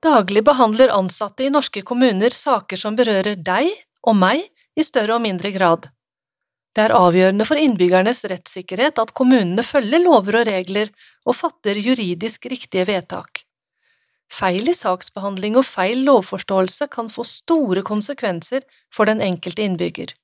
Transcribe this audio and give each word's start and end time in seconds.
Daglig 0.00 0.44
behandler 0.44 0.88
ansatte 0.96 1.44
i 1.44 1.50
norske 1.52 1.82
kommuner 1.84 2.32
saker 2.32 2.78
som 2.80 2.96
berører 2.96 3.36
deg 3.36 3.68
og 4.08 4.16
meg 4.16 4.46
i 4.72 4.84
større 4.84 5.18
og 5.18 5.24
mindre 5.26 5.52
grad. 5.52 5.90
Det 6.72 6.86
er 6.86 6.94
avgjørende 6.96 7.44
for 7.44 7.60
innbyggernes 7.60 8.22
rettssikkerhet 8.30 9.00
at 9.02 9.12
kommunene 9.12 9.64
følger 9.66 10.00
lover 10.00 10.40
og 10.40 10.48
regler 10.48 10.88
og 11.26 11.36
fatter 11.36 11.76
juridisk 11.76 12.48
riktige 12.48 12.86
vedtak. 12.88 13.42
Feil 14.30 14.70
i 14.70 14.76
saksbehandling 14.78 15.58
og 15.58 15.66
feil 15.66 16.04
lovforståelse 16.06 16.86
kan 16.94 17.10
få 17.12 17.26
store 17.26 17.82
konsekvenser 17.84 18.64
for 18.94 19.10
den 19.10 19.20
enkelte 19.20 19.66
innbygger. 19.66 20.14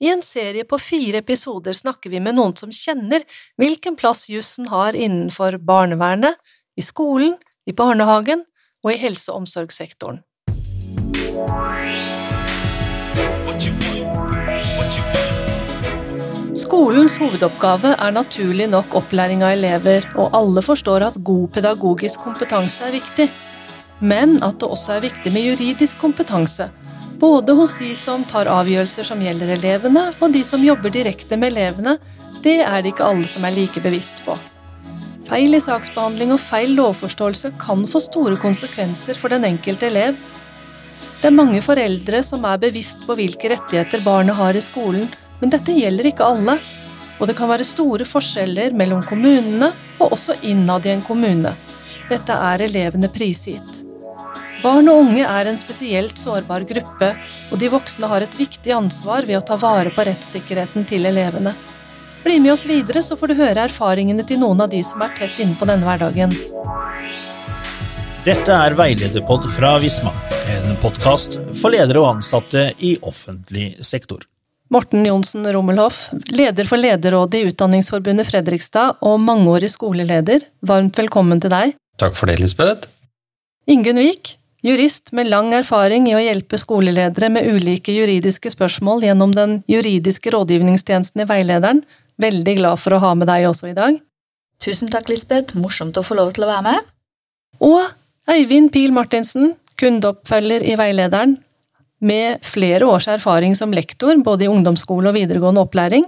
I 0.00 0.10
en 0.10 0.24
serie 0.24 0.66
på 0.68 0.76
fire 0.80 1.22
episoder 1.22 1.76
snakker 1.76 2.10
vi 2.10 2.20
med 2.20 2.36
noen 2.36 2.56
som 2.58 2.72
kjenner 2.74 3.24
hvilken 3.60 3.96
plass 4.00 4.26
jussen 4.32 4.68
har 4.72 4.98
innenfor 4.98 5.56
barnevernet, 5.62 6.36
i 6.76 6.82
skolen, 6.82 7.34
i 7.68 7.72
barnehagen 7.76 8.44
og 8.84 8.92
i 8.92 8.98
helse- 9.00 9.32
og 9.32 9.44
omsorgssektoren. 9.44 10.20
Skolens 16.60 17.16
hovedoppgave 17.18 17.94
er 17.96 18.12
naturlig 18.14 18.66
nok 18.70 18.94
opplæring 19.00 19.42
av 19.42 19.56
elever, 19.56 20.04
og 20.14 20.36
alle 20.36 20.62
forstår 20.62 21.06
at 21.08 21.16
god 21.24 21.48
pedagogisk 21.56 22.20
kompetanse 22.22 22.84
er 22.86 22.94
viktig. 22.98 23.26
Men 24.00 24.38
at 24.42 24.60
det 24.60 24.68
også 24.68 24.96
er 24.96 25.04
viktig 25.04 25.32
med 25.32 25.48
juridisk 25.48 25.98
kompetanse, 26.00 26.68
både 27.20 27.56
hos 27.58 27.74
de 27.80 27.90
som 27.98 28.24
tar 28.24 28.48
avgjørelser 28.48 29.08
som 29.08 29.20
gjelder 29.20 29.54
elevene, 29.58 30.06
og 30.20 30.32
de 30.32 30.44
som 30.46 30.64
jobber 30.64 30.94
direkte 30.94 31.36
med 31.36 31.52
elevene, 31.52 31.98
det 32.44 32.60
er 32.64 32.80
det 32.80 32.94
ikke 32.94 33.10
alle 33.10 33.28
som 33.28 33.44
er 33.44 33.56
like 33.56 33.82
bevisst 33.84 34.22
på. 34.24 34.38
Feil 35.30 35.54
i 35.54 35.60
saksbehandling 35.62 36.32
og 36.34 36.40
feil 36.42 36.72
lovforståelse 36.74 37.52
kan 37.60 37.84
få 37.86 38.00
store 38.02 38.34
konsekvenser 38.42 39.14
for 39.14 39.30
den 39.30 39.46
enkelte 39.46 39.86
elev. 39.86 40.16
Det 41.20 41.28
er 41.28 41.36
mange 41.36 41.60
foreldre 41.62 42.22
som 42.26 42.42
er 42.48 42.58
bevisst 42.58 43.04
på 43.06 43.14
hvilke 43.14 43.52
rettigheter 43.52 44.02
barnet 44.02 44.34
har 44.34 44.58
i 44.58 44.64
skolen, 44.64 45.06
men 45.38 45.52
dette 45.54 45.76
gjelder 45.76 46.10
ikke 46.10 46.26
alle, 46.26 46.58
og 47.20 47.30
det 47.30 47.36
kan 47.38 47.50
være 47.52 47.68
store 47.68 48.08
forskjeller 48.08 48.74
mellom 48.74 49.04
kommunene 49.06 49.70
og 50.00 50.16
også 50.16 50.40
innad 50.50 50.88
i 50.88 50.96
en 50.96 51.06
kommune. 51.06 51.54
Dette 52.10 52.34
er 52.34 52.66
elevene 52.66 53.12
prisgitt. 53.14 53.84
Barn 54.64 54.90
og 54.90 55.04
unge 55.04 55.22
er 55.22 55.46
en 55.46 55.60
spesielt 55.60 56.18
sårbar 56.18 56.66
gruppe, 56.68 57.14
og 57.52 57.60
de 57.62 57.70
voksne 57.70 58.10
har 58.10 58.26
et 58.26 58.34
viktig 58.34 58.74
ansvar 58.74 59.28
ved 59.28 59.38
å 59.38 59.46
ta 59.46 59.60
vare 59.62 59.94
på 59.94 60.10
rettssikkerheten 60.10 60.90
til 60.90 61.06
elevene. 61.06 61.54
Bli 62.24 62.40
med 62.40 62.52
oss 62.52 62.66
videre, 62.66 63.02
så 63.02 63.16
får 63.16 63.32
du 63.32 63.38
høre 63.38 63.62
erfaringene 63.64 64.24
til 64.28 64.42
noen 64.42 64.60
av 64.60 64.68
de 64.68 64.82
som 64.84 65.00
er 65.00 65.12
tett 65.16 65.38
inne 65.40 65.56
på 65.56 65.64
denne 65.68 65.86
hverdagen. 65.88 66.34
Dette 68.26 68.56
er 68.66 68.74
Veilederpod 68.76 69.46
fra 69.54 69.78
Visma, 69.80 70.12
en 70.52 70.74
podkast 70.82 71.38
for 71.56 71.72
ledere 71.72 72.02
og 72.02 72.18
ansatte 72.18 72.66
i 72.84 72.98
offentlig 73.08 73.70
sektor. 73.80 74.26
Morten 74.70 75.06
Johnsen 75.08 75.48
Rommelhoff, 75.50 76.10
leder 76.28 76.68
for 76.68 76.78
Lederrådet 76.78 77.40
i 77.40 77.48
Utdanningsforbundet 77.48 78.28
Fredrikstad 78.28 79.00
og 79.00 79.16
mangeårig 79.24 79.72
skoleleder, 79.72 80.44
varmt 80.60 81.00
velkommen 81.00 81.40
til 81.42 81.50
deg. 81.50 81.72
Takk 81.98 82.14
for 82.20 82.30
det, 82.30 82.36
Lisbeth. 82.38 82.86
Ingunn 83.64 83.98
Wiik, 83.98 84.36
jurist 84.62 85.14
med 85.16 85.32
lang 85.32 85.54
erfaring 85.56 86.06
i 86.10 86.14
å 86.14 86.20
hjelpe 86.20 86.60
skoleledere 86.60 87.32
med 87.32 87.48
ulike 87.48 87.96
juridiske 87.96 88.52
spørsmål 88.52 89.08
gjennom 89.08 89.32
den 89.34 89.58
juridiske 89.72 90.36
rådgivningstjenesten 90.36 91.24
i 91.24 91.28
Veilederen, 91.32 91.82
Veldig 92.20 92.56
glad 92.58 92.80
for 92.82 92.96
å 92.96 93.00
ha 93.02 93.12
med 93.16 93.30
deg 93.30 93.48
også 93.48 93.70
i 93.70 93.76
dag. 93.76 93.98
Tusen 94.60 94.90
takk, 94.92 95.08
Lisbeth. 95.08 95.56
Morsomt 95.56 95.96
å 95.96 96.04
få 96.04 96.18
lov 96.18 96.34
til 96.36 96.44
å 96.44 96.50
være 96.50 96.66
med. 96.66 96.90
Og 97.64 97.80
Øyvind 98.30 98.70
Pil 98.74 98.92
Martinsen, 98.92 99.54
kundeoppfølger 99.80 100.64
i 100.68 100.76
Veilederen, 100.76 101.38
med 102.00 102.44
flere 102.44 102.86
års 102.88 103.08
erfaring 103.12 103.56
som 103.56 103.72
lektor 103.76 104.16
både 104.24 104.46
i 104.46 104.50
ungdomsskole 104.52 105.10
og 105.10 105.16
videregående 105.16 105.64
opplæring. 105.64 106.06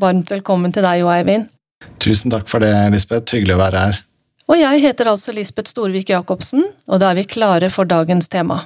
Varmt 0.00 0.30
velkommen 0.32 0.72
til 0.72 0.84
deg 0.84 1.04
òg, 1.04 1.12
Eivind. 1.18 1.48
Tusen 2.00 2.32
takk 2.32 2.48
for 2.48 2.64
det, 2.64 2.72
Lisbeth. 2.92 3.36
Hyggelig 3.36 3.56
å 3.56 3.60
være 3.60 3.84
her. 3.88 4.02
Og 4.46 4.60
jeg 4.60 4.82
heter 4.84 5.10
altså 5.10 5.34
Lisbeth 5.34 5.72
Storvik 5.72 6.12
Jacobsen, 6.12 6.62
og 6.86 7.00
da 7.02 7.10
er 7.10 7.18
vi 7.18 7.26
klare 7.28 7.70
for 7.72 7.88
dagens 7.88 8.28
tema. 8.30 8.60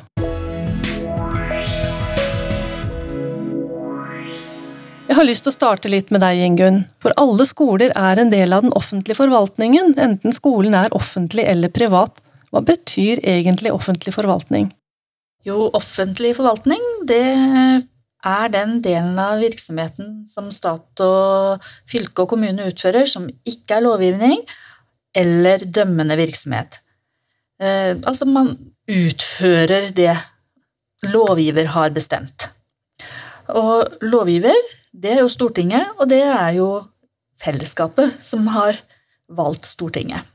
Jeg 5.10 5.16
har 5.18 5.26
lyst 5.26 5.42
til 5.42 5.50
å 5.50 5.56
starte 5.56 5.90
litt 5.90 6.12
med 6.14 6.22
deg, 6.22 6.38
Ingunn. 6.38 6.84
For 7.02 7.10
alle 7.18 7.42
skoler 7.48 7.90
er 7.98 8.20
en 8.22 8.28
del 8.30 8.54
av 8.54 8.62
den 8.62 8.74
offentlige 8.78 9.18
forvaltningen, 9.18 9.96
enten 9.98 10.30
skolen 10.30 10.76
er 10.78 10.94
offentlig 10.94 11.48
eller 11.50 11.72
privat. 11.74 12.20
Hva 12.54 12.62
betyr 12.62 13.18
egentlig 13.26 13.72
offentlig 13.74 14.14
forvaltning? 14.14 14.68
Jo, 15.42 15.66
offentlig 15.74 16.36
forvaltning, 16.38 16.86
det 17.10 17.24
er 17.26 18.54
den 18.54 18.78
delen 18.84 19.18
av 19.18 19.42
virksomheten 19.42 20.28
som 20.30 20.52
stat 20.54 21.02
og 21.02 21.66
fylke 21.90 22.22
og 22.22 22.36
kommune 22.36 22.70
utfører 22.70 23.10
som 23.10 23.26
ikke 23.26 23.80
er 23.80 23.86
lovgivning 23.88 24.42
eller 25.18 25.66
dømmende 25.66 26.22
virksomhet. 26.22 26.78
Eh, 27.58 27.96
altså, 27.98 28.30
man 28.30 28.54
utfører 28.86 29.90
det 29.96 30.14
lovgiver 31.10 31.74
har 31.74 31.90
bestemt. 31.98 32.52
Og 33.50 34.04
lovgiver 34.06 34.78
det 34.92 35.14
er 35.16 35.22
jo 35.22 35.30
Stortinget, 35.32 35.94
og 35.98 36.10
det 36.10 36.22
er 36.26 36.52
jo 36.58 36.68
fellesskapet 37.40 38.18
som 38.24 38.46
har 38.52 38.78
valgt 39.30 39.68
Stortinget. 39.68 40.26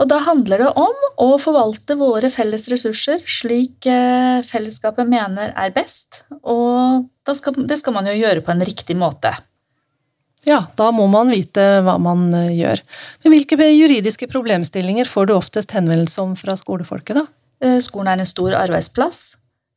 Og 0.00 0.08
da 0.10 0.18
handler 0.26 0.64
det 0.64 0.70
om 0.80 1.02
å 1.22 1.28
forvalte 1.40 1.96
våre 1.98 2.28
felles 2.32 2.66
ressurser 2.72 3.22
slik 3.28 3.86
eh, 3.86 4.42
fellesskapet 4.46 5.08
mener 5.08 5.52
er 5.54 5.74
best, 5.74 6.24
og 6.42 7.06
skal, 7.30 7.60
det 7.68 7.78
skal 7.80 7.94
man 7.96 8.08
jo 8.10 8.16
gjøre 8.16 8.42
på 8.44 8.52
en 8.54 8.64
riktig 8.66 8.96
måte. 8.98 9.32
Ja, 10.44 10.66
da 10.76 10.90
må 10.92 11.06
man 11.08 11.30
vite 11.32 11.62
hva 11.84 11.94
man 12.02 12.26
eh, 12.36 12.52
gjør. 12.58 12.82
Men 13.24 13.36
hvilke 13.36 13.70
juridiske 13.70 14.28
problemstillinger 14.32 15.08
får 15.08 15.30
du 15.30 15.36
oftest 15.36 15.72
henvendelse 15.76 16.20
om 16.24 16.34
fra 16.36 16.56
skolefolket, 16.60 17.22
da? 17.22 17.24
Eh, 17.64 17.78
skolen 17.84 18.12
er 18.12 18.24
en 18.24 18.28
stor 18.28 18.56
arbeidsplass. 18.58 19.24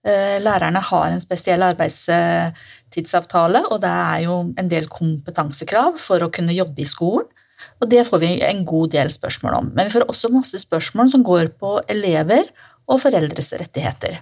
Lærerne 0.06 0.80
har 0.88 1.08
en 1.12 1.20
spesiell 1.20 1.64
arbeidstidsavtale, 1.66 3.64
og 3.74 3.82
det 3.84 3.90
er 3.90 4.20
jo 4.24 4.36
en 4.56 4.70
del 4.72 4.86
kompetansekrav 4.88 5.98
for 6.00 6.24
å 6.24 6.30
kunne 6.32 6.56
jobbe 6.56 6.84
i 6.84 6.88
skolen. 6.88 7.28
Og 7.82 7.90
det 7.90 8.06
får 8.08 8.22
vi 8.22 8.32
en 8.46 8.64
god 8.70 8.94
del 8.94 9.12
spørsmål 9.14 9.60
om. 9.60 9.70
Men 9.76 9.88
vi 9.88 9.96
får 9.98 10.08
også 10.08 10.32
masse 10.34 10.62
spørsmål 10.62 11.12
som 11.14 11.26
går 11.26 11.52
på 11.60 11.78
elever 11.90 12.50
og 12.88 13.02
foreldres 13.04 13.52
rettigheter. 13.60 14.20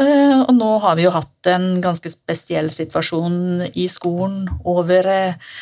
Eh, 0.00 0.38
og 0.40 0.52
nå 0.54 0.70
har 0.84 0.96
vi 0.96 1.04
jo 1.06 1.12
hatt 1.14 1.50
en 1.50 1.80
ganske 1.82 2.12
spesiell 2.12 2.70
situasjon 2.72 3.66
i 3.74 3.88
skolen 3.90 4.44
over 4.68 5.08
eh, 5.10 5.52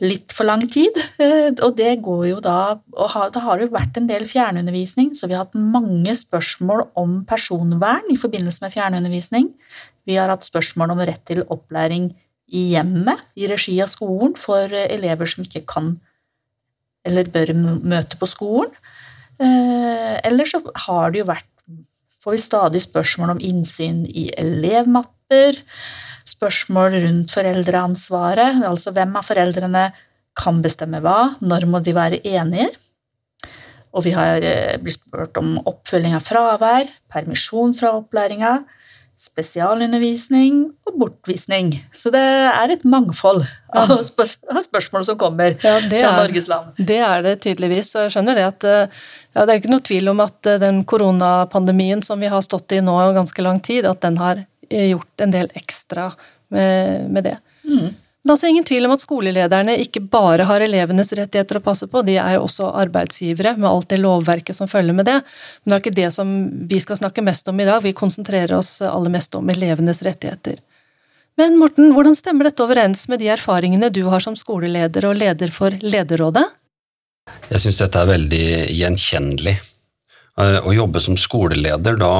litt 0.00 0.32
for 0.32 0.48
lang 0.48 0.64
tid. 0.72 0.96
Eh, 1.20 1.50
og 1.64 1.76
det 1.76 1.98
går 2.04 2.24
jo 2.30 2.40
da 2.44 2.78
og 2.92 3.32
Da 3.34 3.40
har 3.44 3.58
det 3.60 3.72
vært 3.72 3.96
en 3.98 4.08
del 4.08 4.24
fjernundervisning, 4.28 5.12
så 5.14 5.28
vi 5.28 5.36
har 5.36 5.44
hatt 5.44 5.58
mange 5.58 6.14
spørsmål 6.16 6.88
om 6.96 7.24
personvern 7.28 8.08
i 8.10 8.16
forbindelse 8.16 8.64
med 8.64 8.72
fjernundervisning. 8.72 9.52
Vi 10.06 10.16
har 10.16 10.32
hatt 10.32 10.44
spørsmål 10.44 10.94
om 10.94 11.02
rett 11.04 11.24
til 11.26 11.44
opplæring 11.44 12.12
i 12.52 12.72
hjemmet, 12.72 13.20
i 13.36 13.46
regi 13.48 13.78
av 13.80 13.88
skolen, 13.88 14.34
for 14.36 14.68
elever 14.68 15.26
som 15.26 15.44
ikke 15.44 15.64
kan 15.66 15.94
eller 17.04 17.26
bør 17.34 17.50
møte 17.82 18.18
på 18.18 18.28
skolen. 18.30 18.70
Eh, 19.42 20.18
eller 20.28 20.46
så 20.46 20.62
har 20.86 21.10
det 21.10 21.24
jo 21.24 21.30
vært 21.32 21.48
Får 22.22 22.36
vi 22.36 22.38
stadig 22.38 22.78
spørsmål 22.84 23.32
om 23.32 23.40
innsyn 23.42 24.04
i 24.06 24.28
elevmapper, 24.38 25.56
spørsmål 26.28 26.98
rundt 27.04 27.34
foreldreansvaret, 27.34 28.62
altså 28.68 28.94
hvem 28.94 29.16
av 29.18 29.26
foreldrene 29.26 29.86
kan 30.38 30.62
bestemme 30.64 31.02
hva, 31.04 31.34
når 31.44 31.68
må 31.68 31.82
de 31.84 31.94
være 31.96 32.22
enige? 32.24 32.70
Og 33.92 34.06
vi 34.06 34.14
har 34.16 34.44
eh, 34.44 34.78
blitt 34.80 34.96
spurt 34.96 35.36
om 35.40 35.58
oppfølging 35.68 36.14
av 36.16 36.24
fravær, 36.24 36.88
permisjon 37.12 37.74
fra 37.76 37.92
opplæringa, 37.98 38.62
spesialundervisning 39.22 40.62
og 40.88 40.94
bortvisning. 40.98 41.74
Så 41.94 42.10
det 42.10 42.22
er 42.22 42.72
et 42.74 42.82
mangfold 42.88 43.44
av, 43.70 43.92
spørsmål 44.02 45.04
som 45.06 45.18
kommer 45.20 45.54
ja, 45.54 45.76
fra 45.84 46.14
Norges 46.16 46.48
land. 46.50 46.72
Det 46.78 46.98
er 47.04 47.22
det 47.26 47.36
tydeligvis. 47.44 47.92
Og 47.94 48.08
jeg 48.08 48.16
skjønner 48.16 48.40
det 48.40 48.46
at 48.48 48.66
ja, 48.66 49.44
det 49.44 49.52
er 49.52 49.60
ikke 49.60 49.72
noe 49.72 49.84
tvil 49.86 50.10
om 50.12 50.24
at 50.24 50.48
eh, 50.48 50.60
den 50.62 50.82
koronapandemien 50.88 52.02
som 52.04 52.20
vi 52.22 52.32
har 52.32 52.42
stått 52.44 52.74
i 52.74 52.82
nå 52.84 52.96
ganske 53.16 53.44
lang 53.44 53.60
tid, 53.64 53.86
at 53.88 54.02
den 54.04 54.18
har 54.20 54.42
eh, 54.42 54.48
gjort 54.72 55.24
en 55.24 55.34
del 55.34 55.50
ekstra 55.58 56.10
med, 56.52 57.10
med 57.10 57.28
det. 57.30 57.36
Mm. 57.68 57.92
Men 58.22 58.36
altså 58.36 58.46
ingen 58.46 58.64
tvil 58.64 58.86
om 58.86 58.92
at 58.94 59.02
skolelederne 59.02 59.74
ikke 59.82 60.04
bare 60.12 60.44
har 60.46 60.62
elevenes 60.62 61.10
rettigheter 61.18 61.58
å 61.58 61.64
passe 61.64 61.88
på, 61.90 62.04
de 62.06 62.14
er 62.22 62.36
jo 62.36 62.44
også 62.44 62.68
arbeidsgivere 62.84 63.56
med 63.56 63.66
alt 63.66 63.88
det 63.90 63.98
lovverket 63.98 64.54
som 64.54 64.70
følger 64.70 64.94
med 64.94 65.08
det. 65.10 65.16
Men 65.62 65.72
det 65.72 65.74
er 65.74 65.82
ikke 65.82 65.96
det 65.96 66.10
som 66.14 66.36
vi 66.70 66.78
skal 66.82 67.00
snakke 67.00 67.24
mest 67.26 67.50
om 67.50 67.58
i 67.58 67.66
dag, 67.66 67.82
vi 67.82 67.94
konsentrerer 67.98 68.54
oss 68.60 68.76
aller 68.86 69.10
mest 69.10 69.34
om 69.34 69.50
elevenes 69.50 70.04
rettigheter. 70.06 70.60
Men 71.40 71.56
Morten, 71.58 71.90
hvordan 71.96 72.14
stemmer 72.14 72.46
dette 72.46 72.62
overens 72.62 73.08
med 73.10 73.22
de 73.24 73.32
erfaringene 73.32 73.90
du 73.90 74.04
har 74.12 74.22
som 74.22 74.36
skoleleder 74.38 75.08
og 75.08 75.18
leder 75.18 75.50
for 75.50 75.74
Lederrådet? 75.82 76.44
Jeg 77.50 77.62
syns 77.64 77.80
dette 77.82 77.98
er 77.98 78.10
veldig 78.10 78.46
gjenkjennelig. 78.76 79.56
Eh, 80.38 80.58
å 80.62 80.74
jobbe 80.76 81.02
som 81.02 81.18
skoleleder, 81.18 81.98
da, 81.98 82.12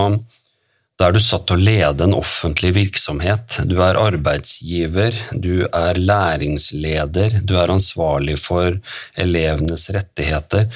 da 1.03 1.09
er 1.11 1.17
du 1.17 1.23
satt 1.25 1.49
til 1.51 1.59
å 1.59 1.65
lede 1.67 2.07
en 2.07 2.15
offentlig 2.15 2.71
virksomhet. 2.77 3.57
Du 3.67 3.81
er 3.83 3.99
arbeidsgiver, 3.99 5.17
du 5.35 5.65
er 5.67 5.99
læringsleder, 5.99 7.41
du 7.43 7.57
er 7.59 7.73
ansvarlig 7.75 8.37
for 8.39 8.77
elevenes 9.19 9.89
rettigheter. 9.97 10.69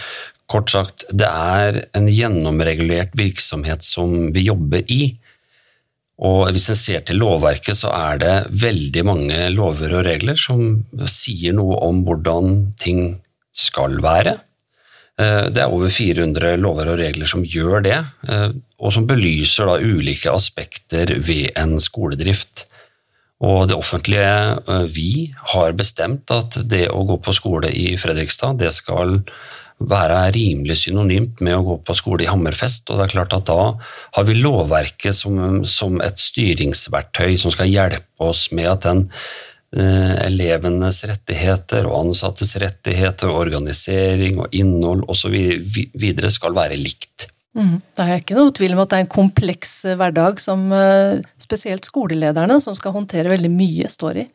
Kort 0.50 0.72
sagt, 0.74 1.06
det 1.14 1.28
er 1.30 1.78
en 1.94 2.10
gjennomregulert 2.10 3.14
virksomhet 3.14 3.86
som 3.86 4.32
vi 4.34 4.48
jobber 4.48 4.90
i. 4.90 5.14
Og 6.26 6.50
hvis 6.50 6.72
en 6.74 6.80
ser 6.80 7.06
til 7.06 7.22
lovverket, 7.22 7.78
så 7.78 7.94
er 7.94 8.18
det 8.18 8.34
veldig 8.66 9.06
mange 9.06 9.40
lover 9.54 9.94
og 10.00 10.08
regler 10.08 10.34
som 10.42 10.80
sier 11.06 11.54
noe 11.54 11.78
om 11.86 12.02
hvordan 12.02 12.56
ting 12.82 13.20
skal 13.54 14.00
være. 14.02 14.40
Eh, 15.16 15.48
det 15.48 15.62
er 15.62 15.72
over 15.72 15.92
400 15.92 16.56
lover 16.60 16.92
og 16.92 17.00
regler 17.00 17.28
som 17.28 17.44
gjør 17.44 17.84
det, 17.86 17.98
eh, 18.28 18.48
og 18.76 18.92
som 18.92 19.06
belyser 19.08 19.68
da 19.68 19.78
ulike 19.80 20.32
aspekter 20.32 21.14
ved 21.16 21.56
en 21.56 21.78
skoledrift. 21.80 22.66
Og 23.40 23.68
det 23.68 23.76
offentlige, 23.76 24.60
eh, 24.68 24.86
vi, 24.92 25.32
har 25.52 25.72
bestemt 25.72 26.30
at 26.30 26.58
det 26.68 26.88
å 26.90 27.04
gå 27.08 27.16
på 27.20 27.32
skole 27.32 27.72
i 27.72 27.96
Fredrikstad, 27.96 28.58
det 28.58 28.72
skal 28.72 29.22
være 29.78 30.32
rimelig 30.32 30.78
synonymt 30.86 31.40
med 31.40 31.56
å 31.56 31.64
gå 31.64 31.76
på 31.84 31.96
skole 31.96 32.24
i 32.24 32.30
Hammerfest. 32.30 32.88
Og 32.88 32.96
det 32.96 33.04
er 33.04 33.12
klart 33.12 33.34
at 33.36 33.44
da 33.48 33.76
har 34.16 34.24
vi 34.24 34.38
lovverket 34.40 35.14
som, 35.14 35.64
som 35.64 36.00
et 36.00 36.16
styringsverktøy 36.16 37.36
som 37.36 37.52
skal 37.52 37.68
hjelpe 37.68 38.24
oss 38.24 38.50
med 38.52 38.70
at 38.72 38.88
den 38.88 39.10
elevenes 39.76 41.00
rettigheter 41.08 41.88
og 41.88 41.96
ansattes 42.06 42.54
rettigheter, 42.62 43.28
og 43.28 43.40
organisering 43.46 44.38
og 44.40 44.54
innhold 44.54 45.02
osv. 45.10 45.34
videre 45.98 46.30
skal 46.32 46.54
være 46.56 46.78
likt. 46.78 47.26
Mm. 47.56 47.80
Det 47.96 48.04
er 48.04 48.20
ikke 48.20 48.36
noe 48.36 48.52
tvil 48.54 48.74
om 48.76 48.82
at 48.82 48.92
det 48.92 48.98
er 48.98 49.06
en 49.06 49.14
kompleks 49.16 49.72
eh, 49.88 49.96
hverdag 49.96 50.40
som 50.42 50.66
eh, 50.76 51.22
spesielt 51.40 51.88
skolelederne, 51.88 52.58
som 52.60 52.76
skal 52.76 52.94
håndtere 52.96 53.32
veldig 53.32 53.52
mye, 53.52 53.88
står 53.92 54.22
i. 54.22 54.26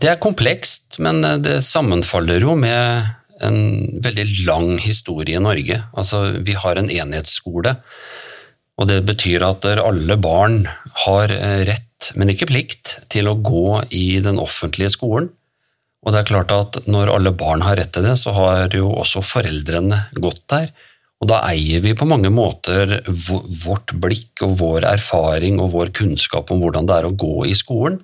Det 0.00 0.08
er 0.08 0.20
komplekst, 0.20 0.98
men 1.04 1.20
det 1.44 1.58
sammenfaller 1.64 2.44
jo 2.44 2.54
med 2.56 3.08
en 3.44 4.00
veldig 4.04 4.26
lang 4.46 4.76
historie 4.80 5.36
i 5.36 5.42
Norge. 5.42 5.80
Altså, 5.98 6.24
vi 6.44 6.54
har 6.56 6.78
en 6.78 6.90
enhetsskole, 6.92 7.74
og 8.80 8.88
det 8.88 9.02
betyr 9.06 9.44
at 9.46 9.66
alle 9.68 10.16
barn 10.20 10.62
har 11.04 11.32
rett 11.68 11.88
men 12.18 12.32
ikke 12.32 12.50
plikt, 12.50 12.96
til 13.12 13.30
å 13.30 13.38
gå 13.38 13.82
i 13.94 14.18
den 14.24 14.40
offentlige 14.42 14.92
skolen. 14.96 15.30
Og 16.02 16.14
det 16.14 16.22
er 16.22 16.30
klart 16.32 16.54
at 16.54 16.80
når 16.90 17.12
alle 17.12 17.32
barn 17.38 17.62
har 17.62 17.78
rett 17.78 17.92
til 17.94 18.08
det, 18.08 18.16
så 18.18 18.34
har 18.34 18.74
jo 18.74 18.90
også 18.90 19.22
foreldrene 19.22 20.00
gått 20.18 20.42
der. 20.50 20.72
Og 21.22 21.28
da 21.30 21.44
eier 21.52 21.82
vi 21.84 21.94
på 21.94 22.08
mange 22.10 22.32
måter 22.34 22.96
vårt 23.62 23.94
blikk 24.02 24.42
og 24.42 24.56
vår 24.58 24.88
erfaring 24.90 25.60
og 25.62 25.70
vår 25.76 25.92
kunnskap 25.94 26.50
om 26.50 26.64
hvordan 26.64 26.88
det 26.90 26.96
er 26.96 27.06
å 27.06 27.14
gå 27.14 27.46
i 27.46 27.54
skolen. 27.54 28.00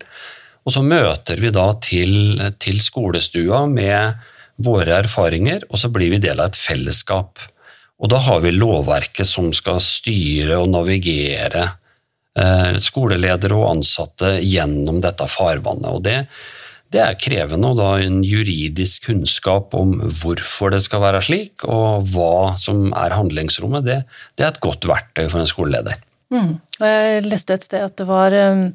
Og 0.62 0.74
så 0.76 0.84
møter 0.86 1.40
vi 1.42 1.50
da 1.54 1.72
til, 1.82 2.38
til 2.62 2.78
skolestua 2.84 3.64
med 3.66 4.20
våre 4.62 5.00
erfaringer, 5.02 5.64
og 5.70 5.80
så 5.82 5.90
blir 5.90 6.12
vi 6.14 6.22
del 6.22 6.38
av 6.38 6.52
et 6.52 6.60
fellesskap. 6.60 7.42
Og 7.98 8.10
da 8.12 8.20
har 8.22 8.40
vi 8.44 8.54
lovverket 8.54 9.26
som 9.26 9.50
skal 9.56 9.80
styre 9.82 10.60
og 10.62 10.70
navigere 10.70 11.66
Eh, 12.38 12.76
skoleledere 12.82 13.56
og 13.56 13.66
ansatte 13.72 14.36
gjennom 14.44 15.00
dette 15.02 15.26
farvannet. 15.30 15.88
og 15.90 16.04
det, 16.04 16.18
det 16.92 17.00
er 17.02 17.16
krevende, 17.18 17.72
og 17.72 17.80
da 17.80 17.88
en 18.04 18.20
juridisk 18.22 19.08
kunnskap 19.08 19.74
om 19.74 19.96
hvorfor 20.20 20.70
det 20.70 20.84
skal 20.84 21.02
være 21.02 21.22
slik, 21.24 21.64
og 21.64 22.06
hva 22.12 22.54
som 22.60 22.92
er 22.92 23.16
handlingsrommet, 23.16 23.88
det, 23.88 23.98
det 24.38 24.46
er 24.46 24.52
et 24.52 24.62
godt 24.62 24.86
verktøy 24.86 25.26
for 25.26 25.42
en 25.42 25.50
skoleleder. 25.50 25.98
Mm. 26.30 26.58
Jeg 26.78 27.24
leste 27.26 27.56
et 27.56 27.66
sted 27.66 27.88
at 27.88 27.96
det 27.98 28.06
var 28.06 28.36
uh, 28.36 28.68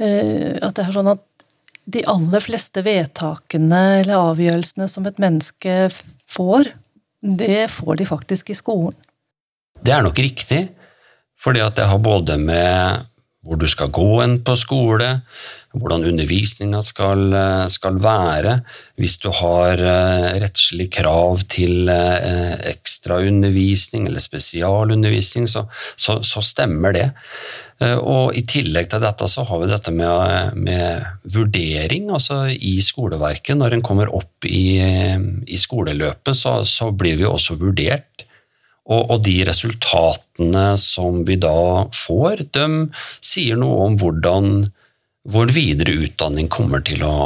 at 0.00 0.74
det 0.74 0.82
er 0.82 0.94
sånn 0.96 1.12
at 1.12 1.24
de 1.92 2.02
aller 2.08 2.42
fleste 2.42 2.82
vedtakene 2.82 3.82
eller 4.00 4.30
avgjørelsene 4.32 4.88
som 4.90 5.06
et 5.06 5.20
menneske 5.22 5.76
får, 6.32 6.72
det 7.22 7.70
får 7.70 7.96
de 8.00 8.06
faktisk 8.06 8.50
i 8.50 8.58
skolen. 8.58 8.96
Det 9.82 9.94
er 9.94 10.02
nok 10.02 10.18
riktig. 10.18 10.68
Fordi 11.42 11.62
at 11.62 11.74
det 11.78 11.88
har 11.90 11.98
både 12.02 12.38
med 12.38 13.08
hvor 13.42 13.58
du 13.58 13.66
skal 13.66 13.90
gå 13.90 14.20
enn 14.22 14.36
på 14.46 14.54
skole, 14.58 15.08
hvordan 15.78 16.04
undervisninga 16.10 16.82
skal, 16.84 17.22
skal, 17.72 17.98
være. 18.02 18.58
Hvis 19.00 19.18
du 19.22 19.30
har 19.34 19.80
eh, 19.80 20.28
rettslig 20.42 20.90
krav 20.92 21.44
til 21.52 21.88
eh, 21.92 22.54
ekstraundervisning 22.72 24.06
eller 24.08 24.22
spesialundervisning, 24.22 25.48
så, 25.48 25.64
så, 25.96 26.18
så, 26.26 26.42
stemmer 26.44 26.96
det. 26.96 27.06
Eh, 27.80 27.96
og 27.96 28.36
I 28.36 28.44
tillegg 28.48 28.90
til 28.92 29.02
dette 29.04 29.28
så 29.32 29.46
har 29.48 29.62
vi 29.62 29.70
dette 29.70 29.94
med, 29.96 30.58
med 30.60 31.32
vurdering. 31.34 32.10
altså 32.12 32.44
I 32.52 32.76
skoleverket, 32.84 33.56
når 33.56 33.78
en 33.78 33.86
kommer 33.86 34.12
opp 34.12 34.44
i, 34.48 34.76
i 34.78 35.58
skoleløpet, 35.60 36.36
så, 36.36 36.60
så 36.68 36.92
blir 36.92 37.16
vi 37.22 37.28
også 37.28 37.56
vurdert. 37.60 38.26
Og, 38.90 39.20
de 39.22 39.36
resultatene 39.46 40.72
som 40.80 41.22
vi 41.26 41.36
da 41.40 41.86
får, 41.94 42.48
de 42.50 42.66
sier 43.22 43.58
noe 43.60 43.86
om 43.86 43.98
hvordan 44.00 44.72
vår 45.28 45.52
videre 45.54 45.94
utdanning 46.04 46.48
kommer 46.50 46.82
til 46.86 47.04
å, 47.06 47.16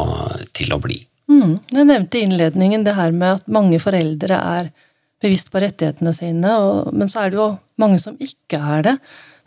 til 0.56 0.74
å 0.74 0.80
bli. 0.82 0.98
Mm. 1.30 1.56
Jeg 1.72 1.88
nevnte 1.88 2.18
i 2.18 2.26
innledningen 2.26 2.84
det 2.86 2.96
her 2.96 3.14
med 3.14 3.40
at 3.40 3.48
mange 3.50 3.80
foreldre 3.82 4.36
er 4.36 4.72
bevisst 5.22 5.48
på 5.52 5.62
rettighetene 5.62 6.12
sine, 6.14 6.58
og, 6.60 6.92
men 6.94 7.10
så 7.10 7.24
er 7.24 7.32
det 7.32 7.40
jo 7.40 7.48
mange 7.80 7.98
som 8.02 8.18
ikke 8.22 8.60
er 8.60 8.84
det. 8.86 8.96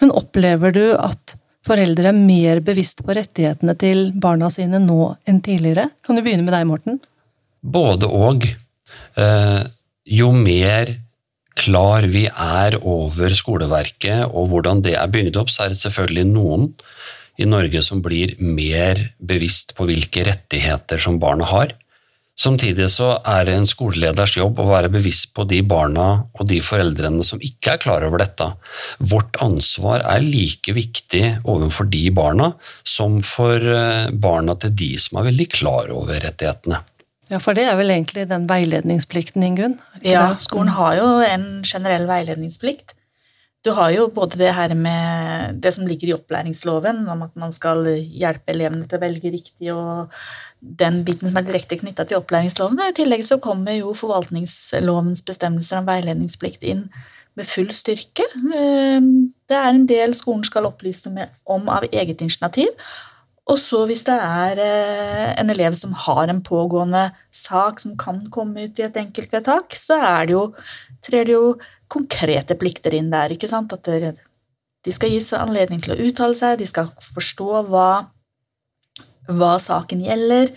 Men 0.01 0.15
opplever 0.15 0.73
du 0.75 0.85
at 0.97 1.35
foreldre 1.67 2.09
er 2.09 2.17
mer 2.17 2.61
bevisst 2.65 3.03
på 3.05 3.13
rettighetene 3.15 3.75
til 3.79 4.09
barna 4.17 4.49
sine 4.51 4.81
nå 4.81 5.13
enn 5.29 5.43
tidligere? 5.45 5.89
Kan 6.05 6.17
du 6.17 6.23
begynne 6.25 6.47
med 6.47 6.55
deg, 6.55 6.65
Morten? 6.69 6.99
Både 7.61 8.09
og. 8.09 8.47
Eh, 9.19 9.61
jo 10.09 10.31
mer 10.33 10.89
klar 11.59 12.07
vi 12.09 12.23
er 12.29 12.77
over 12.79 13.33
skoleverket 13.35 14.31
og 14.31 14.49
hvordan 14.51 14.81
det 14.85 14.95
er 14.97 15.11
bygd 15.11 15.37
opp, 15.41 15.51
så 15.53 15.65
er 15.65 15.73
det 15.73 15.81
selvfølgelig 15.81 16.25
noen 16.31 16.69
i 17.39 17.47
Norge 17.47 17.81
som 17.85 18.01
blir 18.03 18.35
mer 18.43 19.01
bevisst 19.19 19.75
på 19.77 19.87
hvilke 19.89 20.25
rettigheter 20.27 21.01
som 21.01 21.19
barna 21.21 21.47
har. 21.49 21.73
Samtidig 22.39 22.85
så 22.93 23.17
er 23.27 23.49
det 23.49 23.55
en 23.57 23.67
skoleleders 23.67 24.37
jobb 24.37 24.61
å 24.63 24.69
være 24.69 24.91
bevisst 24.93 25.33
på 25.35 25.43
de 25.49 25.59
barna 25.67 26.05
og 26.39 26.45
de 26.47 26.61
foreldrene 26.63 27.23
som 27.25 27.41
ikke 27.43 27.73
er 27.73 27.81
klar 27.83 28.05
over 28.07 28.21
dette. 28.23 28.47
Vårt 29.11 29.35
ansvar 29.43 30.05
er 30.07 30.23
like 30.23 30.71
viktig 30.75 31.23
overfor 31.43 31.89
de 31.91 32.05
barna 32.15 32.53
som 32.87 33.19
for 33.27 33.59
eh, 33.59 34.07
barna 34.11 34.55
til 34.63 34.71
de 34.71 34.93
som 35.03 35.19
er 35.19 35.27
veldig 35.33 35.49
klar 35.57 35.91
over 35.91 36.15
rettighetene. 36.23 36.79
Ja, 37.29 37.41
for 37.43 37.57
det 37.57 37.67
er 37.69 37.75
vel 37.77 37.91
egentlig 37.93 38.23
den 38.31 38.47
veiledningsplikten, 38.49 39.43
Ingunn? 39.45 39.75
Ja, 40.01 40.31
skolen 40.41 40.71
har 40.73 40.95
jo 40.97 41.09
en 41.21 41.45
generell 41.67 42.07
veiledningsplikt. 42.09 42.95
Du 43.65 43.73
har 43.75 43.89
jo 43.91 44.05
både 44.15 44.37
det 44.39 44.53
her 44.55 44.71
med 44.77 45.57
det 45.59 45.73
som 45.75 45.87
ligger 45.87 46.07
i 46.07 46.13
opplæringsloven, 46.15 47.01
om 47.11 47.25
at 47.25 47.33
man 47.35 47.51
skal 47.51 47.83
hjelpe 47.91 48.53
elevene 48.53 48.87
til 48.87 48.95
å 48.95 49.01
velge 49.01 49.33
riktig, 49.33 49.73
og 49.73 50.13
den 50.61 51.01
biten 51.07 51.27
som 51.27 51.39
er 51.41 51.47
direkte 51.47 51.79
knytta 51.81 52.05
til 52.07 52.21
opplæringsloven. 52.21 52.79
I 52.79 52.95
tillegg 52.95 53.25
så 53.27 53.39
kommer 53.43 53.75
jo 53.75 53.91
forvaltningslovens 53.97 55.25
bestemmelser 55.27 55.81
om 55.81 55.89
veiledningsplikt 55.91 56.63
inn 56.71 56.85
med 57.35 57.47
full 57.47 57.67
styrke. 57.75 58.23
Ehm, 58.55 59.33
det 59.51 59.59
er 59.59 59.69
en 59.73 59.85
del 59.91 60.15
skolen 60.15 60.47
skal 60.47 60.67
opplyse 60.69 61.11
om 61.43 61.69
av 61.71 61.87
eget 61.91 62.23
initiativ, 62.23 62.71
og 63.49 63.57
så 63.57 63.81
hvis 63.89 64.05
det 64.05 64.15
er 64.15 64.59
eh, 64.61 65.29
en 65.41 65.49
elev 65.49 65.73
som 65.77 65.95
har 66.05 66.29
en 66.29 66.41
pågående 66.45 67.07
sak 67.33 67.81
som 67.81 67.95
kan 67.97 68.21
komme 68.31 68.67
ut 68.67 68.79
i 68.79 68.85
et 68.85 68.99
enkeltvedtak, 69.01 69.73
så 69.75 69.97
er 69.97 70.29
det 70.29 70.35
jo, 70.35 70.43
trer 71.05 71.25
det 71.25 71.33
jo 71.33 71.45
konkrete 71.91 72.57
plikter 72.59 72.95
inn 72.97 73.11
der. 73.13 73.33
ikke 73.33 73.49
sant? 73.49 73.73
At 73.73 73.89
de 73.89 74.93
skal 74.95 75.11
gis 75.13 75.31
anledning 75.35 75.81
til 75.83 75.95
å 75.95 75.99
uttale 76.07 76.37
seg, 76.37 76.59
de 76.61 76.69
skal 76.69 76.91
forstå 77.13 77.65
hva, 77.69 77.89
hva 79.29 79.53
saken 79.61 80.05
gjelder. 80.05 80.53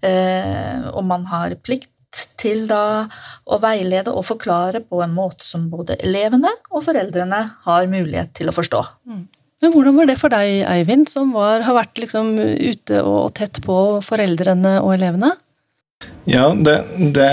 Eh, 0.00 0.86
og 0.94 1.04
man 1.06 1.26
har 1.28 1.54
plikt 1.60 1.92
til 2.40 2.64
da 2.70 3.06
å 3.46 3.58
veilede 3.62 4.10
og 4.10 4.24
forklare 4.26 4.80
på 4.82 5.02
en 5.04 5.12
måte 5.14 5.46
som 5.46 5.68
både 5.70 5.98
elevene 6.02 6.50
og 6.72 6.82
foreldrene 6.88 7.42
har 7.66 7.90
mulighet 7.90 8.32
til 8.40 8.50
å 8.50 8.56
forstå. 8.56 8.80
Mm. 9.06 9.28
Men 9.60 9.74
hvordan 9.74 9.98
var 9.98 10.08
det 10.08 10.16
for 10.16 10.32
deg, 10.32 10.62
Eivind, 10.72 11.10
som 11.12 11.34
var, 11.36 11.60
har 11.66 11.76
vært 11.76 12.00
liksom 12.00 12.32
ute 12.40 13.02
og 13.04 13.34
tett 13.36 13.60
på 13.64 13.76
foreldrene 14.04 14.78
og 14.80 14.94
elevene? 14.96 15.34
Ja, 16.28 16.50
det, 16.54 16.76
det, 17.16 17.30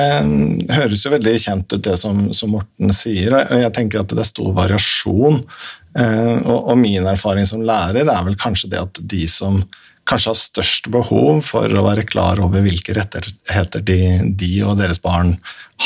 høres 0.74 1.03
jo 1.05 1.12
veldig 1.13 1.33
kjent 1.39 1.74
ut, 1.74 1.83
det 1.83 1.97
som, 2.00 2.27
som, 2.36 2.53
Morten 2.55 2.93
sier. 2.95 3.36
og 3.36 3.59
Jeg 3.62 3.74
tenker 3.75 4.01
at 4.01 4.13
det 4.13 4.24
er 4.24 4.29
stor 4.29 4.53
variasjon. 4.55 5.41
Eh, 5.97 6.36
og, 6.45 6.71
og, 6.71 6.74
min 6.79 7.05
erfaring 7.09 7.47
som 7.50 7.65
lærer 7.65 8.07
er 8.07 8.25
vel 8.25 8.38
kanskje 8.39 8.71
det 8.74 8.81
at 8.81 9.01
de 9.13 9.27
som 9.31 9.62
kanskje 10.07 10.31
har 10.31 10.39
størst 10.39 10.89
behov 10.93 11.41
for 11.43 11.67
å 11.67 11.83
være 11.83 12.05
klar 12.07 12.39
over 12.39 12.63
hvilke 12.63 12.95
rettigheter 12.95 13.83
de, 13.83 14.01
de 14.39 14.51
og 14.63 14.77
deres 14.79 15.01
barn 15.03 15.33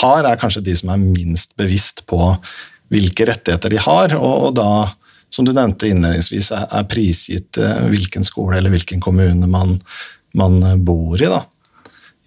har, 0.01 0.27
er 0.27 0.39
kanskje 0.41 0.61
de 0.67 0.75
som 0.77 0.91
er 0.93 1.01
minst 1.01 1.55
bevisst 1.57 2.03
på 2.09 2.19
hvilke 2.93 3.25
rettigheter 3.31 3.73
de 3.73 3.79
har, 3.81 4.13
og, 4.19 4.49
og 4.49 4.53
da, 4.59 4.69
som 5.33 5.47
du 5.47 5.53
nevnte 5.55 5.89
innledningsvis, 5.89 6.51
er, 6.59 6.85
prisgitt 6.91 7.57
eh, 7.57 7.87
hvilken 7.89 8.27
skole 8.27 8.59
eller 8.59 8.73
hvilken 8.73 9.01
kommune 9.01 9.49
man, 9.49 9.79
man 10.37 10.61
bor 10.85 11.17
i. 11.17 11.31
da. 11.31 11.41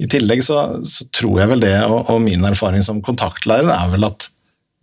I 0.02 0.08
tillegg 0.10 0.42
så, 0.42 0.60
så, 0.86 1.06
tror 1.14 1.42
jeg 1.42 1.50
vel 1.52 1.62
det, 1.62 1.74
og, 1.86 2.10
og 2.10 2.22
min 2.24 2.44
erfaring 2.48 2.82
som 2.82 3.02
kontaktlærer, 3.04 3.70
er 3.70 3.92
vel 3.92 4.08
at 4.08 4.28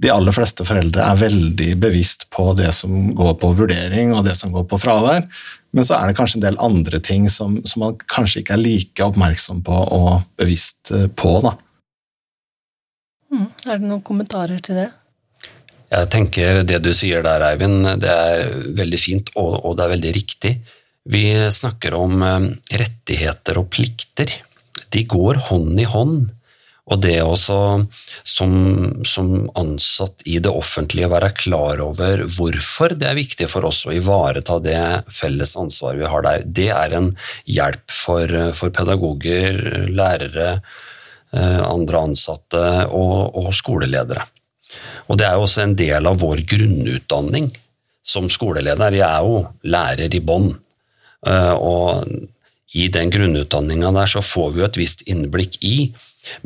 de 0.01 0.09
aller 0.09 0.33
fleste 0.33 0.65
foreldre 0.65 1.03
er 1.05 1.19
veldig 1.19 1.73
bevisst 1.81 2.25
på 2.33 2.51
det 2.57 2.71
som 2.73 3.11
går 3.17 3.35
på 3.41 3.51
vurdering 3.59 4.15
og 4.15 4.23
det 4.25 4.33
som 4.39 4.53
går 4.53 4.65
på 4.71 4.79
fravær, 4.81 5.27
men 5.75 5.87
så 5.87 5.97
er 5.97 6.09
det 6.09 6.17
kanskje 6.17 6.39
en 6.39 6.45
del 6.47 6.57
andre 6.63 6.99
ting 7.03 7.27
som, 7.31 7.59
som 7.67 7.85
man 7.85 7.99
kanskje 8.11 8.41
ikke 8.41 8.55
er 8.57 8.63
like 8.63 9.05
oppmerksom 9.05 9.61
på 9.67 9.83
og 9.97 10.23
bevisst 10.39 10.91
eh, 10.95 11.05
på. 11.07 11.35
Da. 11.45 11.53
Mm. 13.31 13.47
Er 13.67 13.77
det 13.77 13.85
noen 13.85 14.03
kommentarer 14.03 14.63
til 14.63 14.81
det? 14.81 14.89
Jeg 15.91 16.07
tenker 16.07 16.61
Det 16.63 16.77
du 16.83 16.93
sier 16.95 17.23
der, 17.23 17.43
Eivind, 17.49 17.83
det 17.99 18.11
er 18.11 18.45
veldig 18.79 18.99
fint, 18.99 19.31
og, 19.35 19.57
og 19.59 19.75
det 19.77 19.85
er 19.85 19.93
veldig 19.97 20.13
riktig. 20.15 20.53
Vi 21.11 21.25
snakker 21.51 21.95
om 21.97 22.21
eh, 22.25 22.47
rettigheter 22.81 23.61
og 23.61 23.69
plikter. 23.73 24.33
De 24.91 25.03
går 25.07 25.41
hånd 25.49 25.79
i 25.79 25.87
hånd. 25.89 26.31
Og 26.91 26.99
det 27.03 27.19
også 27.23 27.57
som, 28.27 28.53
som, 29.07 29.29
ansatt 29.55 30.23
i 30.27 30.39
det 30.43 30.51
offentlige 30.51 31.11
være 31.11 31.29
klar 31.37 31.81
over 31.83 32.25
hvorfor 32.35 32.95
det 32.97 33.07
er 33.07 33.19
viktig 33.19 33.47
for 33.51 33.69
oss 33.69 33.83
å 33.85 33.93
ivareta 33.95 34.57
det 34.63 34.81
felles 35.13 35.53
ansvaret 35.59 36.01
vi 36.01 36.09
har 36.11 36.25
der, 36.25 36.43
det 36.45 36.69
er 36.73 36.95
en 36.97 37.11
hjelp 37.45 37.95
for, 37.95 38.33
for 38.57 38.73
pedagoger, 38.75 39.61
lærere, 39.93 40.49
eh, 41.31 41.61
andre 41.63 42.03
ansatte 42.09 42.65
og, 42.89 43.37
og, 43.39 43.53
skoleledere. 43.55 44.25
Og 45.07 45.21
det 45.21 45.29
er 45.29 45.37
jo 45.37 45.45
også 45.45 45.65
en 45.67 45.77
del 45.77 46.09
av 46.09 46.19
vår 46.23 46.43
grunnutdanning 46.49 47.51
som 48.01 48.27
skoleleder. 48.31 48.97
Jeg 48.97 49.07
er 49.07 49.27
jo 49.27 49.45
lærer 49.69 50.17
i 50.17 50.23
bånn. 50.25 50.49
Eh, 51.27 51.53
og 51.55 52.09
i 52.71 52.87
den 52.87 53.11
grunnutdanninga 53.11 53.91
der 53.95 54.11
så 54.13 54.23
får 54.23 54.53
vi 54.53 54.61
jo 54.61 54.67
et 54.69 54.79
visst 54.79 55.03
innblikk 55.09 55.57
i, 55.65 55.91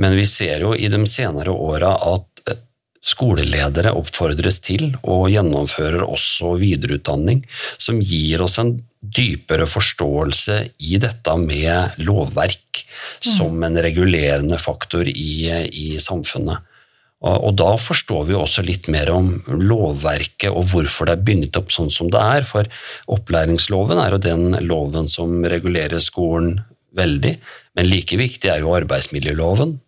men 0.01 0.17
vi 0.17 0.25
ser 0.29 0.65
jo 0.65 0.73
i 0.73 0.89
de 0.91 1.01
senere 1.09 1.53
åra 1.53 1.93
at 2.13 2.45
eh, 2.49 2.61
skoleledere 3.05 3.93
oppfordres 3.93 4.61
til 4.65 4.87
og 5.03 5.29
gjennomfører 5.33 6.05
også 6.07 6.55
videreutdanning 6.61 7.43
som 7.77 8.01
gir 8.01 8.41
oss 8.45 8.57
en 8.61 8.77
dypere 9.05 9.67
forståelse 9.69 10.57
i 10.81 10.97
dette 11.01 11.35
med 11.37 11.99
lovverk 12.01 12.81
som 13.21 13.61
en 13.63 13.77
regulerende 13.85 14.57
faktor 14.57 15.05
i, 15.05 15.45
i 15.69 15.99
samfunnet. 16.01 16.63
Og 17.25 17.55
da 17.57 17.71
forstår 17.81 18.27
vi 18.27 18.35
også 18.37 18.61
litt 18.65 18.89
mer 18.93 19.09
om 19.13 19.31
lovverket 19.49 20.51
og 20.51 20.67
hvorfor 20.69 21.09
det 21.09 21.15
er 21.15 21.25
bundet 21.25 21.57
opp 21.57 21.73
sånn 21.73 21.89
som 21.93 22.11
det 22.13 22.21
er. 22.21 22.45
For 22.45 22.69
opplæringsloven 23.11 24.01
er 24.01 24.13
jo 24.13 24.21
den 24.21 24.59
loven 24.67 25.09
som 25.09 25.39
regulerer 25.41 26.03
skolen 26.03 26.59
veldig, 26.95 27.33
men 27.75 27.89
like 27.89 28.19
viktig 28.19 28.51
er 28.51 28.61
jo 28.63 28.75
arbeidsmiljøloven 28.77 29.79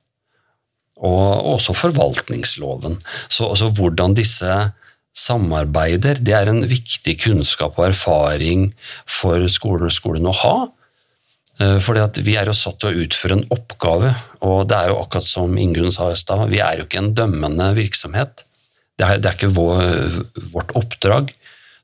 og 0.98 1.54
også 1.54 1.76
forvaltningsloven. 1.78 2.98
Så 3.30 3.46
altså, 3.46 3.70
hvordan 3.70 4.16
disse 4.18 4.56
samarbeider, 5.18 6.20
det 6.22 6.34
er 6.34 6.50
en 6.50 6.64
viktig 6.70 7.18
kunnskap 7.24 7.78
og 7.80 7.92
erfaring 7.92 8.72
for 9.10 9.46
skolen, 9.52 9.94
skolen 9.94 10.30
å 10.30 10.36
ha. 10.42 10.56
Eh, 11.58 11.78
fordi 11.82 12.04
at 12.04 12.20
Vi 12.22 12.36
er 12.38 12.50
jo 12.50 12.56
satt 12.58 12.80
til 12.82 12.92
å 12.92 13.06
utføre 13.06 13.40
en 13.40 13.48
oppgave, 13.54 14.14
og 14.46 14.68
det 14.70 14.78
er 14.78 14.92
jo 14.92 15.00
akkurat 15.02 15.26
som 15.26 15.58
Ingunn 15.58 15.94
sa 15.94 16.12
i 16.12 16.20
stad, 16.20 16.50
vi 16.52 16.62
er 16.62 16.78
jo 16.78 16.86
ikke 16.86 17.02
en 17.02 17.16
dømmende 17.18 17.72
virksomhet. 17.78 18.44
Det 18.98 19.06
er, 19.06 19.20
det 19.22 19.30
er 19.30 19.38
ikke 19.38 19.56
vår, 19.58 20.22
vårt 20.54 20.74
oppdrag. 20.78 21.34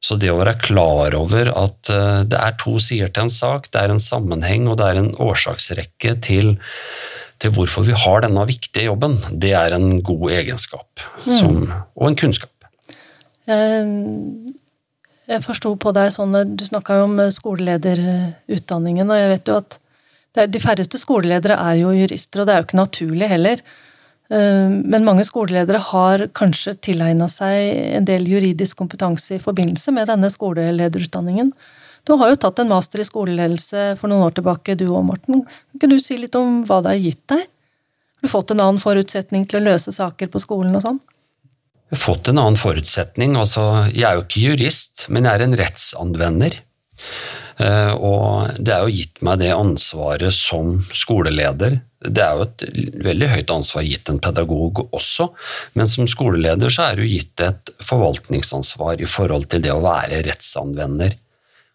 Så 0.03 0.17
det 0.19 0.29
å 0.33 0.39
være 0.41 0.57
klar 0.59 1.15
over 1.15 1.49
at 1.55 1.89
eh, 1.89 2.21
det 2.29 2.39
er 2.39 2.57
to 2.61 2.77
sider 2.83 3.09
til 3.09 3.25
en 3.25 3.33
sak, 3.33 3.71
det 3.73 3.81
er 3.81 3.93
en 3.93 4.03
sammenheng 4.03 4.67
og 4.69 4.77
det 4.81 4.89
er 4.91 5.01
en 5.01 5.13
årsaksrekke 5.23 6.17
til, 6.25 6.57
til 7.41 7.53
hvorfor 7.55 7.87
vi 7.87 7.95
har 7.97 8.25
denne 8.25 8.43
viktige 8.49 8.89
jobben, 8.91 9.17
det 9.31 9.55
er 9.57 9.77
en 9.77 10.03
god 10.05 10.27
egenskap 10.41 11.07
som, 11.23 11.63
mm. 11.63 11.79
og 11.95 12.11
en 12.11 12.19
kunnskap. 12.19 12.51
Um 13.47 14.53
jeg 15.29 15.43
forsto 15.45 15.71
på 15.79 15.93
deg 15.95 16.11
sånn 16.15 16.35
Du 16.57 16.65
snakka 16.67 16.99
jo 16.99 17.07
om 17.07 17.15
eh, 17.23 17.31
skolelederutdanningen, 17.33 19.09
og 19.09 19.19
jeg 19.19 19.31
vet 19.35 19.51
jo 19.51 19.61
at 19.61 19.79
de 20.49 20.59
færreste 20.59 20.97
skoleledere 20.97 21.59
er 21.61 21.75
jo 21.83 21.91
jurister, 21.93 22.41
og 22.41 22.47
det 22.47 22.53
er 22.53 22.61
jo 22.61 22.65
ikke 22.65 22.79
naturlig 22.79 23.27
heller. 23.29 23.61
Eh, 24.33 24.69
men 24.71 25.05
mange 25.05 25.25
skoleledere 25.27 25.81
har 25.91 26.25
kanskje 26.35 26.75
tilegna 26.89 27.29
seg 27.31 27.95
en 27.99 28.07
del 28.09 28.25
juridisk 28.31 28.79
kompetanse 28.79 29.37
i 29.37 29.43
forbindelse 29.43 29.93
med 29.95 30.09
denne 30.09 30.31
skolelederutdanningen. 30.33 31.53
Du 32.03 32.17
har 32.19 32.33
jo 32.33 32.39
tatt 32.41 32.59
en 32.59 32.71
master 32.71 32.99
i 32.99 33.07
skoleledelse 33.07 33.93
for 33.99 34.11
noen 34.11 34.25
år 34.25 34.35
tilbake, 34.35 34.75
du 34.75 34.89
og 34.89 35.05
Morten. 35.07 35.45
Kan 35.79 35.93
du 35.93 35.99
si 36.03 36.17
litt 36.19 36.35
om 36.35 36.63
hva 36.67 36.81
det 36.83 36.95
har 36.95 37.03
gitt 37.05 37.23
deg? 37.31 37.45
Har 37.47 38.27
du 38.27 38.31
fått 38.31 38.51
en 38.51 38.63
annen 38.63 38.81
forutsetning 38.81 39.45
til 39.47 39.61
å 39.61 39.67
løse 39.69 39.93
saker 39.95 40.31
på 40.33 40.41
skolen 40.43 40.75
og 40.75 40.83
sånn? 40.83 40.99
Fått 41.99 42.29
en 42.31 42.41
annen 42.41 42.59
forutsetning. 42.59 43.37
Altså, 43.39 43.85
jeg 43.91 44.07
er 44.07 44.17
jo 44.17 44.25
ikke 44.25 44.43
jurist, 44.47 45.07
men 45.09 45.27
jeg 45.27 45.39
er 45.39 45.45
en 45.45 45.57
rettsanvender. 45.59 46.59
Eh, 47.61 47.93
og 47.93 48.53
det 48.57 48.73
er 48.73 48.85
jo 48.85 48.93
gitt 48.97 49.23
meg 49.25 49.41
det 49.43 49.51
ansvaret 49.55 50.33
som 50.35 50.77
skoleleder. 50.93 51.79
Det 52.03 52.23
er 52.23 52.37
jo 52.37 52.47
et 52.47 52.65
veldig 53.05 53.29
høyt 53.31 53.51
ansvar 53.53 53.85
gitt 53.87 54.09
en 54.11 54.21
pedagog 54.23 54.83
også, 54.89 55.29
men 55.77 55.87
som 55.87 56.09
skoleleder 56.09 56.73
så 56.73 56.89
er 56.89 56.99
det 56.99 57.11
gitt 57.11 57.43
et 57.45 57.75
forvaltningsansvar 57.83 58.99
i 58.99 59.07
forhold 59.09 59.47
til 59.53 59.63
det 59.63 59.71
å 59.71 59.83
være 59.85 60.23
rettsanvender. 60.27 61.15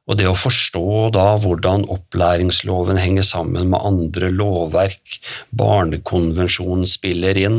Og 0.09 0.17
det 0.17 0.25
å 0.29 0.37
forstå 0.37 1.11
da 1.13 1.27
hvordan 1.37 1.85
opplæringsloven 1.93 2.97
henger 3.01 3.27
sammen 3.29 3.69
med 3.73 3.85
andre 3.85 4.31
lovverk, 4.33 5.19
barnekonvensjonen 5.53 6.89
spiller 6.89 7.37
inn, 7.37 7.59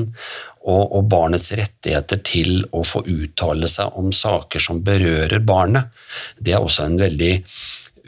og, 0.59 0.95
og, 0.95 1.03
barnets 1.11 1.51
rettigheter 1.55 2.19
til 2.25 2.63
å 2.75 2.83
få 2.85 3.03
uttale 3.07 3.69
seg 3.71 3.95
om 3.99 4.11
saker 4.15 4.63
som 4.63 4.81
berører 4.83 5.39
barnet, 5.39 5.91
det 6.37 6.55
er 6.55 6.63
også 6.63 6.87
en 6.87 6.99
veldig 6.99 7.33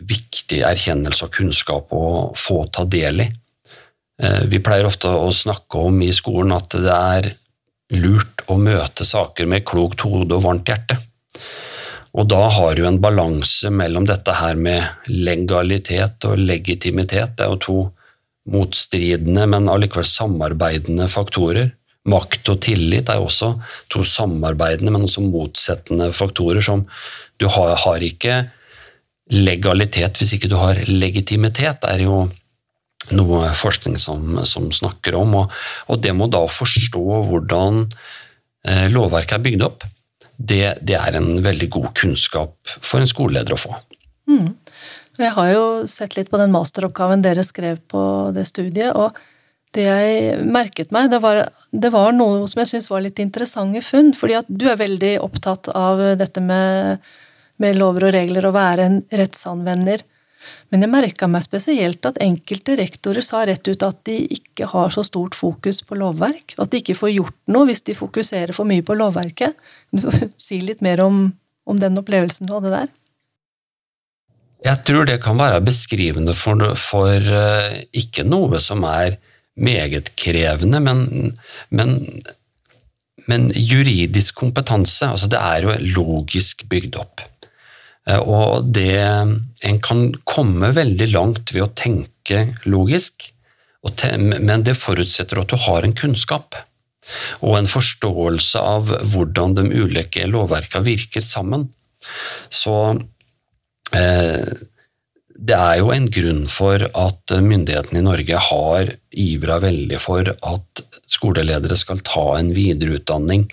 viktig 0.01 0.61
erkjennelse 0.65 1.27
og 1.27 1.35
kunnskap 1.35 1.93
å 1.95 2.05
få 2.37 2.65
ta 2.73 2.85
del 2.89 3.23
i. 3.23 3.29
Eh, 4.21 4.43
vi 4.51 4.59
pleier 4.63 4.89
ofte 4.89 5.09
å 5.09 5.29
snakke 5.33 5.85
om 5.87 6.01
i 6.03 6.11
skolen 6.15 6.55
at 6.57 6.75
det 6.75 6.97
er 6.97 7.31
lurt 7.95 8.43
å 8.51 8.57
møte 8.59 9.05
saker 9.07 9.49
med 9.49 9.65
klokt 9.67 10.05
hode 10.07 10.37
og 10.37 10.45
varmt 10.45 10.69
hjerte. 10.69 10.97
Og 12.11 12.27
da 12.27 12.41
har 12.51 12.75
du 12.75 12.83
en 12.87 12.99
balanse 12.99 13.71
mellom 13.71 14.05
dette 14.07 14.35
her 14.35 14.57
med 14.59 15.07
legalitet 15.07 16.25
og 16.27 16.39
legitimitet. 16.39 17.37
Det 17.37 17.45
er 17.45 17.53
jo 17.53 17.61
to 17.65 17.77
motstridende, 18.51 19.45
men 19.47 19.69
allikevel 19.71 20.07
samarbeidende 20.07 21.07
faktorer. 21.11 21.71
Makt 22.09 22.49
og 22.49 22.61
tillit 22.65 23.11
er 23.13 23.19
jo 23.19 23.27
også 23.27 23.51
to 23.91 24.01
samarbeidende, 24.07 24.93
men 24.93 25.05
også 25.05 25.21
motsettende 25.21 26.09
faktorer 26.17 26.63
som 26.65 26.87
du 27.37 27.45
har, 27.49 27.75
har 27.83 28.05
ikke 28.05 28.39
legalitet 29.31 30.19
hvis 30.19 30.33
ikke 30.35 30.49
du 30.51 30.57
har 30.59 30.81
legitimitet, 30.89 31.85
er 31.87 32.03
jo 32.03 32.25
noe 33.15 33.51
forskning 33.57 33.97
som, 34.01 34.41
som 34.45 34.69
snakker 34.73 35.15
om. 35.17 35.37
Og, 35.41 35.55
og, 35.87 36.01
det 36.03 36.13
må 36.17 36.27
da 36.31 36.43
forstå 36.49 37.03
hvordan 37.29 37.85
eh, 38.67 38.87
lovverket 38.91 39.37
er 39.37 39.45
bygd 39.45 39.65
opp. 39.67 39.85
Det, 40.37 40.63
det, 40.81 40.97
er 40.97 41.19
en 41.19 41.35
veldig 41.45 41.69
god 41.69 41.91
kunnskap 41.97 42.55
for 42.81 43.01
en 43.01 43.09
skoleleder 43.09 43.53
å 43.53 43.61
få. 43.61 43.75
Mm. 44.29 44.55
Jeg 45.21 45.35
har 45.35 45.51
jo 45.51 45.65
sett 45.91 46.15
litt 46.17 46.31
på 46.31 46.39
den 46.41 46.53
masteroppgaven 46.53 47.21
dere 47.21 47.43
skrev 47.45 47.77
på 47.91 48.03
det 48.33 48.47
studiet, 48.49 48.95
og 48.95 49.17
det 49.75 49.87
jeg 49.87 50.45
merket 50.51 50.91
meg, 50.91 51.09
det 51.13 51.21
var, 51.23 51.45
det 51.71 51.91
var 51.93 52.11
noe 52.15 52.45
som 52.49 52.61
jeg 52.63 52.73
syns 52.73 52.89
var 52.91 53.03
litt 53.05 53.19
interessante 53.23 53.83
funn. 53.85 54.13
fordi 54.17 54.37
at 54.41 54.49
du 54.49 54.67
er 54.69 54.79
veldig 54.79 55.17
opptatt 55.23 55.71
av 55.75 56.01
dette 56.19 56.43
med, 56.43 56.99
med 57.61 57.77
lover 57.79 58.09
og 58.09 58.15
regler, 58.15 58.47
å 58.47 58.55
være 58.55 58.87
en 58.87 58.99
rettsanvender. 59.09 60.03
Men 60.73 60.83
jeg 60.83 60.91
merka 60.91 61.27
meg 61.29 61.43
spesielt 61.45 62.05
at 62.07 62.19
enkelte 62.23 62.75
rektorer 62.79 63.23
sa 63.25 63.43
rett 63.47 63.67
ut 63.67 63.83
at 63.85 63.99
de 64.07 64.17
ikke 64.33 64.69
har 64.71 64.93
så 64.93 65.03
stort 65.05 65.37
fokus 65.37 65.81
på 65.85 65.97
lovverk. 65.99 66.55
At 66.57 66.71
de 66.71 66.81
ikke 66.81 66.97
får 66.97 67.13
gjort 67.13 67.37
noe 67.53 67.69
hvis 67.69 67.85
de 67.87 67.97
fokuserer 67.97 68.55
for 68.57 68.69
mye 68.69 68.85
på 68.85 68.97
lovverket. 68.97 69.59
Du 69.93 70.01
får 70.07 70.31
si 70.47 70.61
litt 70.63 70.81
mer 70.85 71.03
om, 71.05 71.27
om 71.69 71.81
den 71.81 71.99
opplevelsen 72.01 72.49
du 72.49 72.55
hadde 72.57 72.73
der. 72.73 72.91
Jeg 74.61 74.85
tror 74.85 75.07
det 75.09 75.21
kan 75.23 75.39
være 75.39 75.61
beskrivende 75.65 76.35
for, 76.37 76.61
for 76.77 77.17
uh, 77.17 77.79
ikke 77.97 78.25
noe 78.27 78.59
som 78.61 78.83
er 78.85 79.17
meget 79.55 80.13
krevende, 80.19 80.79
men, 80.79 81.33
men, 81.69 81.97
men 83.27 83.49
juridisk 83.55 84.39
kompetanse, 84.39 85.09
altså 85.09 85.29
det 85.31 85.41
er 85.41 85.67
jo 85.67 85.75
logisk 85.99 86.65
bygd 86.71 86.97
opp. 87.01 87.25
Eh, 88.09 88.19
og 88.19 88.71
det 88.73 88.97
En 89.61 89.77
kan 89.77 90.07
komme 90.25 90.71
veldig 90.73 91.11
langt 91.11 91.53
ved 91.53 91.61
å 91.61 91.73
tenke 91.77 92.55
logisk, 92.65 93.27
men 94.17 94.63
det 94.65 94.77
forutsetter 94.77 95.41
at 95.41 95.49
du 95.49 95.57
har 95.67 95.85
en 95.85 95.93
kunnskap. 95.93 96.55
og 97.41 97.57
en 97.57 97.67
forståelse 97.67 98.59
av 98.59 98.91
hvordan 99.11 99.55
de 99.57 99.63
ulike 99.67 100.23
lovverkene 100.29 100.85
virker 100.85 101.21
sammen. 101.21 101.65
Så 102.49 102.75
eh, 103.91 104.51
det 105.41 105.57
er 105.57 105.79
jo 105.79 105.89
en 105.89 106.05
grunn 106.13 106.43
for 106.51 106.83
at 106.85 107.33
myndighetene 107.33 108.01
i 108.01 108.05
Norge 108.05 108.41
har 108.47 108.91
ivra 109.09 109.57
veldig 109.63 109.97
for 110.01 110.27
at 110.29 110.83
skoleledere 111.09 111.77
skal 111.79 112.03
ta 112.05 112.25
en 112.37 112.51
videreutdanning 112.55 113.47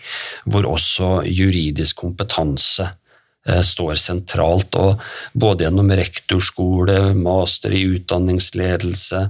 hvor 0.45 0.69
også 0.69 1.23
juridisk 1.25 2.03
kompetanse 2.05 2.91
eh, 2.91 3.63
står 3.65 3.97
sentralt. 4.01 4.77
og 4.77 5.01
Både 5.33 5.65
gjennom 5.65 5.89
rektorskole, 5.97 6.99
master 7.17 7.73
i 7.73 7.87
utdanningsledelse, 7.97 9.25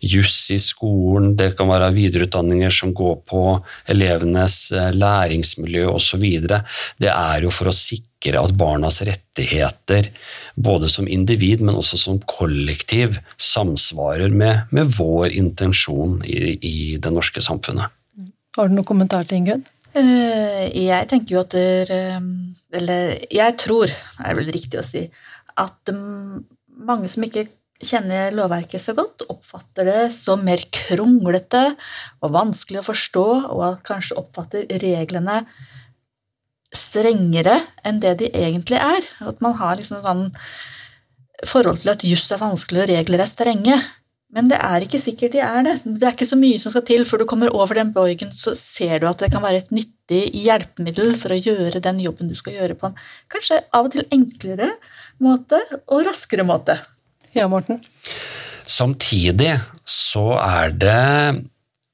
juss 0.00 0.42
i 0.50 0.58
skolen, 0.58 1.34
det 1.38 1.52
kan 1.58 1.70
være 1.70 1.92
videreutdanninger 1.94 2.74
som 2.74 2.94
går 2.96 3.20
på 3.30 3.44
elevenes 3.92 4.64
eh, 4.74 4.90
læringsmiljø 4.98 5.86
osv. 5.94 6.26
Det 6.98 7.14
er 7.14 7.46
jo 7.46 7.54
for 7.54 7.70
å 7.70 7.76
sikre 7.76 8.42
at 8.42 8.56
barnas 8.58 8.98
rettigheter, 9.06 10.10
både 10.54 10.90
som 10.92 11.08
individ, 11.08 11.62
men 11.64 11.78
også 11.78 11.98
som 12.00 12.20
kollektiv, 12.30 13.18
samsvarer 13.40 14.32
med, 14.32 14.70
med 14.74 14.90
vår 14.96 15.34
intensjon 15.36 16.20
i, 16.24 16.56
i, 16.56 16.76
det 17.02 17.12
norske 17.14 17.42
samfunnet. 17.44 17.92
Har 18.56 18.68
du 18.68 18.74
noen 18.74 18.88
kommentar 18.88 19.28
til 19.28 19.40
Ingunn? 19.40 19.62
Eh, 19.94 20.66
jeg 20.84 21.08
tenker 21.10 21.34
jo 21.34 21.40
at 21.42 21.54
der, 21.54 21.90
eh, 21.90 22.26
Eller 22.78 23.16
jeg 23.26 23.56
tror, 23.58 23.90
er 24.22 24.36
vel 24.38 24.52
riktig 24.54 24.78
å 24.78 24.86
si, 24.86 25.08
at 25.58 25.90
mange 25.90 27.08
som 27.10 27.24
ikke 27.26 27.48
kjenner 27.80 28.34
lovverket 28.36 28.82
så 28.82 28.94
godt, 28.96 29.24
oppfatter 29.32 29.88
det 29.88 30.04
som 30.14 30.42
mer 30.44 30.62
kronglete 30.74 31.62
og 32.20 32.34
vanskelig 32.36 32.82
å 32.82 32.88
forstå, 32.90 33.26
og 33.56 33.82
kanskje 33.86 34.18
oppfatter 34.20 34.68
reglene 34.82 35.40
strengere 36.74 37.58
enn 37.86 38.02
det 38.02 38.16
de 38.20 38.28
egentlig 38.36 38.78
er. 38.78 39.06
At 39.26 39.40
man 39.44 39.56
har 39.58 39.78
liksom 39.78 40.02
sånn 40.04 40.28
forhold 41.48 41.80
til 41.82 41.94
at 41.94 42.04
juss 42.04 42.28
er 42.34 42.42
vanskelig 42.42 42.84
og 42.84 42.92
regler 42.92 43.24
er 43.24 43.30
strenge. 43.30 43.78
Men 44.30 44.46
det 44.50 44.60
er 44.62 44.84
ikke 44.84 45.00
sikkert 45.02 45.34
de 45.34 45.40
er 45.42 45.64
det. 45.66 45.72
Det 45.82 46.06
er 46.06 46.14
ikke 46.14 46.28
så 46.28 46.38
mye 46.38 46.58
som 46.62 46.70
skal 46.70 46.84
til 46.86 47.02
før 47.08 47.22
du 47.22 47.26
kommer 47.30 47.50
over 47.50 47.80
den 47.80 47.90
bøygen, 47.94 48.30
så 48.30 48.54
ser 48.58 49.00
du 49.02 49.08
at 49.10 49.18
det 49.22 49.32
kan 49.32 49.42
være 49.42 49.64
et 49.64 49.72
nyttig 49.74 50.20
hjelpemiddel 50.44 51.16
for 51.18 51.34
å 51.34 51.40
gjøre 51.40 51.82
den 51.82 51.98
jobben 52.04 52.30
du 52.30 52.36
skal 52.38 52.54
gjøre 52.54 52.76
på 52.78 52.90
en 52.90 53.00
kanskje 53.32 53.58
av 53.74 53.88
og 53.88 53.96
til 53.96 54.06
enklere 54.14 54.70
måte 55.22 55.58
og 55.80 56.04
raskere 56.06 56.46
måte. 56.46 56.78
Ja, 57.34 57.48
Morten? 57.50 57.82
Samtidig 58.70 59.56
så 59.88 60.36
er 60.38 60.78
det 60.78 61.00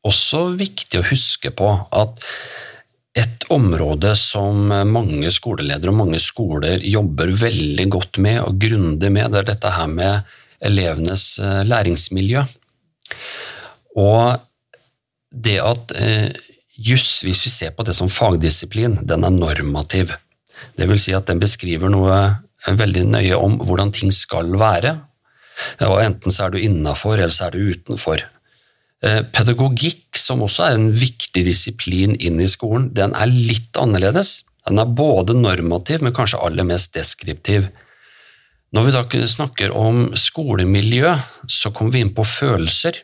også 0.07 0.51
viktig 0.61 1.01
å 1.01 1.09
huske 1.09 1.51
på 1.57 1.73
at 1.73 2.21
et 3.17 3.47
område 3.53 4.13
som 4.21 4.69
mange 4.69 5.31
skoleledere 5.33 5.93
og 5.93 6.01
mange 6.03 6.21
skoler 6.21 6.83
jobber 6.85 7.33
veldig 7.41 7.87
godt 7.95 8.21
med 8.23 8.43
og 8.43 8.59
grundig 8.61 9.11
med, 9.13 9.33
det 9.33 9.41
er 9.41 9.49
dette 9.55 9.73
her 9.73 9.89
med 9.89 10.35
elevenes 10.67 11.25
eh, 11.41 11.63
læringsmiljø. 11.69 12.43
Og 13.97 14.37
det 15.33 15.57
at 15.65 15.97
eh, 15.97 16.29
juss, 16.77 17.23
hvis 17.25 17.45
vi 17.47 17.53
ser 17.53 17.75
på 17.77 17.87
det 17.89 17.97
som 17.97 18.13
fagdisiplin, 18.13 19.01
den 19.09 19.25
er 19.25 19.33
normativ. 19.33 20.13
Det 20.77 20.89
vil 20.89 21.01
si 21.01 21.17
at 21.17 21.29
den 21.29 21.41
beskriver 21.41 21.93
noe 21.93 22.21
veldig 22.67 23.05
nøye 23.15 23.37
om 23.39 23.59
hvordan 23.63 23.93
ting 23.95 24.13
skal 24.13 24.53
være, 24.59 24.97
og 25.87 26.01
enten 26.03 26.35
så 26.35 26.47
er 26.47 26.53
du 26.53 26.61
innafor, 26.61 27.17
eller 27.17 27.33
så 27.33 27.47
er 27.47 27.57
du 27.57 27.71
utenfor. 27.73 28.25
Eh, 29.05 29.23
pedagogikk, 29.29 30.17
som 30.17 30.41
også 30.47 30.65
er 30.67 30.79
en 30.79 30.89
viktig 30.97 31.43
disiplin 31.45 32.15
inn 32.17 32.41
i 32.41 32.49
skolen, 32.49 32.89
den 32.97 33.13
er 33.13 33.29
litt 33.29 33.77
annerledes. 33.77 34.41
Den 34.67 34.81
er 34.81 34.95
både 34.99 35.37
normativ, 35.37 36.01
men 36.03 36.15
kanskje 36.17 36.41
aller 36.43 36.65
mest 36.67 36.95
deskriptiv. 36.97 37.69
Når 38.75 38.87
vi 38.87 38.95
da 38.95 39.27
snakker 39.31 39.75
om 39.77 40.09
skolemiljø, 40.17 41.13
så 41.49 41.71
kommer 41.71 41.95
vi 41.95 42.03
inn 42.05 42.15
på 42.17 42.25
følelser. 42.27 43.03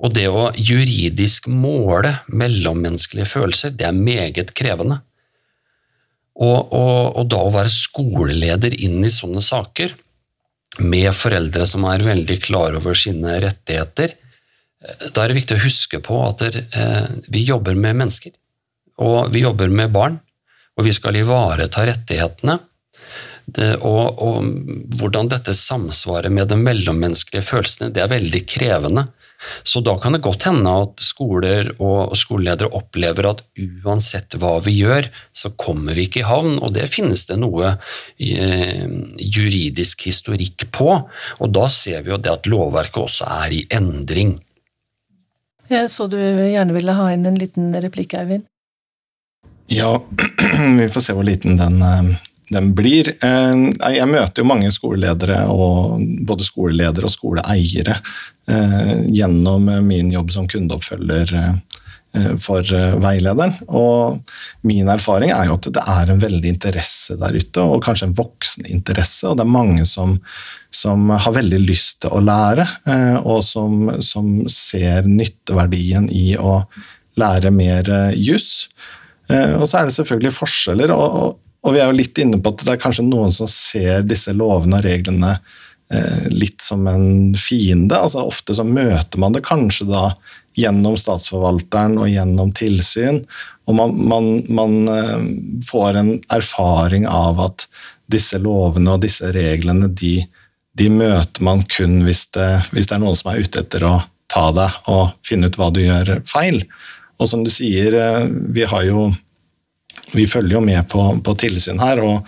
Og 0.00 0.14
det 0.16 0.28
å 0.32 0.50
juridisk 0.56 1.48
måle 1.52 2.14
mellommenneskelige 2.28 3.28
følelser, 3.28 3.74
det 3.76 3.88
er 3.88 3.96
meget 3.96 4.54
krevende. 4.56 5.00
Og, 6.40 6.70
og, 6.72 7.18
og 7.20 7.26
da 7.28 7.42
å 7.44 7.52
være 7.52 7.72
skoleleder 7.72 8.76
inn 8.84 9.02
i 9.04 9.12
sånne 9.12 9.42
saker, 9.44 9.96
med 10.80 11.10
foreldre 11.12 11.66
som 11.66 11.84
er 11.90 12.04
veldig 12.06 12.36
klar 12.44 12.76
over 12.78 12.96
sine 12.96 13.40
rettigheter, 13.42 14.14
da 14.80 15.24
er 15.24 15.30
det 15.30 15.40
viktig 15.42 15.58
å 15.58 15.64
huske 15.66 16.00
på 16.04 16.16
at 16.24 16.46
eh, 16.48 17.06
vi 17.28 17.44
jobber 17.44 17.76
med 17.76 18.00
mennesker, 18.00 18.32
og 19.04 19.30
vi 19.34 19.44
jobber 19.44 19.68
med 19.72 19.92
barn, 19.92 20.18
og 20.76 20.86
vi 20.86 20.94
skal 20.96 21.18
ivareta 21.20 21.84
rettighetene. 21.88 22.58
og, 23.82 24.20
og, 24.22 24.44
hvordan 25.00 25.28
dette 25.28 25.52
samsvarer 25.56 26.30
med 26.30 26.48
de 26.48 26.56
mellommenneskelige 26.56 27.44
følelsene, 27.44 27.90
det 27.92 28.04
er 28.04 28.12
veldig 28.12 28.44
krevende. 28.48 29.08
Så 29.64 29.80
da 29.80 29.96
kan 29.98 30.12
det 30.12 30.22
godt 30.24 30.44
hende 30.48 30.72
at 30.82 31.00
skoler 31.00 31.70
og 31.80 32.12
skoleledere 32.18 32.72
opplever 32.76 33.30
at 33.30 33.42
uansett 33.56 34.36
hva 34.40 34.58
vi 34.64 34.76
gjør, 34.82 35.08
så 35.32 35.52
kommer 35.60 35.96
vi 35.96 36.06
ikke 36.08 36.22
i 36.22 36.28
havn, 36.28 36.58
og 36.60 36.74
det 36.76 36.90
finnes 36.92 37.24
det 37.28 37.38
noe 37.40 37.72
eh, 38.20 38.84
juridisk 39.16 40.04
historikk 40.08 40.68
på. 40.72 40.92
Og 41.40 41.56
da 41.56 41.66
ser 41.72 42.04
vi 42.04 42.14
jo 42.14 42.20
det 42.20 42.32
at 42.32 42.48
lovverket 42.52 43.02
også 43.04 43.28
er 43.40 43.56
i 43.60 43.64
endring. 43.80 44.36
Jeg 45.70 45.90
så 45.90 46.08
du 46.10 46.18
gjerne 46.18 46.74
ville 46.74 46.94
ha 46.98 47.12
inn 47.14 47.28
en 47.28 47.38
liten 47.38 47.70
replikk, 47.78 48.16
Eivind? 48.18 48.48
Ja, 49.70 49.92
vi 50.78 50.88
får 50.90 51.04
se 51.04 51.14
hvor 51.14 51.26
liten 51.26 51.54
den, 51.60 51.78
eh, 51.82 52.08
den 52.50 52.72
blir. 52.74 53.12
Eh, 53.22 53.54
jeg 53.94 54.08
møter 54.10 54.42
jo 54.42 54.48
mange 54.50 54.72
skoleledere, 54.74 55.44
og 55.46 56.02
både 56.26 56.46
skoleledere 56.46 57.06
og 57.06 57.14
skoleeiere, 57.14 58.00
eh, 58.50 58.96
gjennom 59.14 59.70
min 59.86 60.10
jobb 60.10 60.34
som 60.34 60.50
kundeoppfølger 60.50 61.36
for 62.42 62.66
veilederen. 63.02 63.52
Og 63.68 64.18
min 64.66 64.88
erfaring 64.90 65.30
er 65.34 65.46
jo 65.46 65.56
at 65.58 65.68
det 65.76 65.82
er 65.82 66.10
en 66.10 66.22
veldig 66.22 66.50
interesse 66.50 67.14
der 67.20 67.36
ute, 67.38 67.62
og 67.62 67.84
kanskje 67.84 68.08
en 68.08 68.16
voksende 68.18 68.72
interesse. 68.74 69.28
Og 69.28 69.36
det 69.38 69.44
er 69.44 69.52
mange 69.52 69.84
som, 69.86 70.16
som 70.74 71.10
har 71.10 71.36
veldig 71.36 71.60
lyst 71.62 72.00
til 72.04 72.16
å 72.16 72.22
lære, 72.24 72.66
og 73.22 73.44
som, 73.46 73.92
som 74.02 74.40
ser 74.50 75.06
nytteverdien 75.06 76.10
i 76.10 76.32
å 76.34 76.64
lære 77.20 77.54
mer 77.54 77.92
juss. 78.18 78.66
Og 79.30 79.68
så 79.70 79.80
er 79.80 79.86
det 79.86 79.94
selvfølgelig 80.00 80.34
forskjeller. 80.40 80.96
og 80.96 81.38
og 81.60 81.74
vi 81.74 81.80
er 81.82 81.90
jo 81.90 81.96
litt 81.96 82.20
inne 82.20 82.40
på 82.40 82.54
at 82.54 82.62
det 82.64 82.74
er 82.74 82.80
kanskje 82.80 83.06
noen 83.06 83.34
som 83.34 83.48
ser 83.50 84.04
disse 84.08 84.32
lovene 84.36 84.78
og 84.78 84.86
reglene 84.86 85.34
eh, 85.92 86.28
litt 86.32 86.62
som 86.64 86.86
en 86.88 87.36
fiende. 87.38 87.96
altså 87.98 88.24
Ofte 88.24 88.56
så 88.56 88.64
møter 88.64 89.20
man 89.20 89.36
det 89.36 89.44
kanskje 89.46 89.90
da 89.90 90.06
gjennom 90.58 90.96
statsforvalteren 90.98 91.98
og 92.00 92.10
gjennom 92.10 92.50
tilsyn, 92.56 93.20
og 93.68 93.76
man, 93.78 93.94
man, 94.10 94.28
man 94.50 94.76
eh, 94.90 95.16
får 95.66 96.00
en 96.00 96.12
erfaring 96.32 97.06
av 97.06 97.40
at 97.44 97.66
disse 98.10 98.40
lovene 98.42 98.96
og 98.96 99.04
disse 99.04 99.30
reglene 99.34 99.90
de, 99.94 100.16
de 100.74 100.88
møter 100.90 101.44
man 101.46 101.62
kun 101.70 102.00
hvis 102.06 102.26
det, 102.34 102.48
hvis 102.74 102.90
det 102.90 102.96
er 102.96 103.04
noen 103.04 103.18
som 103.18 103.30
er 103.30 103.44
ute 103.44 103.62
etter 103.62 103.86
å 103.86 103.96
ta 104.30 104.48
deg 104.54 104.90
og 104.90 105.12
finne 105.26 105.50
ut 105.50 105.58
hva 105.58 105.70
du 105.74 105.82
gjør 105.84 106.16
feil. 106.26 106.64
Og 107.20 107.30
som 107.30 107.44
du 107.46 107.50
sier, 107.52 107.94
eh, 107.94 108.26
vi 108.26 108.66
har 108.66 108.86
jo 108.88 109.10
vi 110.10 110.26
følger 110.26 110.56
jo 110.56 110.62
med 110.64 110.88
på, 110.90 111.02
på 111.22 111.34
tilsyn 111.38 111.78
her, 111.78 112.00
og 112.02 112.26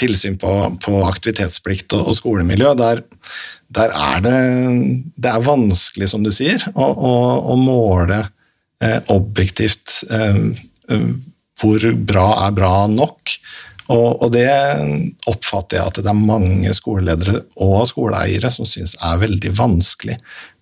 tilsyn 0.00 0.38
på, 0.40 0.50
på, 0.80 0.92
aktivitetsplikt 1.04 1.92
og, 1.98 2.06
og 2.08 2.16
skolemiljø. 2.16 2.70
Der, 2.80 3.02
der, 3.76 3.92
er 3.92 4.22
det, 4.24 4.38
det 5.20 5.32
er 5.32 5.44
vanskelig, 5.44 6.08
som 6.12 6.24
du 6.24 6.30
sier, 6.32 6.64
å, 6.72 6.86
å, 6.88 7.12
å 7.52 7.58
måle 7.60 8.22
eh, 8.82 9.00
objektivt 9.12 10.00
eh, 10.08 10.40
hvor 11.60 11.86
bra 12.08 12.28
er 12.46 12.56
bra 12.56 12.72
nok. 12.90 13.36
Og, 13.92 14.22
og, 14.24 14.30
det 14.32 14.48
oppfatter 15.28 15.78
jeg 15.78 15.90
at 15.90 16.00
det 16.00 16.08
er 16.08 16.16
mange 16.16 16.72
skoleledere 16.76 17.42
og 17.60 17.84
skoleeiere 17.90 18.48
som 18.52 18.68
syns 18.68 18.96
er 18.96 19.20
veldig 19.20 19.52
vanskelig. 19.58 20.16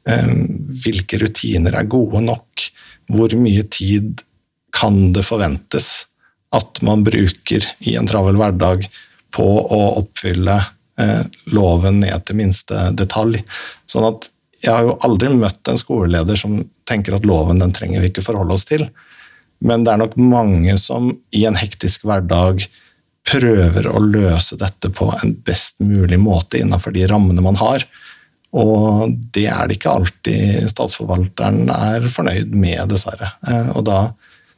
Eh, 0.08 0.32
hvilke 0.82 1.20
rutiner 1.22 1.78
er 1.78 1.90
gode 1.90 2.24
nok? 2.26 2.66
Hvor 3.12 3.34
mye 3.38 3.66
tid 3.70 4.24
kan 4.74 5.12
det 5.14 5.24
forventes 5.26 6.08
at 6.52 6.82
man 6.84 7.04
bruker 7.06 7.66
i 7.80 7.96
en 7.96 8.08
travel 8.08 8.36
hverdag 8.40 8.86
på 9.32 9.46
å 9.46 9.80
oppfylle 10.02 10.58
eh, 11.00 11.22
loven 11.54 12.02
ned 12.02 12.26
til 12.28 12.38
minste 12.42 12.90
detalj. 12.98 13.40
Sånn 13.88 14.08
at 14.10 14.28
jeg 14.62 14.70
har 14.70 14.86
jo 14.86 14.98
aldri 15.02 15.32
møtt 15.34 15.68
en 15.68 15.80
skoleleder 15.80 16.38
som 16.38 16.60
tenker 16.88 17.16
at 17.16 17.26
loven 17.26 17.62
den 17.62 17.72
trenger 17.74 18.02
vi 18.02 18.12
ikke 18.12 18.24
forholde 18.24 18.54
oss 18.54 18.68
til. 18.68 18.86
Men 19.62 19.86
det 19.86 19.94
er 19.94 20.02
nok 20.02 20.14
mange 20.20 20.76
som 20.78 21.10
i 21.34 21.44
en 21.48 21.58
hektisk 21.58 22.06
hverdag 22.06 22.66
prøver 23.28 23.86
å 23.86 24.00
løse 24.02 24.58
dette 24.58 24.90
på 24.90 25.08
en 25.14 25.36
best 25.46 25.78
mulig 25.82 26.18
måte 26.18 26.58
innenfor 26.58 26.94
de 26.94 27.06
rammene 27.10 27.44
man 27.44 27.58
har. 27.60 27.84
Og 28.52 29.14
det 29.32 29.46
er 29.48 29.68
det 29.68 29.78
ikke 29.78 29.94
alltid 29.96 30.68
statsforvalteren 30.70 31.70
er 31.72 32.08
fornøyd 32.12 32.52
med, 32.52 32.82
dessverre. 32.90 33.32
Eh, 33.48 33.70
og 33.72 33.86
da, 33.88 34.00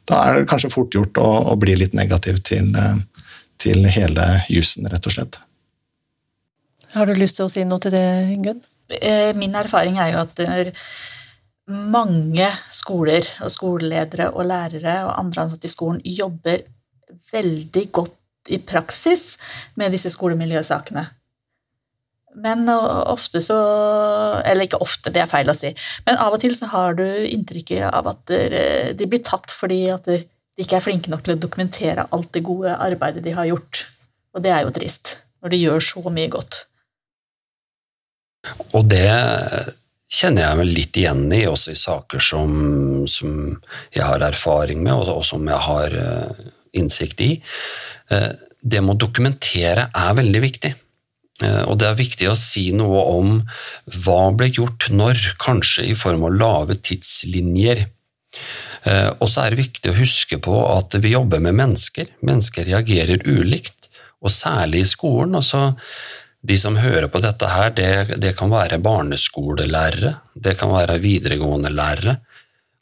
da 0.09 0.21
er 0.25 0.39
det 0.39 0.49
kanskje 0.51 0.73
fort 0.73 0.95
gjort 0.95 1.17
å, 1.21 1.29
å 1.51 1.55
bli 1.59 1.75
litt 1.79 1.95
negativ 1.97 2.41
til, 2.45 2.71
eh, 2.77 3.25
til 3.61 3.87
hele 3.89 4.29
jussen, 4.51 4.87
rett 4.91 5.09
og 5.09 5.15
slett. 5.17 5.39
Har 6.95 7.09
du 7.09 7.17
lyst 7.17 7.39
til 7.39 7.47
å 7.47 7.51
si 7.51 7.65
noe 7.67 7.81
til 7.83 7.95
det, 7.95 8.05
Gunn? 8.43 8.61
Eh, 9.01 9.33
min 9.35 9.55
erfaring 9.57 9.97
er 9.99 10.13
jo 10.13 10.23
at 10.23 10.45
mange 11.65 12.47
skoler 12.73 13.25
og 13.41 13.49
skoleledere 13.49 14.29
og 14.33 14.45
lærere 14.45 14.99
og 15.07 15.15
andre 15.17 15.45
ansatte 15.45 15.65
i 15.65 15.73
skolen 15.73 16.01
jobber 16.05 16.61
veldig 17.31 17.85
godt 17.95 18.53
i 18.53 18.59
praksis 18.61 19.33
med 19.79 19.93
disse 19.95 20.11
skolemiljøsakene. 20.13 21.05
Men 22.43 22.67
ofte 22.69 23.39
så 23.43 23.55
Eller 24.43 24.65
ikke 24.65 24.81
ofte, 24.83 25.11
det 25.13 25.21
er 25.23 25.29
feil 25.31 25.47
å 25.49 25.55
si. 25.55 25.71
Men 26.05 26.19
av 26.19 26.35
og 26.35 26.41
til 26.43 26.55
så 26.57 26.67
har 26.73 26.97
du 26.97 27.05
inntrykket 27.05 27.87
av 27.87 28.09
at 28.11 28.33
de 28.99 29.07
blir 29.07 29.23
tatt 29.23 29.53
fordi 29.55 29.85
at 29.93 30.09
de 30.09 30.19
ikke 30.59 30.77
er 30.77 30.83
flinke 30.83 31.11
nok 31.11 31.23
til 31.25 31.35
å 31.35 31.41
dokumentere 31.41 32.07
alt 32.15 32.31
det 32.35 32.43
gode 32.45 32.75
arbeidet 32.75 33.23
de 33.25 33.33
har 33.35 33.47
gjort. 33.49 33.85
Og 34.35 34.43
det 34.43 34.51
er 34.51 34.63
jo 34.65 34.73
trist, 34.75 35.17
når 35.43 35.53
de 35.53 35.63
gjør 35.63 35.83
så 35.83 36.03
mye 36.11 36.31
godt. 36.31 36.61
Og 38.75 38.85
det 38.91 39.09
kjenner 40.11 40.45
jeg 40.45 40.59
meg 40.59 40.71
litt 40.71 40.99
igjen 40.99 41.25
i, 41.33 41.43
også 41.49 41.73
i 41.73 41.79
saker 41.79 42.23
som, 42.23 42.51
som 43.09 43.55
jeg 43.95 44.05
har 44.05 44.23
erfaring 44.27 44.83
med, 44.85 44.93
og, 45.09 45.23
som 45.27 45.47
jeg 45.49 45.61
har 45.67 45.95
uh, 45.97 46.45
innsikt 46.77 47.23
i. 47.25 47.31
Uh, 48.11 48.31
det 48.61 48.81
med 48.81 48.95
å 48.95 49.03
dokumentere 49.07 49.89
er 49.89 50.19
veldig 50.19 50.43
viktig. 50.43 50.73
Uh, 51.43 51.63
og 51.67 51.79
det 51.81 51.89
er 51.89 51.99
viktig 51.99 52.29
å 52.31 52.37
si 52.39 52.69
noe 52.75 53.01
om 53.11 53.37
hva 54.05 54.19
ble 54.37 54.49
gjort 54.53 54.89
når, 54.91 55.35
kanskje 55.41 55.89
i 55.91 55.95
form 55.97 56.27
av 56.29 56.37
lave 56.39 56.79
tidslinjer. 56.79 57.87
Og 58.85 59.29
så 59.31 59.41
er 59.41 59.53
det 59.53 59.63
viktig 59.63 59.89
å 59.89 59.95
huske 59.97 60.37
på 60.43 60.53
at 60.69 60.93
vi 61.01 61.15
jobber 61.15 61.39
med 61.41 61.55
mennesker. 61.57 62.11
Mennesker 62.27 62.67
reagerer 62.67 63.23
ulikt, 63.25 63.87
og 64.21 64.29
særlig 64.29 64.83
i 64.83 64.89
skolen. 64.91 65.33
og 65.39 65.41
så 65.47 65.71
de 66.45 66.57
som 66.59 66.77
hører 66.77 67.07
på 67.09 67.21
dette 67.23 67.49
her, 67.49 67.71
det, 67.73 68.17
det, 68.21 68.35
kan 68.37 68.51
være 68.53 68.81
barneskolelærere, 68.83 70.15
det 70.37 70.55
kan 70.59 70.73
være 70.73 70.99
videregående 71.01 71.71
lærere. 71.73 72.19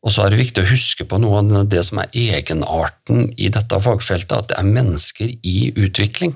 Og 0.03 0.11
så 0.11 0.25
er 0.25 0.33
det 0.33 0.41
viktig 0.41 0.63
å 0.65 0.71
huske 0.73 1.05
på 1.07 1.19
noe 1.23 1.43
av 1.45 1.69
det 1.71 1.83
som 1.87 2.01
er 2.03 2.11
egenarten 2.11 3.29
i 3.39 3.47
dette 3.53 3.79
fagfeltet, 3.85 4.35
at 4.35 4.49
det 4.51 4.57
er 4.59 4.67
mennesker 4.67 5.31
i 5.47 5.71
utvikling. 5.79 6.35